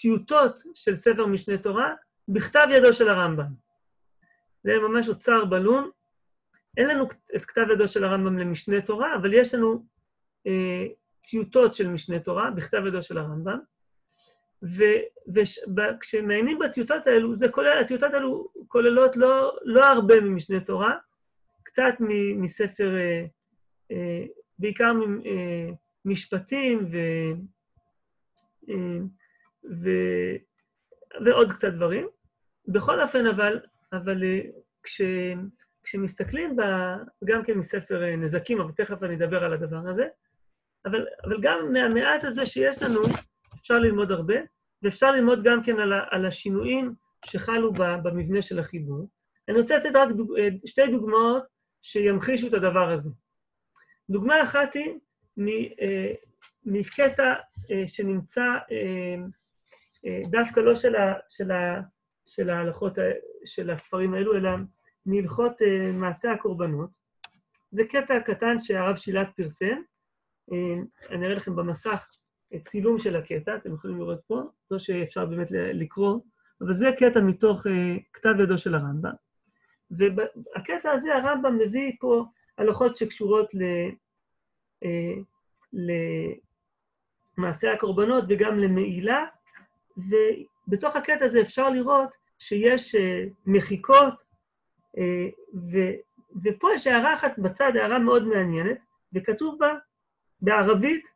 טיוטות 0.00 0.62
של 0.74 0.96
ספר 0.96 1.26
משנה 1.26 1.58
תורה 1.58 1.94
בכתב 2.28 2.66
ידו 2.70 2.92
של 2.92 3.08
הרמב"ם. 3.08 3.46
זה 4.64 4.72
ממש 4.88 5.08
אוצר 5.08 5.44
בלון, 5.44 5.90
אין 6.76 6.88
לנו 6.88 7.04
את 7.36 7.44
כתב 7.44 7.66
ידו 7.72 7.88
של 7.88 8.04
הרמב"ם 8.04 8.38
למשנה 8.38 8.80
תורה, 8.80 9.16
אבל 9.16 9.34
יש 9.34 9.54
לנו 9.54 9.86
אה, 10.46 10.86
טיוטות 11.22 11.74
של 11.74 11.88
משנה 11.88 12.18
תורה 12.18 12.50
בכתב 12.50 12.82
ידו 12.86 13.02
של 13.02 13.18
הרמב"ם, 13.18 13.58
וכשמעיינים 15.76 16.58
בטיוטות 16.58 17.06
האלו, 17.06 17.34
זה 17.34 17.48
כולל, 17.48 17.78
הטיוטות 17.80 18.14
האלו 18.14 18.48
כוללות 18.68 19.16
לא, 19.16 19.56
לא 19.64 19.84
הרבה 19.84 20.20
ממשנה 20.20 20.60
תורה, 20.60 20.96
קצת 21.62 21.94
מספר, 22.36 22.96
אה, 22.96 23.24
אה, 23.90 24.24
בעיקר 24.58 24.92
ממשפטים 26.04 26.86
ו, 26.92 26.96
אה, 28.70 28.98
ו, 29.70 29.90
ועוד 31.26 31.52
קצת 31.52 31.72
דברים. 31.72 32.06
בכל 32.68 33.00
אופן, 33.00 33.26
אבל, 33.26 33.60
אבל 33.92 34.24
אה, 34.24 34.40
כש... 34.82 35.00
כשמסתכלים 35.86 36.56
ב, 36.56 36.62
גם 37.24 37.44
כן 37.44 37.58
מספר 37.58 38.02
אה, 38.02 38.16
נזקים, 38.16 38.60
אבל 38.60 38.72
תכף 38.72 39.02
אני 39.02 39.14
אדבר 39.16 39.44
על 39.44 39.52
הדבר 39.52 39.88
הזה, 39.90 40.06
אבל, 40.86 41.06
אבל 41.24 41.36
גם 41.42 41.72
מהמעט 41.72 42.24
הזה 42.24 42.46
שיש 42.46 42.82
לנו, 42.82 43.00
אפשר 43.60 43.78
ללמוד 43.78 44.12
הרבה, 44.12 44.34
ואפשר 44.82 45.10
ללמוד 45.10 45.42
גם 45.44 45.62
כן 45.62 45.78
על, 45.80 45.92
ה, 45.92 46.04
על 46.10 46.26
השינויים 46.26 46.94
שחלו 47.24 47.72
במבנה 47.72 48.42
של 48.42 48.58
החיבור. 48.58 49.08
אני 49.48 49.60
רוצה 49.60 49.76
לתת 49.76 49.90
רק 49.94 50.08
דוג, 50.16 50.38
אה, 50.38 50.48
שתי 50.66 50.86
דוגמאות 50.86 51.42
שימחישו 51.82 52.46
את 52.46 52.54
הדבר 52.54 52.92
הזה. 52.92 53.10
דוגמה 54.10 54.42
אחת 54.42 54.74
היא 54.74 55.70
אה, 55.80 56.12
מקטע 56.64 57.34
שנמצא 57.86 58.44
דווקא 60.30 60.60
לא 60.60 60.74
של, 60.74 60.96
ה, 60.96 61.14
של, 61.28 61.50
ה, 61.50 61.80
של 62.26 62.50
ההלכות, 62.50 62.92
של 63.44 63.70
הספרים 63.70 64.14
האלו, 64.14 64.36
אלא 64.36 64.50
מהלכות 65.06 65.52
uh, 65.60 65.92
מעשה 65.92 66.32
הקורבנות. 66.32 66.90
זה 67.70 67.82
קטע 67.84 68.20
קטן 68.20 68.60
שהרב 68.60 68.96
שילת 68.96 69.28
פרסם. 69.36 69.76
Uh, 70.50 70.54
אני 71.10 71.26
אראה 71.26 71.34
לכם 71.34 71.56
במסך 71.56 72.06
צילום 72.68 72.98
של 72.98 73.16
הקטע, 73.16 73.56
אתם 73.56 73.74
יכולים 73.74 73.98
לראות 73.98 74.20
פה, 74.26 74.42
לא 74.70 74.78
שאפשר 74.78 75.26
באמת 75.26 75.50
לקרוא, 75.50 76.20
אבל 76.60 76.74
זה 76.74 76.86
קטע 76.98 77.20
מתוך 77.20 77.66
uh, 77.66 77.70
כתב 78.12 78.34
ידו 78.42 78.58
של 78.58 78.74
הרמב"ם. 78.74 79.10
והקטע 79.90 80.90
הזה, 80.90 81.16
הרמב"ם 81.16 81.58
מביא 81.58 81.92
פה 82.00 82.24
הלכות 82.58 82.96
שקשורות 82.96 83.54
ל, 83.54 83.62
למעשה 87.38 87.72
הקורבנות 87.72 88.24
וגם 88.28 88.58
למעילה, 88.58 89.24
ובתוך 89.96 90.96
הקטע 90.96 91.24
הזה 91.24 91.40
אפשר 91.40 91.70
לראות 91.70 92.10
שיש 92.38 92.94
uh, 92.94 92.98
מחיקות 93.46 94.26
אה, 94.98 95.28
ו, 95.72 95.78
ופה 96.44 96.68
יש 96.74 96.86
הערה 96.86 97.14
אחת 97.14 97.38
בצד, 97.38 97.72
הערה 97.76 97.98
מאוד 97.98 98.26
מעניינת, 98.26 98.78
וכתוב 99.12 99.58
בה 99.58 99.74
בערבית, 100.40 101.08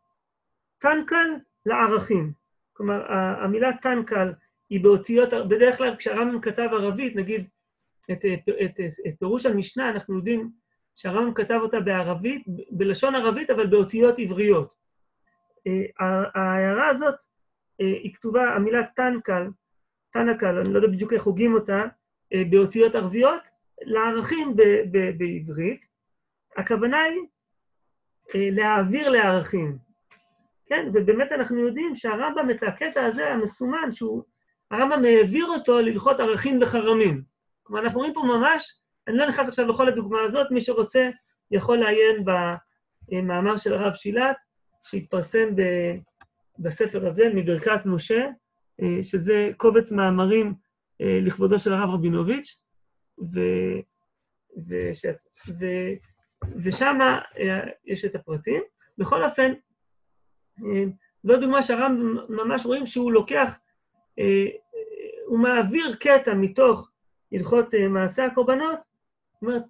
טנקל 0.78 1.28
לערכים. 1.66 2.32
כלומר, 2.72 3.12
המילה 3.12 3.76
טנקל 3.82 4.32
היא 4.70 4.84
באותיות, 4.84 5.28
בדרך 5.48 5.76
כלל 5.78 5.96
כשהרמב"ם 5.96 6.40
כתב 6.40 6.68
ערבית, 6.72 7.16
נגיד 7.16 7.48
את, 8.12 8.24
את, 8.24 8.48
את, 8.64 8.80
את 9.08 9.18
פירוש 9.18 9.46
המשנה, 9.46 9.90
אנחנו 9.90 10.16
יודעים 10.16 10.50
שהרמב"ם 10.96 11.34
כתב 11.34 11.58
אותה 11.62 11.80
בערבית, 11.80 12.44
בלשון 12.70 13.14
ערבית, 13.14 13.50
אבל 13.50 13.66
באותיות 13.66 14.18
עבריות. 14.18 14.74
אה, 15.66 15.82
ההערה 16.34 16.88
הזאת, 16.88 17.14
אה, 17.14 17.18
היא 17.86 18.14
כתובה, 18.14 18.54
המילה 18.54 18.86
טנקל, 18.96 19.46
טנקל, 20.12 20.58
אני 20.58 20.72
לא 20.72 20.78
יודע 20.78 20.88
בדיוק 20.88 21.12
איך 21.12 21.22
הוגים 21.22 21.54
אותה, 21.54 21.84
באותיות 22.50 22.94
ערביות, 22.94 23.42
לערכים 23.82 24.56
ב- 24.56 24.62
ב- 24.92 25.18
בעברית, 25.18 25.84
הכוונה 26.56 27.02
היא 27.02 27.20
אה, 28.34 28.48
להעביר 28.52 29.08
לערכים. 29.08 29.78
כן, 30.66 30.88
ובאמת 30.94 31.32
אנחנו 31.32 31.58
יודעים 31.58 31.96
שהרמב"ם, 31.96 32.50
את 32.50 32.62
הקטע 32.62 33.06
הזה 33.06 33.28
המסומן, 33.28 33.92
שהוא, 33.92 34.22
הרמב"ם 34.70 35.04
העביר 35.04 35.46
אותו 35.46 35.78
ללכות 35.78 36.20
ערכים 36.20 36.60
בחרמים. 36.60 37.22
כלומר, 37.62 37.82
אנחנו 37.82 37.98
רואים 37.98 38.14
פה 38.14 38.22
ממש, 38.22 38.80
אני 39.08 39.16
לא 39.16 39.26
נכנס 39.26 39.48
עכשיו 39.48 39.66
לכל 39.66 39.88
הדוגמה 39.88 40.22
הזאת, 40.22 40.50
מי 40.50 40.60
שרוצה 40.60 41.10
יכול 41.50 41.78
לעיין 41.78 42.24
במאמר 43.08 43.56
של 43.56 43.74
הרב 43.74 43.94
שילת, 43.94 44.36
שהתפרסם 44.82 45.56
ב, 45.56 45.62
בספר 46.60 47.06
הזה, 47.06 47.24
מברכת 47.34 47.86
משה, 47.86 48.26
אה, 48.82 49.02
שזה 49.02 49.50
קובץ 49.56 49.92
מאמרים 49.92 50.54
אה, 51.00 51.18
לכבודו 51.22 51.58
של 51.58 51.72
הרב 51.72 51.90
רבינוביץ', 51.90 52.60
ו, 53.32 53.40
וש, 54.68 55.06
ו, 55.48 55.64
ושם 56.62 56.98
אה, 57.38 57.60
יש 57.84 58.04
את 58.04 58.14
הפרטים. 58.14 58.62
בכל 58.98 59.24
אופן, 59.24 59.52
זו 61.22 61.36
דוגמה 61.36 61.62
שהר"ם 61.62 62.16
ממש 62.28 62.66
רואים 62.66 62.86
שהוא 62.86 63.12
לוקח, 63.12 63.58
הוא 65.26 65.38
מעביר 65.38 65.96
קטע 66.00 66.34
מתוך 66.34 66.90
הלכות 67.32 67.74
מעשה 67.90 68.24
הקורבנות, 68.24 68.78
זאת 69.32 69.42
אומרת, 69.42 69.62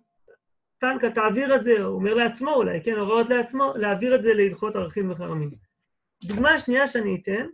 טנקה, 0.79 1.11
תעביר 1.11 1.57
את 1.57 1.65
זה, 1.65 1.83
הוא 1.83 1.95
אומר 1.95 2.15
לעצמו 2.15 2.51
אולי, 2.51 2.83
כן, 2.83 2.95
הוראות 2.95 3.31
לעצמו, 3.31 3.73
להעביר 3.77 4.15
את 4.15 4.23
זה 4.23 4.35
להלכות 4.35 4.77
ערכים 4.77 5.11
וחרמים. 5.11 5.70
דוגמה 6.25 6.59
שנייה 6.59 6.89
שאני 6.89 7.19
אתן, 7.23 7.47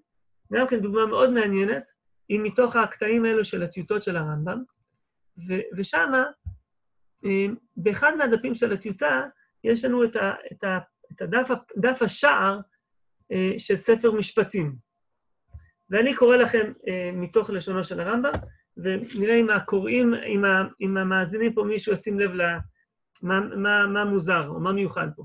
גם 0.53 0.67
כן 0.67 0.81
דוגמה 0.81 1.07
מאוד 1.07 1.31
מעניינת, 1.31 1.83
היא 2.29 2.41
מתוך 2.41 2.77
הקטעים 2.77 3.25
האלו 3.25 3.45
של 3.45 3.63
הטיוטות 3.63 4.03
של 4.03 4.17
הרמב"ם. 4.17 4.63
ושם, 5.77 6.13
אה, 7.25 7.47
באחד 7.77 8.13
מהדפים 8.19 8.55
של 8.55 8.73
הטיוטה, 8.73 9.25
יש 9.65 9.85
לנו 9.85 10.05
את, 10.05 10.17
ה, 10.17 10.33
את, 10.53 10.65
ה, 10.65 10.79
את 11.13 11.23
הדף, 11.23 11.49
דף 11.77 12.03
השער 12.03 12.61
אה, 13.33 13.53
של 13.59 13.77
ספר 13.77 14.13
משפטים. 14.13 14.77
ואני 15.91 16.15
קורא 16.15 16.37
לכם 16.37 16.73
אה, 16.89 17.11
מתוך 17.13 17.51
לשונו 17.51 17.85
של 17.85 18.01
הרמב"ם, 18.01 18.33
ונראה 18.77 19.37
אם 19.37 19.51
הקוראים, 19.51 20.15
אם, 20.15 20.45
ה, 20.45 20.63
אם 20.81 20.97
המאזינים 20.97 21.53
פה 21.55 21.65
מישהו 21.65 21.93
ישים 21.93 22.21
לב 22.21 22.31
למה 22.35 23.41
מה, 23.57 23.87
מה 23.87 24.05
מוזר 24.05 24.49
או 24.49 24.61
מה 24.61 24.73
מיוחד 24.73 25.09
פה. 25.17 25.25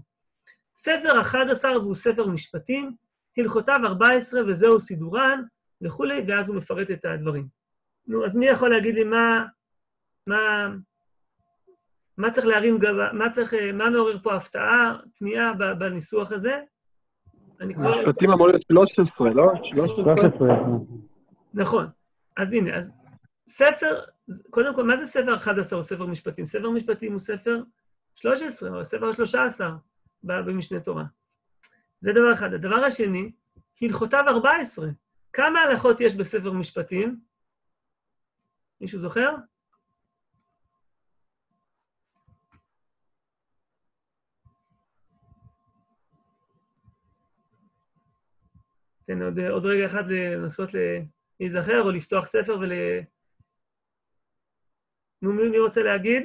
ספר 0.75 1.21
11 1.21 1.79
והוא 1.79 1.95
ספר 1.95 2.27
משפטים, 2.27 2.95
הלכותיו 3.37 3.79
14 3.85 4.41
וזהו 4.47 4.79
סידורן 4.79 5.43
וכולי, 5.81 6.21
ואז 6.27 6.49
הוא 6.49 6.57
מפרט 6.57 6.91
את 6.91 7.05
הדברים. 7.05 7.47
נו, 8.07 8.25
אז 8.25 8.35
מי 8.35 8.45
יכול 8.45 8.69
להגיד 8.69 8.95
לי 8.95 9.03
מה, 9.03 9.45
מה, 10.27 10.69
מה 12.17 12.31
צריך 12.31 12.47
להרים 12.47 12.77
גבה, 12.77 13.13
מה 13.13 13.29
צריך, 13.29 13.53
מה 13.73 13.89
מעורר 13.89 14.19
פה 14.19 14.35
הפתעה, 14.35 14.97
תמיהה 15.19 15.53
בניסוח 15.79 16.31
הזה? 16.31 16.59
משפטים 17.61 18.31
אמור 18.31 18.47
להיות 18.47 18.61
13, 18.61 19.29
לא? 19.29 19.51
13? 19.63 20.47
נכון. 21.53 21.87
אז 22.37 22.53
הנה, 22.53 22.77
אז 22.77 22.91
ספר, 23.47 23.99
קודם 24.49 24.75
כל, 24.75 24.83
מה 24.83 24.97
זה 24.97 25.05
ספר 25.05 25.35
11 25.35 25.79
או 25.79 25.83
ספר 25.83 26.05
משפטים? 26.05 26.45
ספר 26.45 26.69
משפטים 26.69 27.11
הוא 27.11 27.19
ספר 27.19 27.61
13, 28.15 28.79
או 28.79 28.85
ספר 28.85 29.13
13 29.13 29.75
במשנה 30.23 30.79
תורה. 30.79 31.03
זה 32.01 32.11
דבר 32.11 32.33
אחד. 32.33 32.53
הדבר 32.53 32.85
השני, 32.85 33.31
הלכותיו 33.81 34.23
14. 34.27 34.87
כמה 35.33 35.59
הלכות 35.59 36.01
יש 36.01 36.15
בספר 36.15 36.51
משפטים? 36.51 37.19
מישהו 38.81 38.99
זוכר? 38.99 39.35
תן 49.05 49.21
עוד, 49.21 49.39
עוד 49.39 49.65
רגע 49.65 49.85
אחד 49.85 50.03
לנסות 50.11 50.69
להיזכר 51.39 51.81
או 51.81 51.91
לפתוח 51.91 52.25
ספר 52.25 52.57
ול... 52.59 52.71
נו, 55.21 55.33
מי 55.33 55.59
רוצה 55.59 55.83
להגיד? 55.83 56.23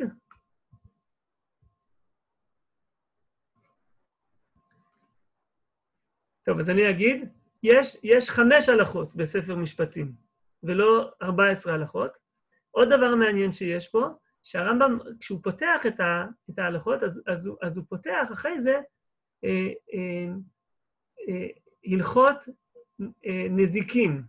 טוב, 6.46 6.58
אז 6.58 6.70
אני 6.70 6.90
אגיד, 6.90 7.28
יש, 7.62 7.96
יש 8.02 8.30
חמש 8.30 8.68
הלכות 8.68 9.14
בספר 9.14 9.56
משפטים, 9.56 10.12
ולא 10.62 11.10
14 11.22 11.74
הלכות. 11.74 12.10
עוד 12.70 12.88
דבר 12.88 13.14
מעניין 13.14 13.52
שיש 13.52 13.88
פה, 13.88 14.06
שהרמב"ם, 14.42 14.98
כשהוא 15.20 15.40
פותח 15.42 15.86
את, 15.86 16.00
ה, 16.00 16.26
את 16.50 16.58
ההלכות, 16.58 17.02
אז, 17.02 17.22
אז, 17.26 17.46
הוא, 17.46 17.56
אז 17.62 17.76
הוא 17.76 17.84
פותח 17.88 18.28
אחרי 18.32 18.60
זה 18.60 18.80
אה, 19.44 19.68
אה, 19.94 20.32
אה, 21.28 21.46
הלכות 21.84 22.36
אה, 23.26 23.46
נזיקים. 23.50 24.22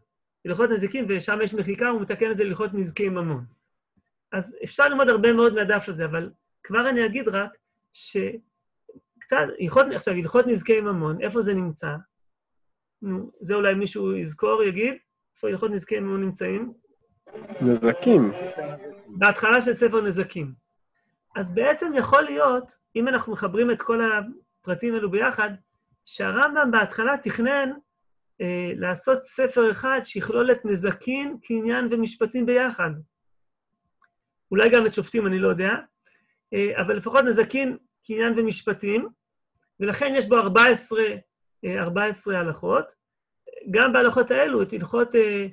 הלכות 0.45 0.69
נזיקים, 0.69 1.05
ושם 1.09 1.39
יש 1.43 1.53
מחיקה, 1.53 1.89
הוא 1.89 2.01
מתקן 2.01 2.31
את 2.31 2.37
זה 2.37 2.43
להלכות 2.43 2.73
נזקי 2.73 3.09
ממון. 3.09 3.45
אז 4.31 4.57
אפשר 4.63 4.87
ללמוד 4.87 5.09
הרבה 5.09 5.33
מאוד 5.33 5.53
מהדף 5.55 5.89
הזה, 5.89 6.05
אבל 6.05 6.31
כבר 6.63 6.89
אני 6.89 7.05
אגיד 7.05 7.27
רק 7.27 7.57
שקצת, 9.27 9.37
הלכות, 9.59 9.85
עכשיו, 9.95 10.13
הלכות 10.13 10.47
נזקי 10.47 10.81
ממון, 10.81 11.21
איפה 11.21 11.41
זה 11.41 11.53
נמצא? 11.53 11.95
נו, 13.01 13.31
זה 13.41 13.53
אולי 13.53 13.73
מישהו 13.73 14.15
יזכור, 14.15 14.63
יגיד? 14.63 14.93
איפה 15.35 15.47
הלכות 15.47 15.71
נזקי 15.71 15.99
ממון 15.99 16.21
נמצאים? 16.21 16.73
נזקים. 17.61 18.31
בהתחלה 19.07 19.61
של 19.61 19.73
ספר 19.73 20.01
נזקים. 20.01 20.53
אז 21.35 21.53
בעצם 21.53 21.91
יכול 21.95 22.23
להיות, 22.23 22.75
אם 22.95 23.07
אנחנו 23.07 23.33
מחברים 23.33 23.71
את 23.71 23.81
כל 23.81 23.99
הפרטים 24.01 24.93
האלו 24.93 25.11
ביחד, 25.11 25.49
שהרמב"ם 26.05 26.71
בהתחלה 26.71 27.15
תכנן 27.23 27.69
אה, 28.41 28.71
לעשות 28.75 29.23
ספר 29.23 29.71
אחד 29.71 29.99
שיכלול 30.03 30.51
את 30.51 30.65
נזקין, 30.65 31.37
קניין 31.43 31.87
ומשפטים 31.91 32.45
ביחד. 32.45 32.91
אולי 34.51 34.69
גם 34.69 34.85
את 34.85 34.93
שופטים, 34.93 35.27
אני 35.27 35.39
לא 35.39 35.47
יודע, 35.47 35.71
אה, 36.53 36.81
אבל 36.81 36.97
לפחות 36.97 37.23
נזקין, 37.23 37.77
קניין 38.07 38.39
ומשפטים, 38.39 39.07
ולכן 39.79 40.13
יש 40.15 40.25
בו 40.25 40.37
14, 40.37 40.99
14 41.65 42.35
אה, 42.35 42.39
הלכות. 42.39 42.95
גם 43.71 43.93
בהלכות 43.93 44.31
האלו, 44.31 44.61
את 44.61 44.73
הלכות... 44.73 45.15
אה, 45.15 45.47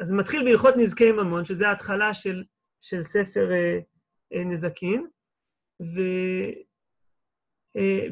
אז 0.00 0.08
זה 0.08 0.14
מתחיל 0.14 0.44
בהלכות 0.44 0.74
נזקי 0.76 1.12
ממון, 1.12 1.44
שזה 1.44 1.68
ההתחלה 1.68 2.14
של, 2.14 2.44
של 2.80 3.02
ספר 3.02 3.50
נזקין, 4.32 5.06
ו, 5.82 6.00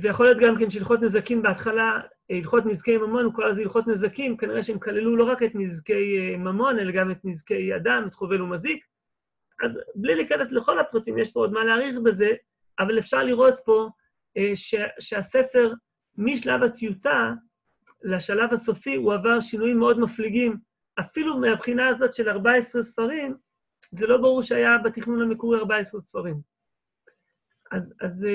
ויכול 0.00 0.26
להיות 0.26 0.38
גם 0.40 0.58
כן 0.58 0.70
שהלכות 0.70 1.02
נזקין 1.02 1.42
בהתחלה, 1.42 2.00
הלכות 2.30 2.66
נזקי 2.66 2.96
ממון, 2.96 3.24
הוא 3.24 3.34
קורא 3.34 3.46
לזה 3.46 3.60
הלכות 3.60 3.86
נזקים, 3.86 4.36
כנראה 4.36 4.62
שהם 4.62 4.78
כללו 4.78 5.16
לא 5.16 5.24
רק 5.24 5.42
את 5.42 5.50
נזקי 5.54 6.36
ממון, 6.36 6.78
אלא 6.78 6.92
גם 6.92 7.10
את 7.10 7.24
נזקי 7.24 7.76
אדם, 7.76 8.04
את 8.08 8.14
חובל 8.14 8.42
ומזיק. 8.42 8.84
אז 9.64 9.78
בלי 9.94 10.14
להיכנס 10.14 10.52
לכל 10.52 10.78
הפרטים, 10.78 11.18
יש 11.18 11.32
פה 11.32 11.40
עוד 11.40 11.52
מה 11.52 11.64
להעריך 11.64 11.96
בזה, 12.04 12.30
אבל 12.78 12.98
אפשר 12.98 13.22
לראות 13.22 13.54
פה 13.64 13.88
ש, 14.54 14.74
שהספר, 15.00 15.72
משלב 16.16 16.62
הטיוטה 16.62 17.32
לשלב 18.02 18.52
הסופי, 18.52 18.94
הוא 18.94 19.14
עבר 19.14 19.40
שינויים 19.40 19.78
מאוד 19.78 20.00
מפליגים. 20.00 20.56
אפילו 21.00 21.38
מהבחינה 21.38 21.88
הזאת 21.88 22.14
של 22.14 22.28
14 22.28 22.82
ספרים, 22.82 23.36
זה 23.90 24.06
לא 24.06 24.16
ברור 24.16 24.42
שהיה 24.42 24.78
בתכנון 24.78 25.22
המקורי 25.22 25.58
14 25.58 26.00
ספרים. 26.00 26.40
אז, 27.70 27.94
אז 28.00 28.26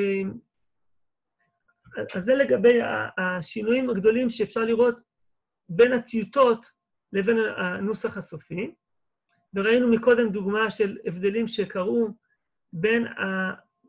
אז 2.16 2.26
זה 2.26 2.36
לגבי 2.36 2.80
השינויים 3.18 3.90
הגדולים 3.90 4.30
שאפשר 4.30 4.62
לראות 4.62 4.96
בין 5.70 5.94
הטיוטות 5.94 6.66
לבין 7.14 7.38
הנוסח 7.58 8.18
הסופי. 8.18 8.74
וראינו 9.54 9.88
מקודם 9.88 10.30
דוגמה 10.30 10.72
של 10.72 10.98
הבדלים 11.06 11.48
שקרו 11.48 12.10
בין. 12.74 13.06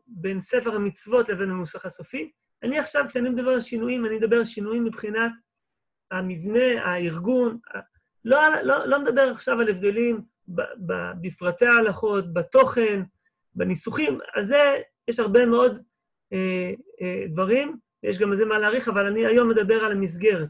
בין 0.07 0.39
ספר 0.39 0.75
המצוות 0.75 1.29
לבין 1.29 1.49
הנוסח 1.49 1.85
הסופי. 1.85 2.31
אני 2.63 2.79
עכשיו, 2.79 3.05
כשאני 3.07 3.29
מדבר 3.29 3.51
על 3.51 3.61
שינויים, 3.61 4.05
אני 4.05 4.17
מדבר 4.17 4.37
על 4.37 4.45
שינויים 4.45 4.83
מבחינת 4.83 5.31
המבנה, 6.11 6.83
הארגון. 6.85 7.57
לא, 8.25 8.39
לא, 8.63 8.85
לא 8.85 8.99
מדבר 8.99 9.21
עכשיו 9.21 9.61
על 9.61 9.69
הבדלים 9.69 10.21
בפרטי 11.21 11.65
ההלכות, 11.65 12.33
בתוכן, 12.33 13.01
בניסוחים. 13.55 14.19
על 14.33 14.45
זה 14.45 14.81
יש 15.07 15.19
הרבה 15.19 15.45
מאוד 15.45 15.81
אה, 16.33 16.71
אה, 17.01 17.27
דברים. 17.27 17.77
יש 18.03 18.17
גם 18.17 18.31
איזה 18.31 18.45
מה 18.45 18.59
להעריך, 18.59 18.87
אבל 18.87 19.05
אני 19.05 19.25
היום 19.25 19.49
מדבר 19.49 19.83
על 19.83 19.91
המסגרת, 19.91 20.49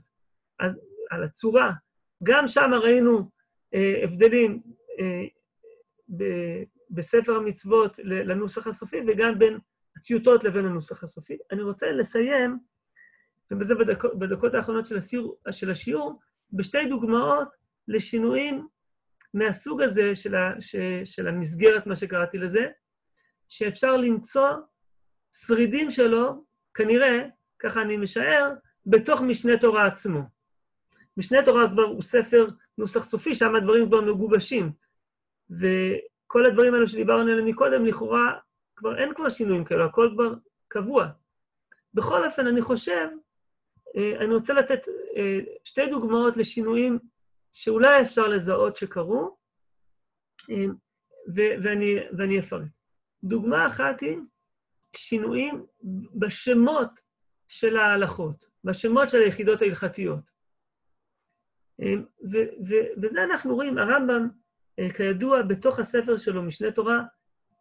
אז, 0.60 0.80
על 1.10 1.24
הצורה. 1.24 1.72
גם 2.24 2.47
שם 2.47 2.72
ראינו 2.74 3.30
אה, 3.74 4.02
הבדלים 4.04 4.62
אה, 4.99 5.24
ב, 6.18 6.24
בספר 6.91 7.35
המצוות 7.35 7.99
לנוסח 8.03 8.67
הסופי, 8.67 8.97
וגם 9.07 9.39
בין 9.39 9.59
הטיוטות 9.97 10.43
לבין 10.43 10.65
הנוסח 10.65 11.03
הסופי. 11.03 11.37
אני 11.51 11.61
רוצה 11.61 11.91
לסיים, 11.91 12.59
ובזה 13.51 13.75
בדקות, 13.75 14.19
בדקות 14.19 14.53
האחרונות 14.53 14.87
של, 14.87 14.97
הסיור, 14.97 15.37
של 15.51 15.71
השיעור, 15.71 16.19
בשתי 16.53 16.85
דוגמאות 16.85 17.47
לשינויים 17.87 18.67
מהסוג 19.33 19.81
הזה 19.81 20.15
של, 20.15 20.35
ה, 20.35 20.61
ש, 20.61 20.75
של 21.05 21.27
המסגרת, 21.27 21.87
מה 21.87 21.95
שקראתי 21.95 22.37
לזה, 22.37 22.65
שאפשר 23.49 23.97
למצוא 23.97 24.49
שרידים 25.31 25.91
שלו, 25.91 26.45
כנראה, 26.73 27.25
ככה 27.59 27.81
אני 27.81 27.97
משער, 27.97 28.53
בתוך 28.85 29.21
משנה 29.21 29.57
תורה 29.57 29.87
עצמו. 29.87 30.21
משנה 31.17 31.45
תורה 31.45 31.69
כבר 31.69 31.83
הוא 31.83 32.01
ספר 32.01 32.47
נוסח 32.77 33.03
סופי, 33.03 33.35
שם 33.35 33.55
הדברים 33.55 33.87
כבר 33.87 34.01
מגובשים. 34.01 34.71
וכל 36.32 36.45
הדברים 36.45 36.73
האלו 36.73 36.88
שדיברנו 36.88 37.32
עליהם 37.32 37.45
מקודם, 37.45 37.86
לכאורה 37.86 38.39
כבר 38.75 38.97
אין 38.97 39.13
כבר 39.13 39.29
שינויים 39.29 39.65
כאלו, 39.65 39.86
הכל 39.86 40.09
כבר 40.13 40.34
קבוע. 40.67 41.07
בכל 41.93 42.25
אופן, 42.25 42.47
אני 42.47 42.61
חושב, 42.61 43.07
אה, 43.95 44.17
אני 44.19 44.34
רוצה 44.34 44.53
לתת 44.53 44.88
אה, 45.15 45.39
שתי 45.63 45.88
דוגמאות 45.88 46.38
לשינויים 46.38 46.99
שאולי 47.53 48.01
אפשר 48.01 48.27
לזהות 48.27 48.75
שקרו, 48.75 49.38
אה, 50.49 50.65
ואני, 51.36 51.95
ואני 52.17 52.39
אפרט. 52.39 52.67
דוגמה 53.23 53.67
אחת 53.67 54.01
היא 54.01 54.17
שינויים 54.95 55.65
בשמות 56.15 56.89
של 57.47 57.77
ההלכות, 57.77 58.45
בשמות 58.63 59.09
של 59.09 59.21
היחידות 59.21 59.61
ההלכתיות. 59.61 60.32
וזה 63.01 63.23
אנחנו 63.23 63.55
רואים, 63.55 63.77
הרמב"ם, 63.77 64.40
כידוע, 64.97 65.41
בתוך 65.41 65.80
הספר 65.80 66.17
שלו, 66.17 66.43
משנה 66.43 66.72
תורה, 66.72 67.03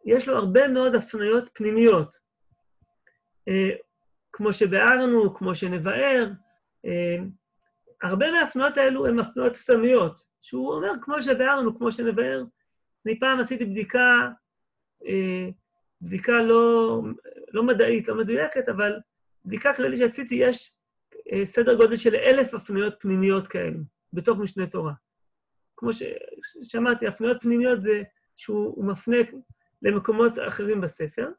יש 0.05 0.27
לו 0.27 0.37
הרבה 0.37 0.67
מאוד 0.67 0.95
הפניות 0.95 1.49
פנימיות. 1.53 2.17
אה, 3.47 3.69
כמו 4.33 4.53
שביארנו, 4.53 5.35
כמו 5.35 5.55
שנבאר, 5.55 6.27
אה, 6.85 7.17
הרבה 8.01 8.31
מההפניות 8.31 8.77
האלו 8.77 9.07
הן 9.07 9.19
הפניות 9.19 9.55
סתמיות, 9.55 10.21
שהוא 10.41 10.73
אומר, 10.73 10.91
כמו 11.01 11.21
שביארנו, 11.21 11.77
כמו 11.77 11.91
שנבאר. 11.91 12.43
אני 13.05 13.19
פעם 13.19 13.39
עשיתי 13.39 13.65
בדיקה, 13.65 14.29
בדיקה 16.01 16.41
לא, 16.41 17.01
לא 17.53 17.63
מדעית, 17.63 18.07
לא 18.07 18.15
מדויקת, 18.15 18.69
אבל 18.69 18.99
בדיקה 19.45 19.73
כללית 19.73 19.99
שעשיתי, 19.99 20.35
יש 20.35 20.77
אה, 21.31 21.45
סדר 21.45 21.75
גודל 21.75 21.95
של 21.95 22.15
אלף 22.15 22.53
הפניות 22.53 22.93
פנימיות 22.99 23.47
כאלו, 23.47 23.79
בתוך 24.13 24.39
משנה 24.39 24.67
תורה. 24.67 24.93
כמו 25.81 25.89
ששמעתי, 25.93 27.07
הפניות 27.07 27.41
פנימיות 27.41 27.81
זה 27.81 28.03
שהוא 28.35 28.85
מפנה 28.85 29.17
למקומות 29.81 30.33
אחרים 30.47 30.81
בספר. 30.81 31.29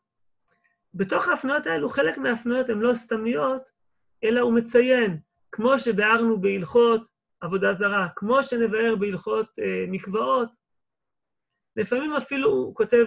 בתוך 0.94 1.28
ההפניות 1.28 1.66
האלו, 1.66 1.90
חלק 1.90 2.18
מההפניות 2.18 2.68
הן 2.68 2.78
לא 2.78 2.94
סתמיות, 2.94 3.62
אלא 4.24 4.40
הוא 4.40 4.54
מציין, 4.54 5.18
כמו 5.52 5.78
שביארנו 5.78 6.40
בהלכות 6.40 7.08
עבודה 7.40 7.74
זרה, 7.74 8.08
כמו 8.16 8.42
שנבאר 8.42 8.96
בהלכות 8.96 9.46
אה, 9.58 9.84
מקוואות, 9.88 10.48
לפעמים 11.76 12.12
אפילו 12.12 12.50
הוא 12.50 12.74
כותב, 12.74 13.06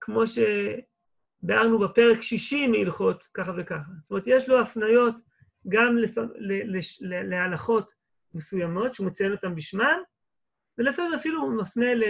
כמו 0.00 0.22
שביארנו 0.26 1.78
בפרק 1.78 2.22
שישי 2.22 2.66
מהלכות, 2.66 3.28
ככה 3.34 3.52
וככה. 3.56 3.90
זאת 4.02 4.10
אומרת, 4.10 4.24
יש 4.26 4.48
לו 4.48 4.60
הפניות 4.60 5.14
גם 5.68 5.98
לפ... 5.98 6.18
ל... 6.18 6.78
ל... 6.78 6.80
להלכות 7.00 7.92
מסוימות, 8.34 8.94
שהוא 8.94 9.06
מציין 9.06 9.32
אותן 9.32 9.54
בשמן, 9.54 9.98
ולפעמים 10.78 11.14
אפילו 11.14 11.42
הוא 11.42 11.52
מפנה 11.60 11.94
ל... 11.94 12.04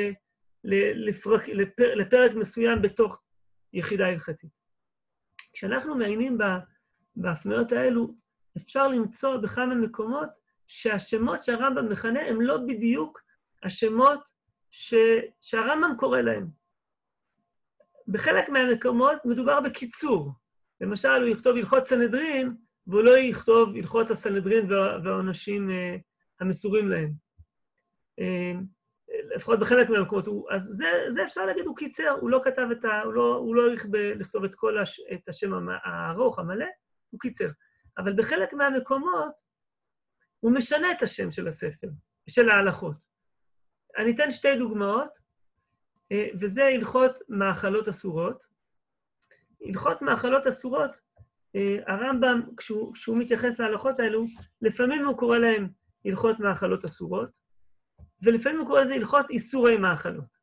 ל... 0.65 1.09
לפרק... 1.09 1.49
לפר... 1.49 1.95
לפרק 1.95 2.33
מסוים 2.35 2.83
בתוך 2.83 3.23
יחידה 3.73 4.07
הלכתית. 4.07 4.51
כשאנחנו 5.53 5.95
מעיינים 5.95 6.39
בהפניות 7.17 7.73
האלו, 7.73 8.15
אפשר 8.57 8.89
למצוא 8.89 9.37
בכמה 9.37 9.75
מקומות 9.75 10.29
שהשמות 10.67 11.45
שהרמב"ם 11.45 11.89
מכנה 11.89 12.21
הם 12.21 12.41
לא 12.41 12.57
בדיוק 12.57 13.21
השמות 13.63 14.21
ש... 14.71 14.95
שהרמב"ם 15.41 15.97
קורא 15.99 16.21
להם. 16.21 16.49
בחלק 18.09 18.49
מהמקומות 18.49 19.25
מדובר 19.25 19.61
בקיצור. 19.61 20.33
למשל, 20.81 21.09
הוא 21.09 21.29
יכתוב 21.29 21.57
הלכות 21.57 21.87
סנהדרין, 21.87 22.55
והוא 22.87 23.03
לא 23.03 23.19
יכתוב 23.19 23.77
הלכות 23.77 24.11
הסנהדרין 24.11 24.73
והעונשים 24.73 25.71
אה, 25.71 25.97
המסורים 26.41 26.89
להם. 26.89 27.28
אה, 28.19 28.53
לפחות 29.37 29.61
בחלק 29.61 29.91
מהמקומות. 29.91 30.27
הוא, 30.27 30.51
אז 30.51 30.63
זה, 30.63 30.87
זה 31.09 31.25
אפשר 31.25 31.47
להגיד, 31.47 31.67
הוא 31.67 31.77
קיצר, 31.77 32.17
הוא 32.21 32.31
לא 32.31 32.41
כתב 32.45 32.67
את 32.73 32.85
ה... 32.85 33.03
הוא 33.03 33.13
לא, 33.13 33.37
הוא 33.37 33.55
לא 33.57 33.63
הולך 33.63 33.87
לכתוב 33.93 34.45
את 34.45 34.55
כל 34.55 34.79
הש, 34.79 35.01
את 35.13 35.29
השם 35.29 35.69
הארוך, 35.85 36.39
המלא, 36.39 36.67
הוא 37.11 37.21
קיצר. 37.21 37.49
אבל 37.99 38.13
בחלק 38.17 38.53
מהמקומות 38.53 39.33
הוא 40.41 40.53
משנה 40.53 40.93
את 40.93 41.03
השם 41.03 41.31
של 41.31 41.49
הספר, 41.49 41.89
של 42.29 42.51
ההלכות. 42.51 42.97
אני 43.99 44.15
אתן 44.15 44.31
שתי 44.31 44.57
דוגמאות, 44.57 45.11
אה, 46.13 46.29
וזה 46.41 46.65
הלכות 46.65 47.13
מאכלות 47.29 47.89
אסורות. 47.89 48.43
הלכות 49.67 50.03
מאכלות 50.03 50.47
אסורות, 50.47 50.91
אה, 51.57 51.77
הרמב"ם, 51.87 52.41
כשהוא, 52.57 52.95
כשהוא 52.95 53.19
מתייחס 53.19 53.59
להלכות 53.59 54.01
האלו, 54.01 54.25
לפעמים 54.63 55.07
הוא 55.07 55.19
קורא 55.19 55.39
להם 55.39 55.69
הלכות 56.05 56.41
מאכלות 56.41 56.85
אסורות, 56.85 57.38
ולפעמים 58.23 58.59
הוא 58.59 58.67
קורא 58.67 58.81
לזה 58.81 58.95
הלכות 58.95 59.31
איסורי 59.31 59.77
מאכלות. 59.77 60.39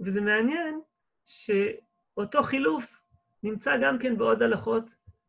וזה 0.00 0.20
מעניין 0.20 0.80
שאותו 1.24 2.42
חילוף 2.42 3.02
נמצא 3.42 3.70
גם 3.82 3.98
כן 3.98 4.18
בעוד 4.18 4.42
הלכות, 4.42 4.84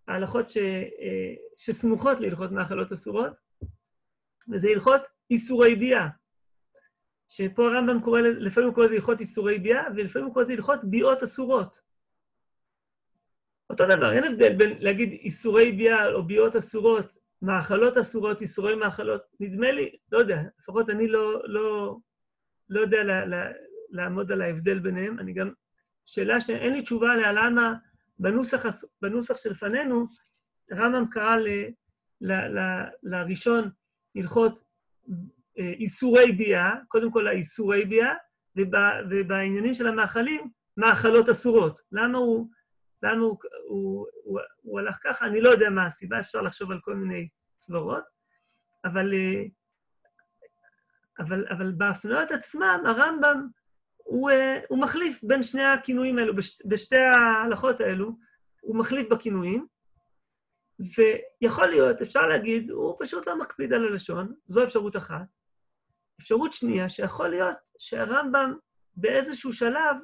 ההלכות 0.07 0.49
ש, 0.49 0.57
אה, 0.57 1.33
שסמוכות 1.57 2.19
להלכות 2.19 2.51
מאכלות 2.51 2.91
אסורות, 2.91 3.33
וזה 4.49 4.67
הלכות 4.69 5.01
איסורי 5.31 5.75
ביאה. 5.75 6.07
שפה 7.27 7.67
הרמב"ם 7.67 8.01
קורא, 8.01 8.21
לפעמים 8.21 8.69
הוא 8.69 8.75
קורא 8.75 8.85
לזה 8.85 8.95
הלכות 8.95 9.19
איסורי 9.19 9.59
ביאה, 9.59 9.83
ולפעמים 9.95 10.25
הוא 10.25 10.33
קורא 10.33 10.43
לזה 10.43 10.53
הלכות 10.53 10.79
ביאות 10.83 11.23
אסורות. 11.23 11.79
אותו 13.69 13.85
דבר, 13.85 14.13
אין 14.13 14.23
הבדל 14.23 14.55
בין 14.55 14.77
להגיד 14.79 15.09
איסורי 15.11 15.71
ביאה 15.71 16.11
או 16.11 16.23
ביאות 16.23 16.55
אסורות, 16.55 17.17
מאכלות 17.41 17.97
אסורות, 17.97 18.41
איסורי 18.41 18.75
מאכלות. 18.75 19.21
נדמה 19.39 19.71
לי, 19.71 19.95
לא 20.11 20.17
יודע, 20.17 20.41
לפחות 20.59 20.89
אני 20.89 21.07
לא, 21.07 21.41
לא, 21.45 21.97
לא 22.69 22.81
יודע 22.81 23.03
לה, 23.03 23.25
לה, 23.25 23.51
לעמוד 23.89 24.31
על 24.31 24.41
ההבדל 24.41 24.79
ביניהם. 24.79 25.19
אני 25.19 25.33
גם, 25.33 25.51
שאלה 26.05 26.41
שאין 26.41 26.73
לי 26.73 26.81
תשובה 26.81 27.11
עליה, 27.11 27.33
למה 27.33 27.73
בנוסח, 28.19 28.65
בנוסח 29.01 29.37
שלפנינו, 29.37 30.07
הרמב"ם 30.71 31.05
קרא 31.11 31.35
ל, 31.35 31.47
ל, 32.21 32.31
ל, 32.33 32.83
לראשון 33.03 33.69
הלכות 34.15 34.63
אה, 35.59 35.73
איסורי 35.79 36.31
ביאה, 36.31 36.75
קודם 36.87 37.11
כל 37.11 37.27
האיסורי 37.27 37.85
ביאה, 37.85 38.13
ובעניינים 39.09 39.73
של 39.73 39.87
המאכלים, 39.87 40.49
מאכלות 40.77 41.29
אסורות. 41.29 41.81
למה 41.91 42.17
הוא, 42.17 42.47
למה 43.03 43.21
הוא, 43.21 43.37
הוא, 43.67 44.07
הוא, 44.23 44.39
הוא 44.61 44.79
הלך 44.79 44.97
ככה? 45.03 45.25
אני 45.25 45.41
לא 45.41 45.49
יודע 45.49 45.69
מה 45.69 45.85
הסיבה, 45.85 46.19
אפשר 46.19 46.41
לחשוב 46.41 46.71
על 46.71 46.79
כל 46.81 46.95
מיני 46.95 47.27
סברות, 47.59 48.03
אבל, 48.85 49.13
אה, 49.13 49.43
אבל, 51.19 51.45
אבל 51.49 51.71
בהפניות 51.71 52.31
עצמם, 52.31 52.83
הרמב"ם, 52.85 53.47
הוא, 53.97 54.29
אה, 54.29 54.59
הוא 54.69 54.81
מחליף 54.81 55.19
בין 55.23 55.43
שני 55.43 55.63
הכינויים 55.63 56.17
האלו, 56.17 56.35
בש, 56.35 56.61
בשתי 56.65 56.97
ההלכות 56.97 57.81
האלו, 57.81 58.11
הוא 58.61 58.77
מחליף 58.77 59.07
בכינויים, 59.09 59.67
ויכול 61.41 61.67
להיות, 61.67 62.01
אפשר 62.01 62.27
להגיד, 62.27 62.71
הוא 62.71 62.95
פשוט 62.99 63.27
לא 63.27 63.39
מקפיד 63.39 63.73
על 63.73 63.87
הלשון, 63.87 64.33
זו 64.47 64.63
אפשרות 64.63 64.97
אחת. 64.97 65.25
אפשרות 66.21 66.53
שנייה, 66.53 66.89
שיכול 66.89 67.27
להיות 67.29 67.55
שהרמב"ם 67.79 68.53
באיזשהו 68.95 69.53
שלב 69.53 69.95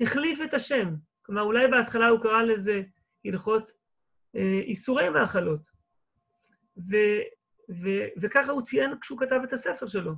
החליף 0.00 0.38
את 0.44 0.54
השם. 0.54 0.94
כלומר, 1.26 1.42
אולי 1.42 1.68
בהתחלה 1.68 2.08
הוא 2.08 2.20
קרא 2.20 2.42
לזה 2.42 2.82
הלכות 3.24 3.72
אה, 4.36 4.60
איסורי 4.62 5.08
מאכלות. 5.08 5.60
ו, 6.76 6.96
ו, 7.70 7.88
וככה 8.20 8.52
הוא 8.52 8.62
ציין 8.62 8.90
כשהוא 9.00 9.18
כתב 9.18 9.40
את 9.44 9.52
הספר 9.52 9.86
שלו. 9.86 10.12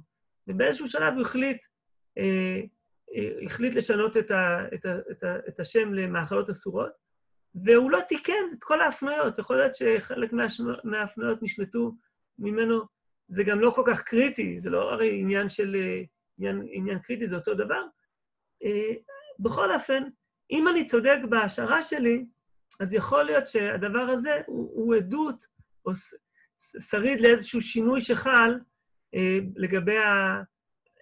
ובאיזשהו 0.47 0.87
שלב 0.87 1.15
הוא 1.15 1.23
החליט, 1.23 1.59
אה, 2.19 2.61
אה, 3.15 3.31
החליט 3.43 3.75
לשנות 3.75 4.17
את, 4.17 4.31
ה, 4.31 4.67
את, 4.75 4.85
ה, 4.85 4.99
את, 5.11 5.25
ה, 5.25 5.37
את 5.49 5.61
השם 5.61 5.95
למאכלות 5.95 6.51
אסורות, 6.51 6.93
והוא 7.55 7.91
לא 7.91 8.01
תיקן 8.09 8.45
את 8.59 8.65
כל 8.65 8.81
ההפניות. 8.81 9.39
יכול 9.39 9.57
להיות 9.57 9.75
שחלק 9.75 10.33
מההפניות 10.85 11.43
נשמטו 11.43 11.95
ממנו 12.39 12.81
זה 13.29 13.45
גם 13.45 13.61
לא 13.61 13.71
כל 13.71 13.83
כך 13.87 14.03
קריטי, 14.03 14.61
זה 14.61 14.71
לא 14.71 14.93
הרי 14.93 15.21
עניין 15.21 15.49
של... 15.49 15.77
אה, 15.77 16.03
עניין, 16.39 16.67
עניין 16.71 16.99
קריטי, 16.99 17.29
זה 17.29 17.37
אותו 17.37 17.55
דבר. 17.55 17.83
אה, 18.65 18.95
בכל 19.39 19.75
אופן, 19.75 20.03
אם 20.51 20.69
אני 20.69 20.87
צודק 20.87 21.19
בהשערה 21.29 21.83
שלי, 21.83 22.25
אז 22.81 22.93
יכול 22.93 23.23
להיות 23.23 23.47
שהדבר 23.47 24.01
הזה 24.01 24.41
הוא, 24.47 24.71
הוא 24.75 24.95
עדות 24.95 25.47
או 25.87 25.93
שריד 26.81 27.21
לאיזשהו 27.21 27.61
שינוי 27.61 28.01
שחל 28.01 28.59
אה, 29.15 29.39
לגבי 29.57 29.97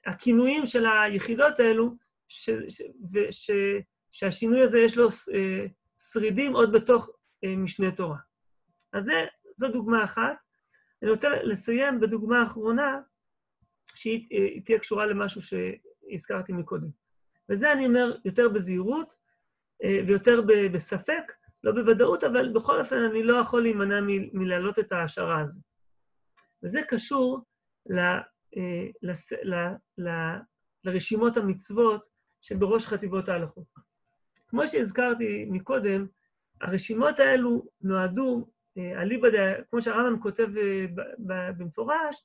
הכינויים 0.07 0.67
של 0.67 0.87
היחידות 0.87 1.61
האלו, 1.61 1.97
ש, 2.29 2.51
ש, 2.69 2.83
וש, 3.13 3.51
שהשינוי 4.13 4.63
הזה 4.63 4.79
יש 4.79 4.97
לו 4.97 5.09
שרידים 6.13 6.53
עוד 6.53 6.73
בתוך 6.73 7.11
משנה 7.45 7.91
תורה. 7.91 8.19
אז 8.93 9.05
זה, 9.05 9.13
זו 9.57 9.69
דוגמה 9.69 10.05
אחת. 10.05 10.37
אני 11.03 11.11
רוצה 11.11 11.29
לסיים 11.43 12.01
בדוגמה 12.01 12.41
האחרונה, 12.41 13.01
שהיא 13.95 14.29
אה, 14.33 14.61
תהיה 14.61 14.79
קשורה 14.79 15.07
למשהו 15.07 15.41
שהזכרתי 15.43 16.53
מקודם. 16.53 16.89
וזה 17.49 17.73
אני 17.73 17.87
אומר 17.87 18.17
יותר 18.25 18.49
בזהירות 18.49 19.09
אה, 19.09 19.17
ויותר 19.83 20.41
בספק, 20.73 21.33
לא 21.65 21.73
בוודאות, 21.73 22.25
אבל 22.25 22.53
בכל 22.53 22.81
אופן 22.81 22.97
אני 22.97 23.23
לא 23.23 23.37
יכול 23.37 23.63
להימנע 23.63 24.01
מלהעלות 24.33 24.79
את 24.79 24.93
ההשערה 24.93 25.41
הזו. 25.41 25.61
וזה 26.63 26.81
קשור 26.89 27.45
ל, 27.87 27.99
אה, 27.99 28.87
לס, 29.03 29.33
ל, 29.33 29.55
ל, 29.99 30.09
לרשימות 30.85 31.37
המצוות 31.37 32.05
שבראש 32.41 32.87
חטיבות 32.87 33.29
ההלכות. 33.29 33.65
כמו 34.49 34.69
שהזכרתי 34.69 35.45
מקודם, 35.51 36.07
הרשימות 36.61 37.21
האלו 37.21 37.67
נועדו 37.81 38.47
אליבא, 38.79 39.29
כמו 39.71 39.83
שהרמב"ם 39.83 40.21
כותב 40.21 40.49
אה, 40.57 40.87
במפורש, 41.59 42.25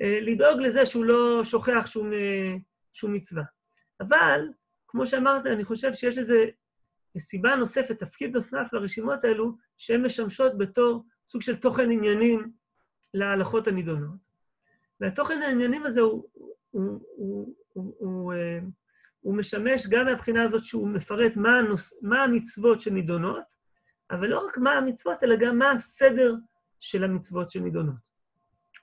אה, 0.00 0.18
לדאוג 0.20 0.60
לזה 0.60 0.86
שהוא 0.86 1.04
לא 1.04 1.44
שוכח 1.44 1.86
שום, 1.86 2.12
אה, 2.12 2.54
שום 2.92 3.12
מצווה. 3.12 3.42
אבל, 4.00 4.48
כמו 4.88 5.06
שאמרת, 5.06 5.46
אני 5.46 5.64
חושב 5.64 5.92
שיש 5.92 6.18
איזו 6.18 6.34
סיבה 7.18 7.56
נוספת, 7.56 7.98
תפקיד 7.98 8.36
נוסף 8.36 8.68
לרשימות 8.72 9.24
האלו, 9.24 9.56
שהן 9.78 10.06
משמשות 10.06 10.58
בתור 10.58 11.04
סוג 11.26 11.42
של 11.42 11.56
תוכן 11.56 11.90
עניינים 11.90 12.52
להלכות 13.14 13.68
הנידונות. 13.68 14.30
והתוכן 15.00 15.42
העניינים 15.42 15.86
הזה 15.86 16.00
הוא, 16.00 16.24
הוא, 16.32 16.50
הוא, 16.70 17.54
הוא, 17.72 17.94
הוא, 17.98 18.32
הוא, 18.32 18.34
הוא 19.20 19.36
משמש 19.36 19.86
גם 19.86 20.06
מהבחינה 20.06 20.42
הזאת 20.42 20.64
שהוא 20.64 20.88
מפרט 20.88 21.32
מה, 21.36 21.58
הנוס, 21.58 21.92
מה 22.02 22.22
המצוות 22.24 22.80
שנידונות, 22.80 23.44
אבל 24.10 24.26
לא 24.28 24.46
רק 24.46 24.58
מה 24.58 24.72
המצוות, 24.72 25.22
אלא 25.22 25.36
גם 25.40 25.58
מה 25.58 25.70
הסדר 25.70 26.34
של 26.80 27.04
המצוות 27.04 27.50
שנידונות. 27.50 28.10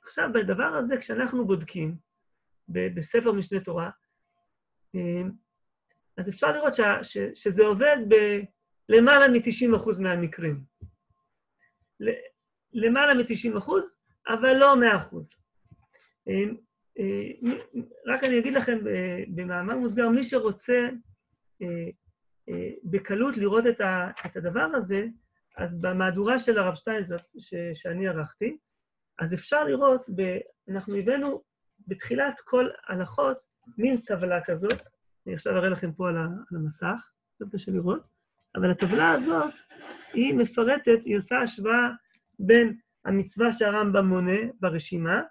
עכשיו, 0.06 0.30
בדבר 0.34 0.64
הזה, 0.64 0.98
כשאנחנו 0.98 1.48
בודקים 1.48 1.96
בספר 2.70 3.32
משנה 3.32 3.60
תורה, 3.60 3.90
אה, 4.96 5.22
אז 6.18 6.30
אפשר 6.30 6.51
לראות 6.51 6.76
ש, 6.76 6.82
ש, 7.01 7.18
שזה 7.36 7.65
עובד 7.65 7.97
בלמעלה 8.89 9.28
מ-90% 9.28 10.01
מהמקרים. 10.01 10.63
למעלה 12.74 13.13
מ-90%, 13.13 13.72
אבל 14.28 14.53
לא 14.53 14.76
100%. 14.76 15.15
אה, 16.30 16.43
רק 18.05 18.24
אני 18.24 18.39
אגיד 18.39 18.53
לכם 18.53 18.80
במאמר 19.36 19.78
מוסגר, 19.78 20.09
מי 20.09 20.24
שרוצה 20.24 20.89
בקלות 22.84 23.38
לראות 23.38 23.63
את 24.26 24.38
הדבר 24.38 24.68
הזה, 24.74 25.05
אז 25.57 25.82
במהדורה 25.82 26.39
של 26.39 26.59
הרב 26.59 26.76
שטיינזרץ 26.76 27.34
שאני 27.74 28.07
ערכתי, 28.07 28.57
אז 29.20 29.34
אפשר 29.34 29.63
לראות, 29.63 30.05
ב, 30.15 30.38
אנחנו 30.70 30.95
הבאנו 30.95 31.43
בתחילת 31.88 32.41
כל 32.43 32.70
הלכות 32.88 33.38
מין 33.78 34.01
טבלה 34.01 34.43
כזאת, 34.45 34.82
אני 35.28 35.36
עכשיו 35.36 35.54
אראה 35.58 35.70
לכם 35.70 35.92
פה 35.92 36.10
על 36.10 36.18
המסך, 36.52 37.12
זה 37.40 37.46
קשה 37.52 37.72
לראות, 37.72 38.02
אבל 38.56 38.72
הטבלה 38.72 39.12
הזאת, 39.12 39.54
היא 40.14 40.34
מפרטת, 40.34 41.00
היא 41.06 41.18
עושה 41.18 41.40
השוואה 41.42 41.90
בין 42.40 42.78
המצווה 43.06 43.52
שהרמב"ם 43.52 44.06
מונה 44.06 44.38
ברשימה, 44.60 45.22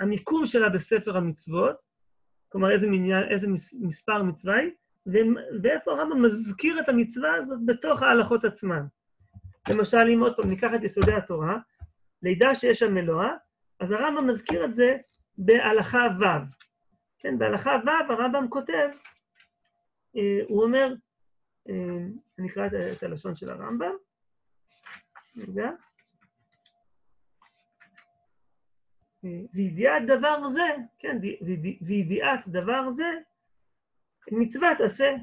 המיקום 0.00 0.46
שלה 0.46 0.68
בספר 0.68 1.16
המצוות, 1.16 1.76
כלומר 2.48 2.70
איזה, 2.70 2.86
מניין, 2.86 3.22
איזה 3.28 3.46
מספר 3.80 4.22
מצווה 4.22 4.54
היא, 4.56 4.70
ואיפה 5.62 5.92
הרמב"ם 5.92 6.22
מזכיר 6.22 6.80
את 6.80 6.88
המצווה 6.88 7.34
הזאת 7.34 7.58
בתוך 7.66 8.02
ההלכות 8.02 8.44
עצמן. 8.44 8.82
למשל, 9.68 10.08
אם 10.14 10.20
עוד 10.20 10.36
פעם 10.36 10.48
ניקח 10.48 10.70
את 10.74 10.82
יסודי 10.82 11.12
התורה, 11.12 11.58
לידע 12.22 12.54
שיש 12.54 12.78
שם 12.78 12.98
אלוה, 12.98 13.36
אז 13.80 13.92
הרמב"ם 13.92 14.26
מזכיר 14.26 14.64
את 14.64 14.74
זה 14.74 14.96
בהלכה 15.38 16.06
ו'. 16.20 16.59
כן, 17.20 17.38
בהלכה 17.38 17.76
ו' 17.86 18.12
הרמב"ם 18.12 18.48
כותב, 18.48 18.88
אה, 20.16 20.40
הוא 20.48 20.64
אומר, 20.64 20.94
אה, 21.68 21.74
אני 22.38 22.48
אקרא 22.48 22.66
את, 22.66 22.72
את 22.96 23.02
הלשון 23.02 23.34
של 23.34 23.50
הרמב"ם, 23.50 23.92
רגע. 25.36 25.70
אה, 29.24 29.40
וידיעת 29.54 30.06
דבר 30.06 30.48
זה, 30.48 30.66
כן, 30.98 31.18
וידיעת 31.80 32.48
דבר 32.48 32.90
זה, 32.90 33.10
מצוות 34.32 34.80
עשה. 34.80 35.14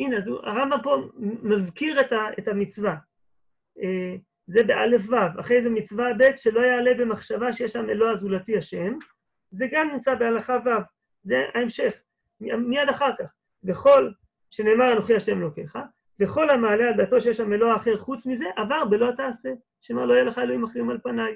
הנה, 0.00 0.16
אז 0.16 0.28
הרמב"ם 0.28 0.82
פה 0.82 0.96
מזכיר 1.42 2.00
את, 2.00 2.12
ה, 2.12 2.16
את 2.38 2.48
המצווה. 2.48 2.96
זה 4.46 4.62
באלף 4.64 5.08
ו', 5.08 5.40
אחרי 5.40 5.62
זה 5.62 5.70
מצווה 5.70 6.14
ב' 6.18 6.36
שלא 6.36 6.60
יעלה 6.60 6.94
במחשבה 6.94 7.52
שיש 7.52 7.72
שם 7.72 7.90
אלוה 7.90 8.16
זולתי 8.16 8.58
השם, 8.58 8.92
זה 9.50 9.66
גם 9.72 9.88
נמצא 9.92 10.14
בהלכה 10.14 10.58
ו', 10.64 10.93
זה 11.24 11.44
ההמשך, 11.54 11.94
מיד 12.40 12.88
אחר 12.90 13.10
כך. 13.18 13.26
וכל 13.64 14.10
שנאמר 14.50 14.92
אנוכי 14.92 15.14
השם 15.14 15.40
לוקחה, 15.40 15.82
וכל 16.20 16.50
המעלה 16.50 16.88
על 16.88 16.94
דעתו 16.96 17.20
שיש 17.20 17.36
שם 17.36 17.52
אלוה 17.52 17.76
אחר 17.76 17.98
חוץ 17.98 18.26
מזה, 18.26 18.44
עבר 18.56 18.84
בלא 18.84 19.10
תעשה, 19.16 19.48
שאומר 19.80 20.04
לא 20.06 20.14
יהיה 20.14 20.24
לך 20.24 20.38
אלוהים 20.38 20.64
אחרים 20.64 20.90
על 20.90 20.98
פניי. 21.02 21.34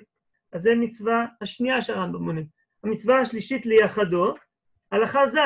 אז 0.53 0.62
זו 0.62 0.70
מצווה 0.76 1.26
השנייה 1.41 1.82
שהרמב"ם 1.82 2.22
מונה. 2.22 2.41
המצווה 2.84 3.20
השלישית 3.20 3.66
ליחדו, 3.66 4.34
הלכה 4.93 5.26
ז', 5.26 5.36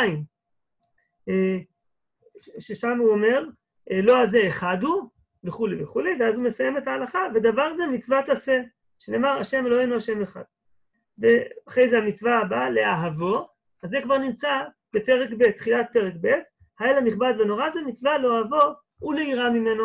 אה, 1.28 1.59
ששם 2.59 2.99
הוא 2.99 3.11
אומר, 3.11 3.45
לא 3.90 4.22
הזה 4.22 4.49
אחד 4.49 4.76
הוא, 4.82 5.11
וכולי 5.45 5.82
וכולי, 5.82 6.11
ואז 6.20 6.36
הוא 6.36 6.45
מסיים 6.45 6.78
את 6.78 6.88
ההלכה, 6.88 7.20
ודבר 7.34 7.74
זה 7.74 7.86
מצוות 7.86 8.28
עשה, 8.28 8.61
שנאמר 8.99 9.28
השם 9.28 9.66
אלוהינו 9.66 9.97
השם 9.97 10.22
אחד. 10.22 10.43
ואחרי 11.18 11.88
זה 11.88 11.99
המצווה 11.99 12.38
הבאה, 12.38 12.70
לאהבו, 12.70 13.49
אז 13.83 13.91
זה 13.91 13.99
כבר 14.03 14.18
נמצא 14.18 14.62
בפרק 14.95 15.30
ב', 15.39 15.51
תחילת 15.51 15.87
פרק 15.93 16.14
ב', 16.20 16.28
האל 16.80 16.97
הנכבד 16.97 17.35
ונורא 17.39 17.70
זה 17.70 17.80
מצווה 17.87 18.18
לאוהבו 18.18 18.61
וליראה 19.03 19.51
ממנו. 19.51 19.85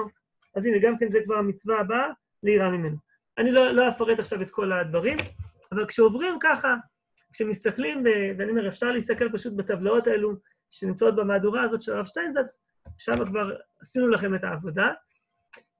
אז 0.56 0.66
הנה, 0.66 0.80
גם 0.80 0.98
כן 0.98 1.12
זה 1.12 1.20
כבר 1.26 1.36
המצווה 1.36 1.80
הבאה, 1.80 2.10
ליראה 2.44 2.70
ממנו. 2.70 2.98
אני 3.38 3.52
לא, 3.52 3.72
לא 3.72 3.90
אפרט 3.90 4.20
עכשיו 4.20 4.42
את 4.42 4.52
כל 4.52 4.72
הדברים, 4.72 5.18
אבל 5.72 5.86
כשעוברים 5.88 6.38
ככה, 6.42 6.76
כשמסתכלים, 7.34 8.04
ואני 8.38 8.52
אומר, 8.52 8.68
אפשר 8.68 8.92
להסתכל 8.92 9.32
פשוט 9.32 9.54
בטבלאות 9.54 10.08
האלו 10.08 10.34
שנמצאות 10.72 11.16
במהדורה 11.16 11.64
הזאת 11.64 11.82
של 11.82 11.94
הרב 11.94 12.06
שטיינזץ, 12.06 12.58
שם 12.98 13.26
כבר 13.26 13.56
עשינו 13.82 14.08
לכם 14.08 14.36
את 14.36 14.44
העבודה. 14.44 14.92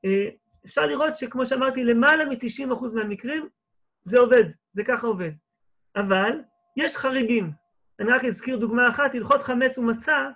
אה, 0.06 0.30
אפשר 0.66 0.86
לראות 0.86 1.16
שכמו 1.16 1.46
שאמרתי, 1.46 1.84
למעלה 1.84 2.26
מ-90% 2.26 2.86
מהמקרים 2.94 3.50
זה 4.06 4.20
עובד, 4.20 4.44
זה 4.72 4.84
ככה 4.84 5.08
עובד. 5.08 5.32
אבל 5.96 6.42
יש 6.78 6.98
חריגים. 6.98 7.52
אני 8.00 8.12
רק 8.12 8.26
אזכיר 8.26 8.58
דוגמה 8.58 8.90
אחת, 8.90 9.16
הלכות 9.16 9.42
חמץ 9.42 9.78
ומצה, 9.78 10.30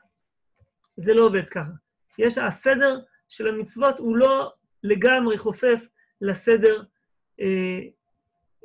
זה 0.98 1.14
לא 1.14 1.26
עובד 1.26 1.50
ככה. 1.50 1.72
יש, 2.18 2.38
הסדר 2.38 3.00
של 3.28 3.48
המצוות 3.48 4.00
הוא 4.00 4.18
לא 4.18 4.54
לגמרי 4.84 5.38
חופף 5.38 5.88
לסדר 6.22 6.84
אה, 7.42 7.80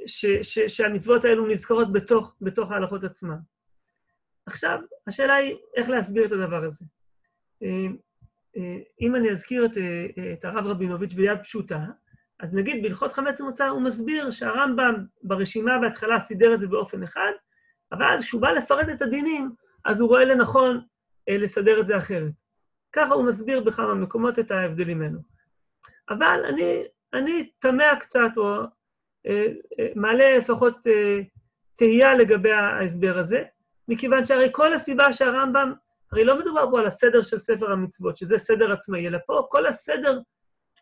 ש, 0.06 0.26
ש, 0.26 0.58
שהמצוות 0.58 1.24
האלו 1.24 1.46
נזכרות 1.46 1.92
בתוך, 1.92 2.34
בתוך 2.40 2.70
ההלכות 2.70 3.04
עצמן. 3.04 3.36
עכשיו, 4.46 4.80
השאלה 5.06 5.34
היא 5.34 5.56
איך 5.76 5.88
להסביר 5.88 6.26
את 6.26 6.32
הדבר 6.32 6.64
הזה. 6.64 6.84
אה, 7.62 7.68
אה, 8.56 8.78
אם 9.00 9.16
אני 9.16 9.30
אזכיר 9.30 9.66
את, 9.66 9.78
אה, 9.78 10.32
את 10.32 10.44
הרב 10.44 10.66
רבינוביץ' 10.66 11.12
ביד 11.12 11.38
פשוטה, 11.42 11.84
אז 12.40 12.54
נגיד 12.54 12.82
בהלכות 12.82 13.12
חמץ 13.12 13.40
ומוצא 13.40 13.66
הוא 13.66 13.82
מסביר 13.82 14.30
שהרמב"ם 14.30 15.04
ברשימה 15.22 15.78
בהתחלה 15.78 16.20
סידר 16.20 16.54
את 16.54 16.60
זה 16.60 16.66
באופן 16.66 17.02
אחד, 17.02 17.32
אבל 17.92 18.04
אז 18.04 18.20
כשהוא 18.20 18.42
בא 18.42 18.50
לפרט 18.50 18.88
את 18.88 19.02
הדינים, 19.02 19.50
אז 19.84 20.00
הוא 20.00 20.08
רואה 20.08 20.24
לנכון 20.24 20.80
לסדר 21.28 21.80
את 21.80 21.86
זה 21.86 21.98
אחרת. 21.98 22.32
ככה 22.92 23.14
הוא 23.14 23.24
מסביר 23.24 23.60
בכמה 23.60 23.94
מקומות 23.94 24.38
את 24.38 24.50
ההבדלים 24.50 25.02
האלו. 25.02 25.18
אבל 26.08 26.44
אני, 26.48 26.84
אני 27.14 27.50
תמה 27.58 27.96
קצת, 28.00 28.30
או 28.36 28.60
אה, 29.26 29.46
אה, 29.78 29.88
מעלה 29.94 30.38
לפחות 30.38 30.86
אה, 30.86 31.20
תהייה 31.76 32.14
לגבי 32.14 32.52
ההסבר 32.52 33.18
הזה, 33.18 33.42
מכיוון 33.88 34.26
שהרי 34.26 34.48
כל 34.52 34.74
הסיבה 34.74 35.12
שהרמב"ם 35.12 35.72
הרי 36.12 36.24
לא 36.24 36.38
מדובר 36.38 36.70
פה 36.70 36.80
על 36.80 36.86
הסדר 36.86 37.22
של 37.22 37.38
ספר 37.38 37.72
המצוות, 37.72 38.16
שזה 38.16 38.38
סדר 38.38 38.72
עצמאי, 38.72 39.06
אלא 39.06 39.18
פה 39.26 39.46
כל 39.50 39.66
הסדר 39.66 40.20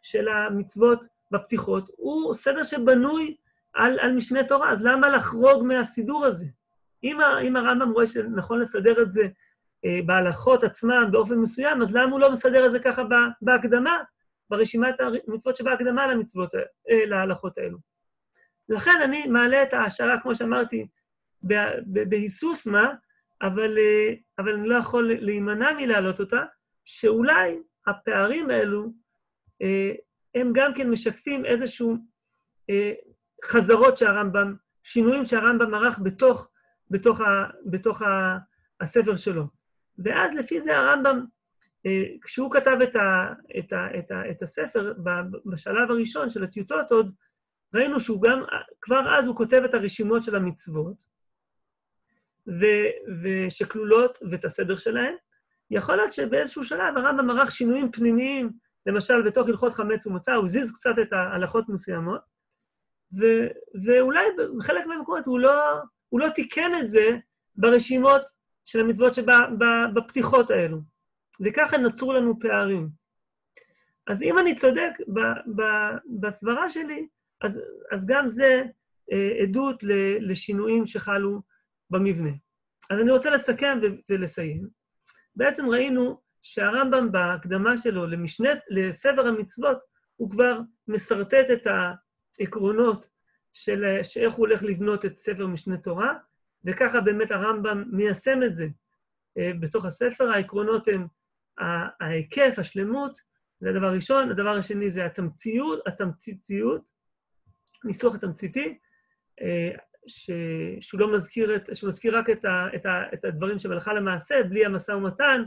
של 0.03 0.29
המצוות 0.29 1.01
בפתיחות 1.31 1.85
הוא 1.97 2.35
סדר 2.35 2.63
שבנוי 2.63 3.37
על, 3.75 3.99
על 4.01 4.13
משנה 4.13 4.45
תורה, 4.45 4.73
אז 4.73 4.83
למה 4.83 5.09
לחרוג 5.09 5.65
מהסידור 5.65 6.25
הזה? 6.25 6.47
אם, 7.05 7.19
אם 7.47 7.57
הרמב"ם 7.57 7.91
רואה 7.91 8.07
שנכון 8.07 8.61
לסדר 8.61 9.03
את 9.03 9.13
זה 9.13 9.23
אה, 9.85 10.01
בהלכות 10.07 10.65
עצמן 10.65 11.11
באופן 11.13 11.35
מסוים, 11.35 11.83
אז 11.83 11.95
למה 11.95 12.13
הוא 12.13 12.21
לא 12.21 12.33
מסדר 12.33 12.67
את 12.67 12.71
זה 12.71 12.79
ככה 12.79 13.03
בהקדמה, 13.43 14.03
ברשימת 14.51 14.95
המצוות 15.01 15.57
שבהקדמה 15.57 16.07
למצוות, 16.07 16.55
אה, 16.55 17.07
להלכות 17.07 17.59
האלו? 17.59 17.79
לכן 18.69 19.01
אני 19.05 19.27
מעלה 19.27 19.63
את 19.63 19.73
ההשערה, 19.73 20.21
כמו 20.21 20.35
שאמרתי, 20.35 20.87
בהיסוס 21.87 22.67
מה, 22.67 22.93
אבל, 23.43 23.79
אה, 23.79 24.15
אבל 24.39 24.55
אני 24.55 24.69
לא 24.69 24.79
יכול 24.79 25.13
להימנע 25.21 25.73
מלהעלות 25.73 26.21
אותה, 26.21 26.45
שאולי 26.85 27.59
הפערים 27.87 28.51
האלו, 28.51 28.93
אה, 29.63 29.93
הם 30.35 30.53
גם 30.55 30.75
כן 30.75 30.91
משקפים 30.91 31.45
איזשהו 31.45 31.97
אה, 32.71 32.93
חזרות 33.45 33.97
שהרמב"ם, 33.97 34.55
שינויים 34.83 35.25
שהרמב"ם 35.25 35.75
ערך 35.75 35.99
בתוך, 36.03 36.49
בתוך, 36.91 37.21
ה, 37.21 37.25
בתוך 37.67 38.03
ה, 38.03 38.39
הספר 38.81 39.17
שלו. 39.17 39.45
ואז 39.99 40.35
לפי 40.35 40.61
זה 40.61 40.79
הרמב"ם, 40.79 41.25
כשהוא 42.23 42.51
כתב 42.51 42.79
את, 42.83 42.97
ה, 42.97 43.33
את, 43.59 43.73
ה, 43.73 43.99
את, 43.99 44.11
ה, 44.11 44.31
את 44.31 44.43
הספר, 44.43 44.93
בשלב 45.47 45.91
הראשון 45.91 46.31
של 46.31 46.45
הטיוטות 46.45 46.91
עוד, 46.91 47.15
ראינו 47.75 48.01
שהוא 48.01 48.23
גם, 48.23 48.43
כבר 48.81 49.19
אז 49.19 49.27
הוא 49.27 49.37
כותב 49.37 49.63
את 49.65 49.75
הרשימות 49.75 50.23
של 50.23 50.37
המצוות, 50.37 50.97
ו- 52.49 53.15
ושכלולות 53.23 54.19
ואת 54.31 54.45
הסדר 54.45 54.77
שלהן. 54.77 55.15
יכול 55.71 55.97
להיות 55.97 56.13
שבאיזשהו 56.13 56.65
שלב 56.65 56.97
הרמב"ם 56.97 57.31
ערך 57.31 57.53
שינויים 57.53 57.93
פנימיים, 57.93 58.51
למשל 58.87 59.23
בתוך 59.23 59.49
הלכות 59.49 59.73
חמץ 59.73 60.07
ומוצא, 60.07 60.33
הוא 60.33 60.45
הזיז 60.45 60.73
קצת 60.73 60.95
את 61.03 61.13
ההלכות 61.13 61.69
מסוימות, 61.69 62.21
ו- 63.21 63.49
ואולי 63.87 64.25
בחלק 64.59 64.87
מהמקומות 64.87 65.27
הוא 65.27 65.39
לא, 65.39 65.81
הוא 66.09 66.21
לא 66.21 66.29
תיקן 66.29 66.71
את 66.81 66.91
זה 66.91 67.09
ברשימות 67.57 68.23
של 68.65 68.81
המצוות 68.81 69.15
שבפתיחות 69.15 70.51
האלו. 70.51 70.79
וככה 71.41 71.77
נוצרו 71.77 72.13
לנו 72.13 72.39
פערים. 72.41 72.89
אז 74.07 74.23
אם 74.23 74.39
אני 74.39 74.57
צודק 74.57 74.91
בסברה 76.21 76.69
שלי, 76.69 77.07
אז, 77.41 77.63
אז 77.93 78.07
גם 78.07 78.29
זה 78.29 78.63
אה, 79.13 79.43
עדות 79.43 79.83
לשינויים 80.21 80.87
שחלו 80.87 81.41
במבנה. 81.91 82.31
אז 82.91 83.01
אני 83.01 83.11
רוצה 83.11 83.31
לסכם 83.31 83.79
ולסיים. 84.09 84.69
בעצם 85.37 85.67
ראינו 85.69 86.21
שהרמב"ם 86.43 87.13
בהקדמה 87.13 87.77
שלו 87.77 88.07
למשנה, 88.07 88.51
לספר 88.71 89.27
המצוות, 89.27 89.79
הוא 90.17 90.31
כבר 90.31 90.59
משרטט 90.89 91.51
את 91.53 91.67
העקרונות 92.41 93.07
של 93.55 93.85
איך 94.17 94.35
הוא 94.35 94.47
הולך 94.47 94.63
לבנות 94.63 95.05
את 95.05 95.19
ספר 95.19 95.47
משנה 95.47 95.77
תורה, 95.77 96.15
וככה 96.65 97.01
באמת 97.01 97.31
הרמב"ם 97.31 97.85
מיישם 97.93 98.43
את 98.47 98.57
זה 98.57 98.67
אה, 99.39 99.51
בתוך 99.61 99.85
הספר. 99.85 100.31
העקרונות 100.31 100.89
הם 100.89 101.07
ההיקף, 102.01 102.55
השלמות, 102.59 103.21
זה 103.61 103.71
הדבר 103.71 103.87
הראשון. 103.87 104.31
הדבר 104.31 104.51
השני 104.51 104.91
זה 104.91 105.07
התמציות, 105.07 105.87
התמציתיות, 105.87 106.83
ניסוח 107.85 108.15
התמציתי, 108.15 108.79
אה, 109.41 109.71
ש... 110.07 110.31
שהוא 110.81 111.01
לא 111.01 111.17
מזכיר, 111.17 111.57
את... 111.57 111.77
שהוא 111.77 111.89
מזכיר 111.89 112.19
רק 112.19 112.31
את, 112.31 112.45
ה... 112.45 112.67
את, 112.75 112.87
ה... 112.87 113.03
את 113.15 113.25
הדברים 113.25 113.59
שבהלכה 113.59 113.93
למעשה, 113.93 114.35
בלי 114.49 114.67
המשא 114.67 114.93
ומתן, 114.93 115.45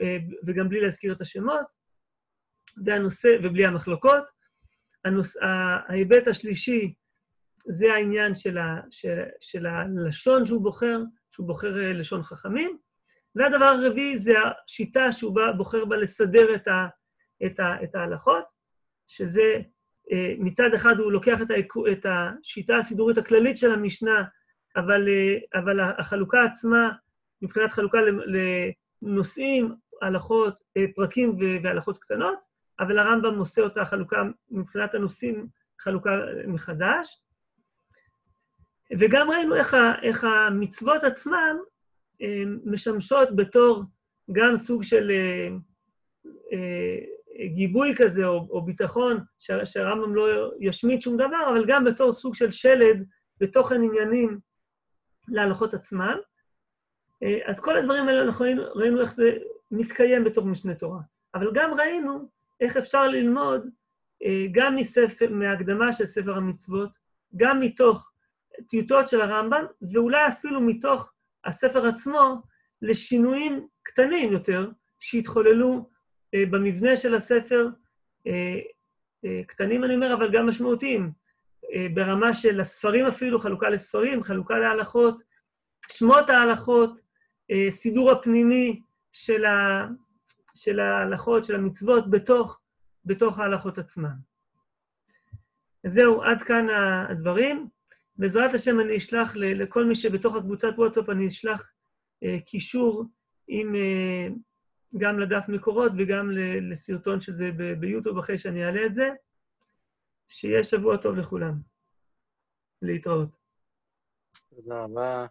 אה, 0.00 0.16
וגם 0.46 0.68
בלי 0.68 0.80
להזכיר 0.80 1.12
את 1.12 1.20
השמות, 1.20 1.66
זה 2.84 2.94
הנושא, 2.94 3.36
ובלי 3.42 3.66
המחלוקות. 3.66 4.24
הנוס... 5.04 5.36
ההיבט 5.88 6.28
השלישי 6.28 6.94
זה 7.68 7.92
העניין 7.94 8.34
של, 8.34 8.58
ה... 8.58 8.80
של... 8.90 9.22
של 9.40 9.66
הלשון 9.66 10.46
שהוא 10.46 10.62
בוחר, 10.62 10.98
שהוא 11.30 11.46
בוחר 11.46 11.78
אה, 11.78 11.92
לשון 11.92 12.22
חכמים. 12.22 12.78
והדבר 13.34 13.64
הרביעי 13.64 14.18
זה 14.18 14.32
השיטה 14.38 15.12
שהוא 15.12 15.34
בא, 15.34 15.52
בוחר 15.52 15.84
בה 15.84 15.96
לסדר 15.96 16.54
את, 16.54 16.68
ה... 16.68 16.86
את, 17.46 17.60
ה... 17.60 17.84
את 17.84 17.94
ההלכות, 17.94 18.44
שזה 19.06 19.60
אה, 20.12 20.34
מצד 20.38 20.74
אחד 20.74 20.98
הוא 20.98 21.12
לוקח 21.12 21.38
את, 21.42 21.50
ה... 21.50 21.54
את 21.92 22.06
השיטה 22.08 22.76
הסידורית 22.76 23.18
הכללית 23.18 23.56
של 23.56 23.72
המשנה, 23.72 24.24
אבל, 24.76 25.08
אבל 25.54 25.80
החלוקה 25.80 26.44
עצמה, 26.44 26.90
מבחינת 27.42 27.72
חלוקה 27.72 27.98
לנושאים, 29.02 29.74
הלכות, 30.02 30.54
פרקים 30.94 31.38
והלכות 31.62 31.98
קטנות, 31.98 32.38
אבל 32.80 32.98
הרמב"ם 32.98 33.38
עושה 33.38 33.62
אותה 33.62 33.84
חלוקה, 33.84 34.22
מבחינת 34.50 34.94
הנושאים, 34.94 35.46
חלוקה 35.80 36.10
מחדש. 36.46 37.22
וגם 38.98 39.30
ראינו 39.30 39.54
איך, 39.54 39.74
ה, 39.74 39.92
איך 40.02 40.24
המצוות 40.24 41.04
עצמן 41.04 41.56
אה, 42.22 42.42
משמשות 42.64 43.36
בתור 43.36 43.82
גם 44.32 44.56
סוג 44.56 44.82
של 44.82 45.10
אה, 45.10 45.48
אה, 46.52 47.46
גיבוי 47.46 47.94
כזה, 47.96 48.26
או, 48.26 48.48
או 48.50 48.62
ביטחון, 48.64 49.18
שהרמב"ם 49.64 50.14
לא 50.14 50.50
ישמיט 50.60 51.00
שום 51.00 51.16
דבר, 51.16 51.50
אבל 51.50 51.64
גם 51.68 51.84
בתור 51.84 52.12
סוג 52.12 52.34
של 52.34 52.50
שלד 52.50 53.04
בתוכן 53.40 53.82
עניינים 53.82 54.38
להלכות 55.28 55.74
עצמן. 55.74 56.16
אז 57.46 57.60
כל 57.60 57.76
הדברים 57.76 58.08
האלה, 58.08 58.22
אנחנו 58.22 58.44
ראינו, 58.44 58.62
ראינו 58.74 59.00
איך 59.00 59.12
זה 59.12 59.32
מתקיים 59.70 60.24
בתור 60.24 60.44
משנה 60.44 60.74
תורה. 60.74 61.00
אבל 61.34 61.50
גם 61.54 61.74
ראינו 61.74 62.28
איך 62.60 62.76
אפשר 62.76 63.08
ללמוד 63.08 63.68
אה, 64.24 64.46
גם 64.52 64.76
מספר, 64.76 65.30
מהקדמה 65.30 65.92
של 65.92 66.06
ספר 66.06 66.36
המצוות, 66.36 66.90
גם 67.36 67.60
מתוך 67.60 68.10
טיוטות 68.68 69.08
של 69.08 69.20
הרמב"ם, 69.20 69.64
ואולי 69.92 70.28
אפילו 70.28 70.60
מתוך 70.60 71.12
הספר 71.44 71.86
עצמו, 71.86 72.42
לשינויים 72.82 73.66
קטנים 73.82 74.32
יותר 74.32 74.70
שהתחוללו 75.00 75.90
אה, 76.34 76.42
במבנה 76.50 76.96
של 76.96 77.14
הספר, 77.14 77.68
אה, 78.26 78.60
קטנים 79.46 79.84
אני 79.84 79.94
אומר, 79.94 80.14
אבל 80.14 80.32
גם 80.32 80.48
משמעותיים, 80.48 81.12
ברמה 81.94 82.34
של 82.34 82.60
הספרים 82.60 83.06
אפילו, 83.06 83.38
חלוקה 83.38 83.70
לספרים, 83.70 84.22
חלוקה 84.22 84.58
להלכות, 84.58 85.22
שמות 85.88 86.30
ההלכות, 86.30 87.00
סידור 87.70 88.10
הפנימי 88.10 88.80
של, 89.12 89.44
ה, 89.44 89.86
של 90.54 90.80
ההלכות, 90.80 91.44
של 91.44 91.54
המצוות, 91.54 92.10
בתוך, 92.10 92.60
בתוך 93.04 93.38
ההלכות 93.38 93.78
עצמן. 93.78 94.14
אז 95.84 95.92
זהו, 95.92 96.22
עד 96.22 96.42
כאן 96.42 96.66
הדברים. 96.70 97.68
בעזרת 98.18 98.54
השם 98.54 98.80
אני 98.80 98.96
אשלח 98.96 99.32
לכל 99.36 99.84
מי 99.84 99.94
שבתוך 99.94 100.36
הקבוצת 100.36 100.68
וואטסאפ, 100.76 101.08
אני 101.08 101.26
אשלח 101.26 101.72
אה, 102.22 102.40
קישור 102.46 103.04
עם, 103.48 103.74
אה, 103.74 104.28
גם 104.98 105.18
לדף 105.18 105.44
מקורות 105.48 105.92
וגם 105.98 106.30
לסרטון 106.70 107.20
שזה 107.20 107.50
ביוטיוב 107.80 108.18
אחרי 108.18 108.38
שאני 108.38 108.64
אעלה 108.64 108.86
את 108.86 108.94
זה. 108.94 109.08
שיהיה 110.28 110.64
שבוע 110.64 110.96
טוב 110.96 111.16
לכולם. 111.16 111.54
להתראות. 112.82 113.28
תודה 114.48 114.82
רבה. 114.84 115.26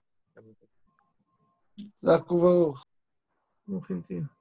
חזק 2.00 2.32
וברוך. 2.32 2.84
ברוכים 3.68 4.02
תהיו. 4.02 4.35